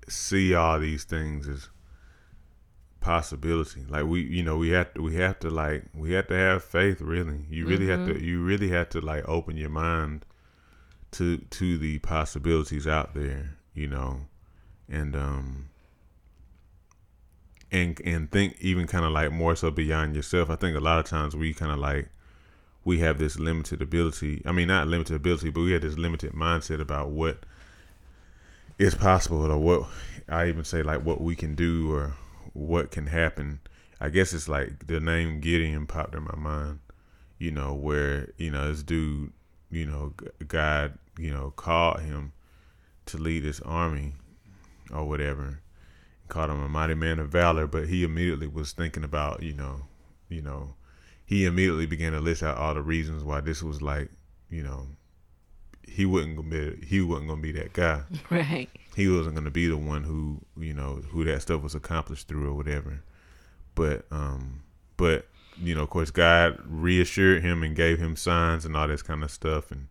see 0.08 0.54
all 0.54 0.80
these 0.80 1.04
things 1.04 1.46
as 1.48 1.68
possibility. 3.00 3.84
Like 3.88 4.06
we, 4.06 4.22
you 4.22 4.42
know, 4.42 4.56
we 4.56 4.70
have 4.70 4.92
to, 4.94 5.02
we 5.02 5.14
have 5.16 5.38
to 5.40 5.50
like, 5.50 5.84
we 5.94 6.12
have 6.12 6.26
to 6.28 6.34
have 6.34 6.64
faith. 6.64 7.00
Really, 7.00 7.44
you 7.48 7.66
really 7.66 7.86
mm-hmm. 7.86 8.06
have 8.06 8.16
to, 8.16 8.24
you 8.24 8.42
really 8.42 8.68
have 8.70 8.88
to 8.90 9.00
like 9.00 9.28
open 9.28 9.56
your 9.56 9.70
mind 9.70 10.24
to 11.12 11.38
to 11.38 11.78
the 11.78 11.98
possibilities 12.00 12.86
out 12.86 13.14
there. 13.14 13.56
You 13.74 13.86
know, 13.86 14.22
and 14.88 15.14
um, 15.14 15.68
and 17.72 17.98
and 18.04 18.30
think 18.30 18.56
even 18.60 18.86
kind 18.86 19.04
of 19.04 19.12
like 19.12 19.32
more 19.32 19.56
so 19.56 19.70
beyond 19.70 20.14
yourself. 20.14 20.50
I 20.50 20.56
think 20.56 20.76
a 20.76 20.80
lot 20.80 20.98
of 20.98 21.06
times 21.06 21.34
we 21.34 21.54
kind 21.54 21.72
of 21.72 21.78
like 21.78 22.10
we 22.84 23.00
have 23.00 23.18
this 23.18 23.38
limited 23.38 23.80
ability. 23.80 24.42
I 24.44 24.52
mean, 24.52 24.68
not 24.68 24.86
limited 24.86 25.16
ability, 25.16 25.50
but 25.50 25.62
we 25.62 25.72
have 25.72 25.82
this 25.82 25.96
limited 25.96 26.32
mindset 26.32 26.80
about 26.80 27.10
what 27.10 27.38
is 28.78 28.94
possible 28.94 29.50
or 29.50 29.58
what 29.58 29.88
I 30.28 30.48
even 30.48 30.64
say 30.64 30.82
like 30.82 31.04
what 31.04 31.20
we 31.20 31.34
can 31.34 31.54
do 31.54 31.92
or 31.92 32.14
what 32.52 32.90
can 32.90 33.06
happen. 33.06 33.60
I 34.00 34.10
guess 34.10 34.32
it's 34.32 34.48
like 34.48 34.86
the 34.86 35.00
name 35.00 35.40
Gideon 35.40 35.86
popped 35.86 36.14
in 36.14 36.24
my 36.24 36.36
mind, 36.36 36.80
you 37.38 37.52
know, 37.52 37.72
where, 37.72 38.30
you 38.36 38.50
know, 38.50 38.68
this 38.68 38.82
dude, 38.82 39.32
you 39.70 39.86
know, 39.86 40.12
God, 40.46 40.98
you 41.16 41.32
know, 41.32 41.52
called 41.52 42.00
him 42.00 42.32
to 43.06 43.16
lead 43.16 43.44
this 43.44 43.60
army 43.60 44.14
or 44.92 45.08
whatever. 45.08 45.61
Called 46.32 46.48
him 46.48 46.62
a 46.62 46.68
mighty 46.68 46.94
man 46.94 47.18
of 47.18 47.28
valor, 47.28 47.66
but 47.66 47.88
he 47.88 48.04
immediately 48.04 48.46
was 48.46 48.72
thinking 48.72 49.04
about, 49.04 49.42
you 49.42 49.52
know, 49.52 49.82
you 50.30 50.40
know, 50.40 50.76
he 51.26 51.44
immediately 51.44 51.84
began 51.84 52.12
to 52.12 52.20
list 52.20 52.42
out 52.42 52.56
all 52.56 52.72
the 52.72 52.80
reasons 52.80 53.22
why 53.22 53.42
this 53.42 53.62
was 53.62 53.82
like, 53.82 54.10
you 54.48 54.62
know, 54.62 54.86
he 55.86 56.06
wasn't 56.06 56.36
gonna 56.36 56.48
be 56.48 56.86
he 56.86 57.02
wasn't 57.02 57.28
gonna 57.28 57.42
be 57.42 57.52
that 57.52 57.74
guy. 57.74 58.04
Right. 58.30 58.70
He 58.96 59.08
wasn't 59.08 59.34
gonna 59.34 59.50
be 59.50 59.66
the 59.66 59.76
one 59.76 60.04
who 60.04 60.40
you 60.56 60.72
know 60.72 61.02
who 61.10 61.22
that 61.26 61.42
stuff 61.42 61.60
was 61.60 61.74
accomplished 61.74 62.28
through 62.28 62.48
or 62.48 62.54
whatever. 62.54 63.02
But 63.74 64.06
um, 64.10 64.62
but 64.96 65.26
you 65.60 65.74
know, 65.74 65.82
of 65.82 65.90
course, 65.90 66.10
God 66.10 66.58
reassured 66.64 67.42
him 67.42 67.62
and 67.62 67.76
gave 67.76 67.98
him 67.98 68.16
signs 68.16 68.64
and 68.64 68.74
all 68.74 68.88
this 68.88 69.02
kind 69.02 69.22
of 69.22 69.30
stuff, 69.30 69.70
and 69.70 69.88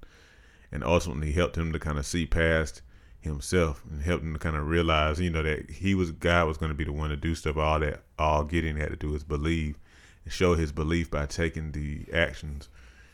and 0.72 0.84
ultimately 0.84 1.34
helped 1.34 1.56
him 1.56 1.72
to 1.72 1.78
kind 1.78 2.00
of 2.00 2.06
see 2.08 2.26
past 2.26 2.82
himself 3.22 3.84
and 3.90 4.02
helped 4.02 4.24
him 4.24 4.34
to 4.34 4.40
kind 4.40 4.56
of 4.56 4.68
realize, 4.68 5.20
you 5.20 5.30
know, 5.30 5.44
that 5.44 5.70
he 5.70 5.96
was 5.96 6.12
God 6.12 6.48
was 6.48 6.58
going 6.58 6.72
to 6.72 6.78
be 6.78 6.84
the 6.84 6.92
one 6.92 7.10
to 7.12 7.16
do 7.16 7.36
stuff. 7.36 7.58
All 7.58 7.80
that 7.80 8.02
all 8.18 8.44
Gideon 8.44 8.78
had 8.78 8.90
to 8.90 8.96
do 8.96 9.14
is 9.16 9.24
believe 9.24 9.78
and 10.24 10.34
show 10.34 10.56
his 10.56 10.72
belief 10.72 11.10
by 11.10 11.26
taking 11.26 11.72
the 11.72 12.06
actions 12.14 12.68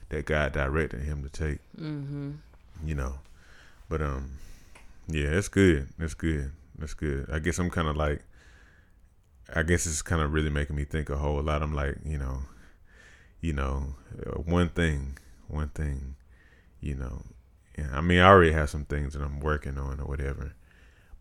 that 0.10 0.26
God 0.26 0.53
directed 0.53 1.01
him 1.01 1.24
to 1.24 1.30
take. 1.30 1.60
Mm-hmm. 1.80 2.32
You 2.86 2.95
know, 2.95 3.16
but 3.89 4.01
um, 4.01 4.38
yeah, 5.08 5.30
it's 5.30 5.49
good. 5.49 5.89
It's 5.99 6.14
good. 6.14 6.51
It's 6.82 6.93
good. 6.93 7.30
I 7.32 7.39
guess 7.39 7.60
I'm 7.60 7.70
kind 7.70 7.88
of 7.88 7.97
like, 7.97 8.24
I 9.53 9.64
guess 9.64 9.86
it's 9.86 10.01
kind 10.01 10.22
of 10.22 10.32
really 10.32 10.49
making 10.49 10.76
me 10.76 10.86
think 10.86 11.10
a 11.10 11.18
whole 11.18 11.41
lot. 11.41 11.62
I'm 11.62 11.74
like, 11.74 11.97
you 12.05 12.18
know, 12.18 12.39
you 13.41 13.53
know, 13.53 13.95
uh, 14.26 14.39
one 14.39 14.70
thing, 14.70 15.18
one 15.47 15.70
thing, 15.70 16.16
you 16.80 16.95
know. 16.95 17.24
Yeah, 17.78 17.89
I 17.93 18.01
mean, 18.01 18.19
I 18.19 18.28
already 18.28 18.51
have 18.51 18.69
some 18.69 18.86
things 18.86 19.13
that 19.13 19.21
I'm 19.21 19.39
working 19.39 19.78
on 19.78 19.99
or 19.99 20.05
whatever, 20.05 20.53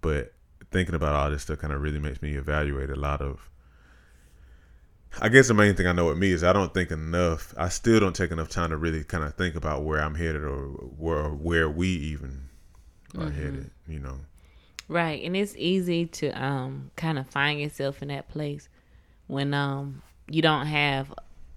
but 0.00 0.32
thinking 0.70 0.94
about 0.94 1.14
all 1.14 1.30
this 1.30 1.42
stuff 1.42 1.59
kind 1.59 1.72
of 1.72 1.80
really 1.80 1.98
makes 1.98 2.22
me 2.22 2.34
evaluate 2.34 2.90
a 2.90 2.96
lot 2.96 3.20
of 3.20 3.50
I 5.20 5.28
guess 5.30 5.48
the 5.48 5.54
main 5.54 5.74
thing 5.74 5.86
I 5.86 5.92
know 5.92 6.07
with 6.07 6.18
me 6.18 6.32
is 6.32 6.44
I 6.44 6.52
don't 6.52 6.74
think 6.74 6.90
enough. 6.90 7.54
I 7.57 7.68
still 7.68 8.00
don't 8.00 8.14
take 8.14 8.30
enough 8.30 8.50
time 8.50 8.70
to 8.70 8.76
really 8.76 9.02
kind 9.02 9.24
of 9.24 9.34
think 9.34 9.54
about 9.54 9.82
where 9.82 10.00
I'm 10.00 10.14
headed 10.14 10.42
or 10.42 10.66
where 10.98 11.30
where 11.30 11.70
we 11.70 11.88
even 11.88 12.48
are 13.16 13.24
mm-hmm. 13.24 13.42
headed. 13.42 13.70
You 13.88 14.00
know. 14.00 14.18
Right, 14.88 15.22
and 15.24 15.36
it's 15.36 15.54
easy 15.57 16.07
to 16.07 16.30
um 16.30 16.90
kind 16.96 17.18
of 17.18 17.26
find 17.28 17.61
yourself 17.61 18.02
in 18.02 18.09
that 18.09 18.28
place 18.28 18.68
when 19.26 19.54
um 19.54 20.02
you 20.28 20.42
don't 20.42 20.66
have 20.66 21.12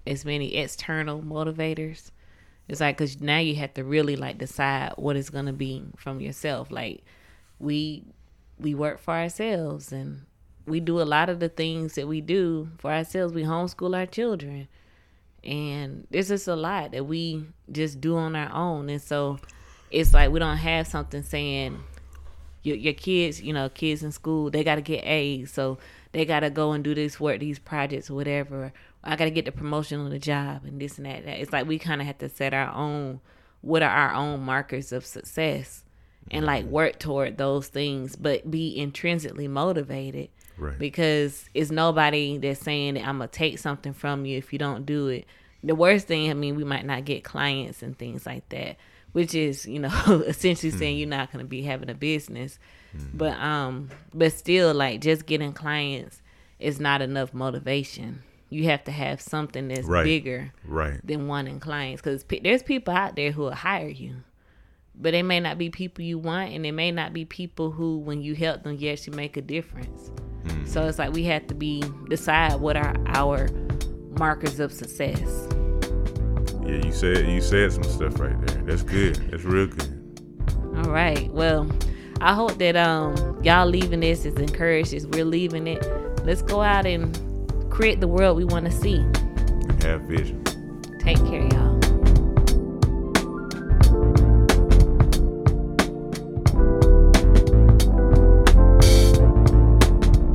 as 0.07 0.23
many 0.23 0.55
external 0.55 1.21
motivators. 1.21 2.11
It's 2.69 2.79
like 2.79 2.97
because 2.97 3.19
now 3.19 3.39
you 3.39 3.55
have 3.55 3.73
to 3.73 3.83
really 3.83 4.15
like 4.15 4.37
decide 4.37 4.93
what 4.95 5.15
it's 5.15 5.31
gonna 5.31 5.53
be 5.53 5.83
from 5.97 6.21
yourself. 6.21 6.69
Like 6.71 7.03
we 7.57 8.03
we 8.59 8.75
work 8.75 8.99
for 8.99 9.15
ourselves 9.15 9.91
and 9.91 10.21
we 10.67 10.79
do 10.79 11.01
a 11.01 11.03
lot 11.03 11.29
of 11.29 11.39
the 11.39 11.49
things 11.49 11.95
that 11.95 12.07
we 12.07 12.21
do 12.21 12.69
for 12.77 12.91
ourselves. 12.91 13.33
We 13.33 13.43
homeschool 13.43 13.97
our 13.97 14.05
children. 14.05 14.67
And 15.43 16.05
there's 16.11 16.27
just 16.27 16.47
a 16.47 16.55
lot 16.55 16.91
that 16.91 17.05
we 17.05 17.45
just 17.71 17.99
do 17.99 18.17
on 18.17 18.35
our 18.35 18.53
own. 18.53 18.89
And 18.89 19.01
so 19.01 19.39
it's 19.89 20.13
like 20.13 20.29
we 20.31 20.39
don't 20.39 20.57
have 20.57 20.85
something 20.85 21.23
saying 21.23 21.81
your, 22.61 22.75
your 22.75 22.93
kids, 22.93 23.41
you 23.41 23.53
know, 23.53 23.69
kids 23.69 24.03
in 24.03 24.11
school, 24.11 24.51
they 24.51 24.63
got 24.63 24.75
to 24.75 24.81
get 24.81 25.03
A's. 25.05 25.51
So 25.51 25.79
they 26.11 26.25
got 26.25 26.41
to 26.41 26.49
go 26.49 26.73
and 26.73 26.83
do 26.83 26.93
this 26.93 27.19
work, 27.19 27.39
these 27.39 27.57
projects 27.57 28.11
whatever. 28.11 28.73
I 29.03 29.15
got 29.15 29.25
to 29.25 29.31
get 29.31 29.45
the 29.45 29.51
promotion 29.51 29.99
on 29.99 30.09
the 30.09 30.19
job 30.19 30.65
and 30.65 30.79
this 30.81 30.97
and 30.97 31.05
that. 31.05 31.25
It's 31.25 31.51
like 31.51 31.67
we 31.67 31.79
kind 31.79 32.01
of 32.01 32.07
have 32.07 32.17
to 32.19 32.29
set 32.29 32.53
our 32.53 32.73
own, 32.73 33.21
what 33.61 33.81
are 33.81 33.89
our 33.89 34.13
own 34.13 34.41
markers 34.41 34.91
of 34.91 35.05
success 35.05 35.83
and 36.31 36.45
like 36.45 36.65
work 36.65 36.99
toward 36.99 37.37
those 37.37 37.67
things, 37.67 38.15
but 38.15 38.49
be 38.49 38.77
intrinsically 38.77 39.47
motivated 39.47 40.29
Right. 40.59 40.77
Because 40.77 41.49
it's 41.53 41.71
nobody 41.71 42.37
that's 42.37 42.59
saying 42.59 42.95
that 42.95 43.07
I'm 43.07 43.17
gonna 43.17 43.29
take 43.29 43.59
something 43.59 43.93
from 43.93 44.25
you 44.25 44.37
if 44.37 44.51
you 44.51 44.59
don't 44.59 44.85
do 44.85 45.07
it. 45.07 45.25
The 45.63 45.75
worst 45.75 46.07
thing, 46.07 46.29
I 46.29 46.33
mean, 46.33 46.55
we 46.55 46.63
might 46.63 46.85
not 46.85 47.05
get 47.05 47.23
clients 47.23 47.81
and 47.81 47.97
things 47.97 48.25
like 48.25 48.47
that, 48.49 48.77
which 49.13 49.33
is, 49.33 49.65
you 49.65 49.79
know, 49.79 49.89
essentially 50.27 50.71
saying 50.71 50.95
hmm. 50.95 50.99
you're 50.99 51.09
not 51.09 51.31
gonna 51.31 51.45
be 51.45 51.63
having 51.63 51.89
a 51.89 51.95
business. 51.95 52.59
Mm. 52.95 53.09
But 53.13 53.37
um, 53.37 53.89
but 54.13 54.33
still, 54.33 54.73
like 54.73 55.01
just 55.01 55.25
getting 55.25 55.53
clients 55.53 56.21
is 56.59 56.79
not 56.79 57.01
enough 57.01 57.33
motivation. 57.33 58.23
You 58.49 58.65
have 58.65 58.83
to 58.85 58.91
have 58.91 59.21
something 59.21 59.67
that's 59.67 59.87
right. 59.87 60.03
bigger 60.03 60.51
right. 60.65 60.99
than 61.05 61.27
wanting 61.27 61.59
clients. 61.59 62.01
Because 62.01 62.25
there's 62.41 62.63
people 62.63 62.93
out 62.93 63.15
there 63.15 63.31
who 63.31 63.43
will 63.43 63.53
hire 63.53 63.89
you 63.89 64.17
but 64.99 65.11
they 65.11 65.23
may 65.23 65.39
not 65.39 65.57
be 65.57 65.69
people 65.69 66.03
you 66.03 66.19
want 66.19 66.51
and 66.51 66.65
they 66.65 66.71
may 66.71 66.91
not 66.91 67.13
be 67.13 67.25
people 67.25 67.71
who 67.71 67.97
when 67.97 68.21
you 68.21 68.35
help 68.35 68.63
them 68.63 68.75
you 68.75 68.89
actually 68.89 69.15
make 69.15 69.37
a 69.37 69.41
difference 69.41 70.11
mm. 70.43 70.67
so 70.67 70.85
it's 70.85 70.99
like 70.99 71.13
we 71.13 71.23
have 71.23 71.47
to 71.47 71.55
be 71.55 71.83
decide 72.09 72.59
what 72.59 72.75
are 72.75 72.93
our 73.07 73.47
markers 74.19 74.59
of 74.59 74.71
success 74.71 75.47
yeah 76.63 76.75
you 76.83 76.91
said 76.91 77.25
you 77.27 77.41
said 77.41 77.71
some 77.71 77.83
stuff 77.83 78.19
right 78.19 78.39
there 78.47 78.61
that's 78.63 78.83
good 78.83 79.15
that's 79.31 79.43
real 79.43 79.67
good 79.67 79.95
all 80.75 80.91
right 80.91 81.31
well 81.31 81.69
i 82.21 82.33
hope 82.33 82.57
that 82.57 82.75
um 82.75 83.41
y'all 83.41 83.65
leaving 83.65 84.01
this 84.01 84.25
is 84.25 84.35
encouraged 84.35 84.93
as 84.93 85.07
we're 85.07 85.25
leaving 85.25 85.67
it 85.67 85.85
let's 86.25 86.41
go 86.41 86.61
out 86.61 86.85
and 86.85 87.17
create 87.69 87.99
the 87.99 88.07
world 88.07 88.37
we 88.37 88.45
want 88.45 88.65
to 88.65 88.71
see. 88.71 88.97
And 88.97 89.83
have 89.83 90.01
vision. 90.01 90.43
Take 90.99 91.17
care 91.17 91.41
y'all. 91.47 91.79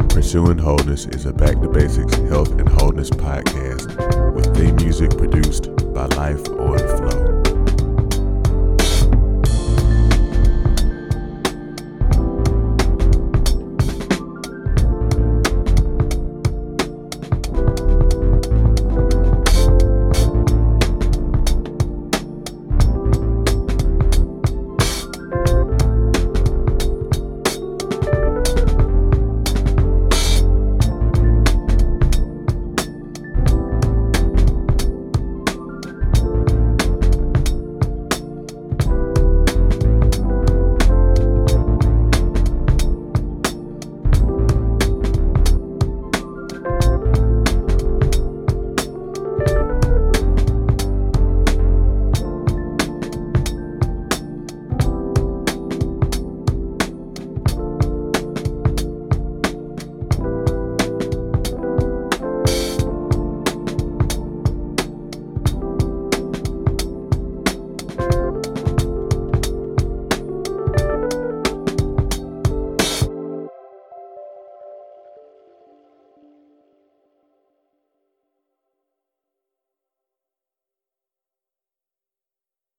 Pursuing 0.08 0.58
Wholeness 0.58 1.06
is 1.06 1.26
a 1.26 1.32
Back 1.32 1.60
to 1.60 1.68
Basics 1.68 2.14
Health 2.28 2.52
and 2.52 2.68
Wholeness 2.68 3.10
podcast 3.10 4.34
with 4.34 4.56
theme 4.56 4.74
music 4.76 5.10
produced 5.10 5.70
by 5.92 6.06
Life 6.06 6.48
on 6.48 6.78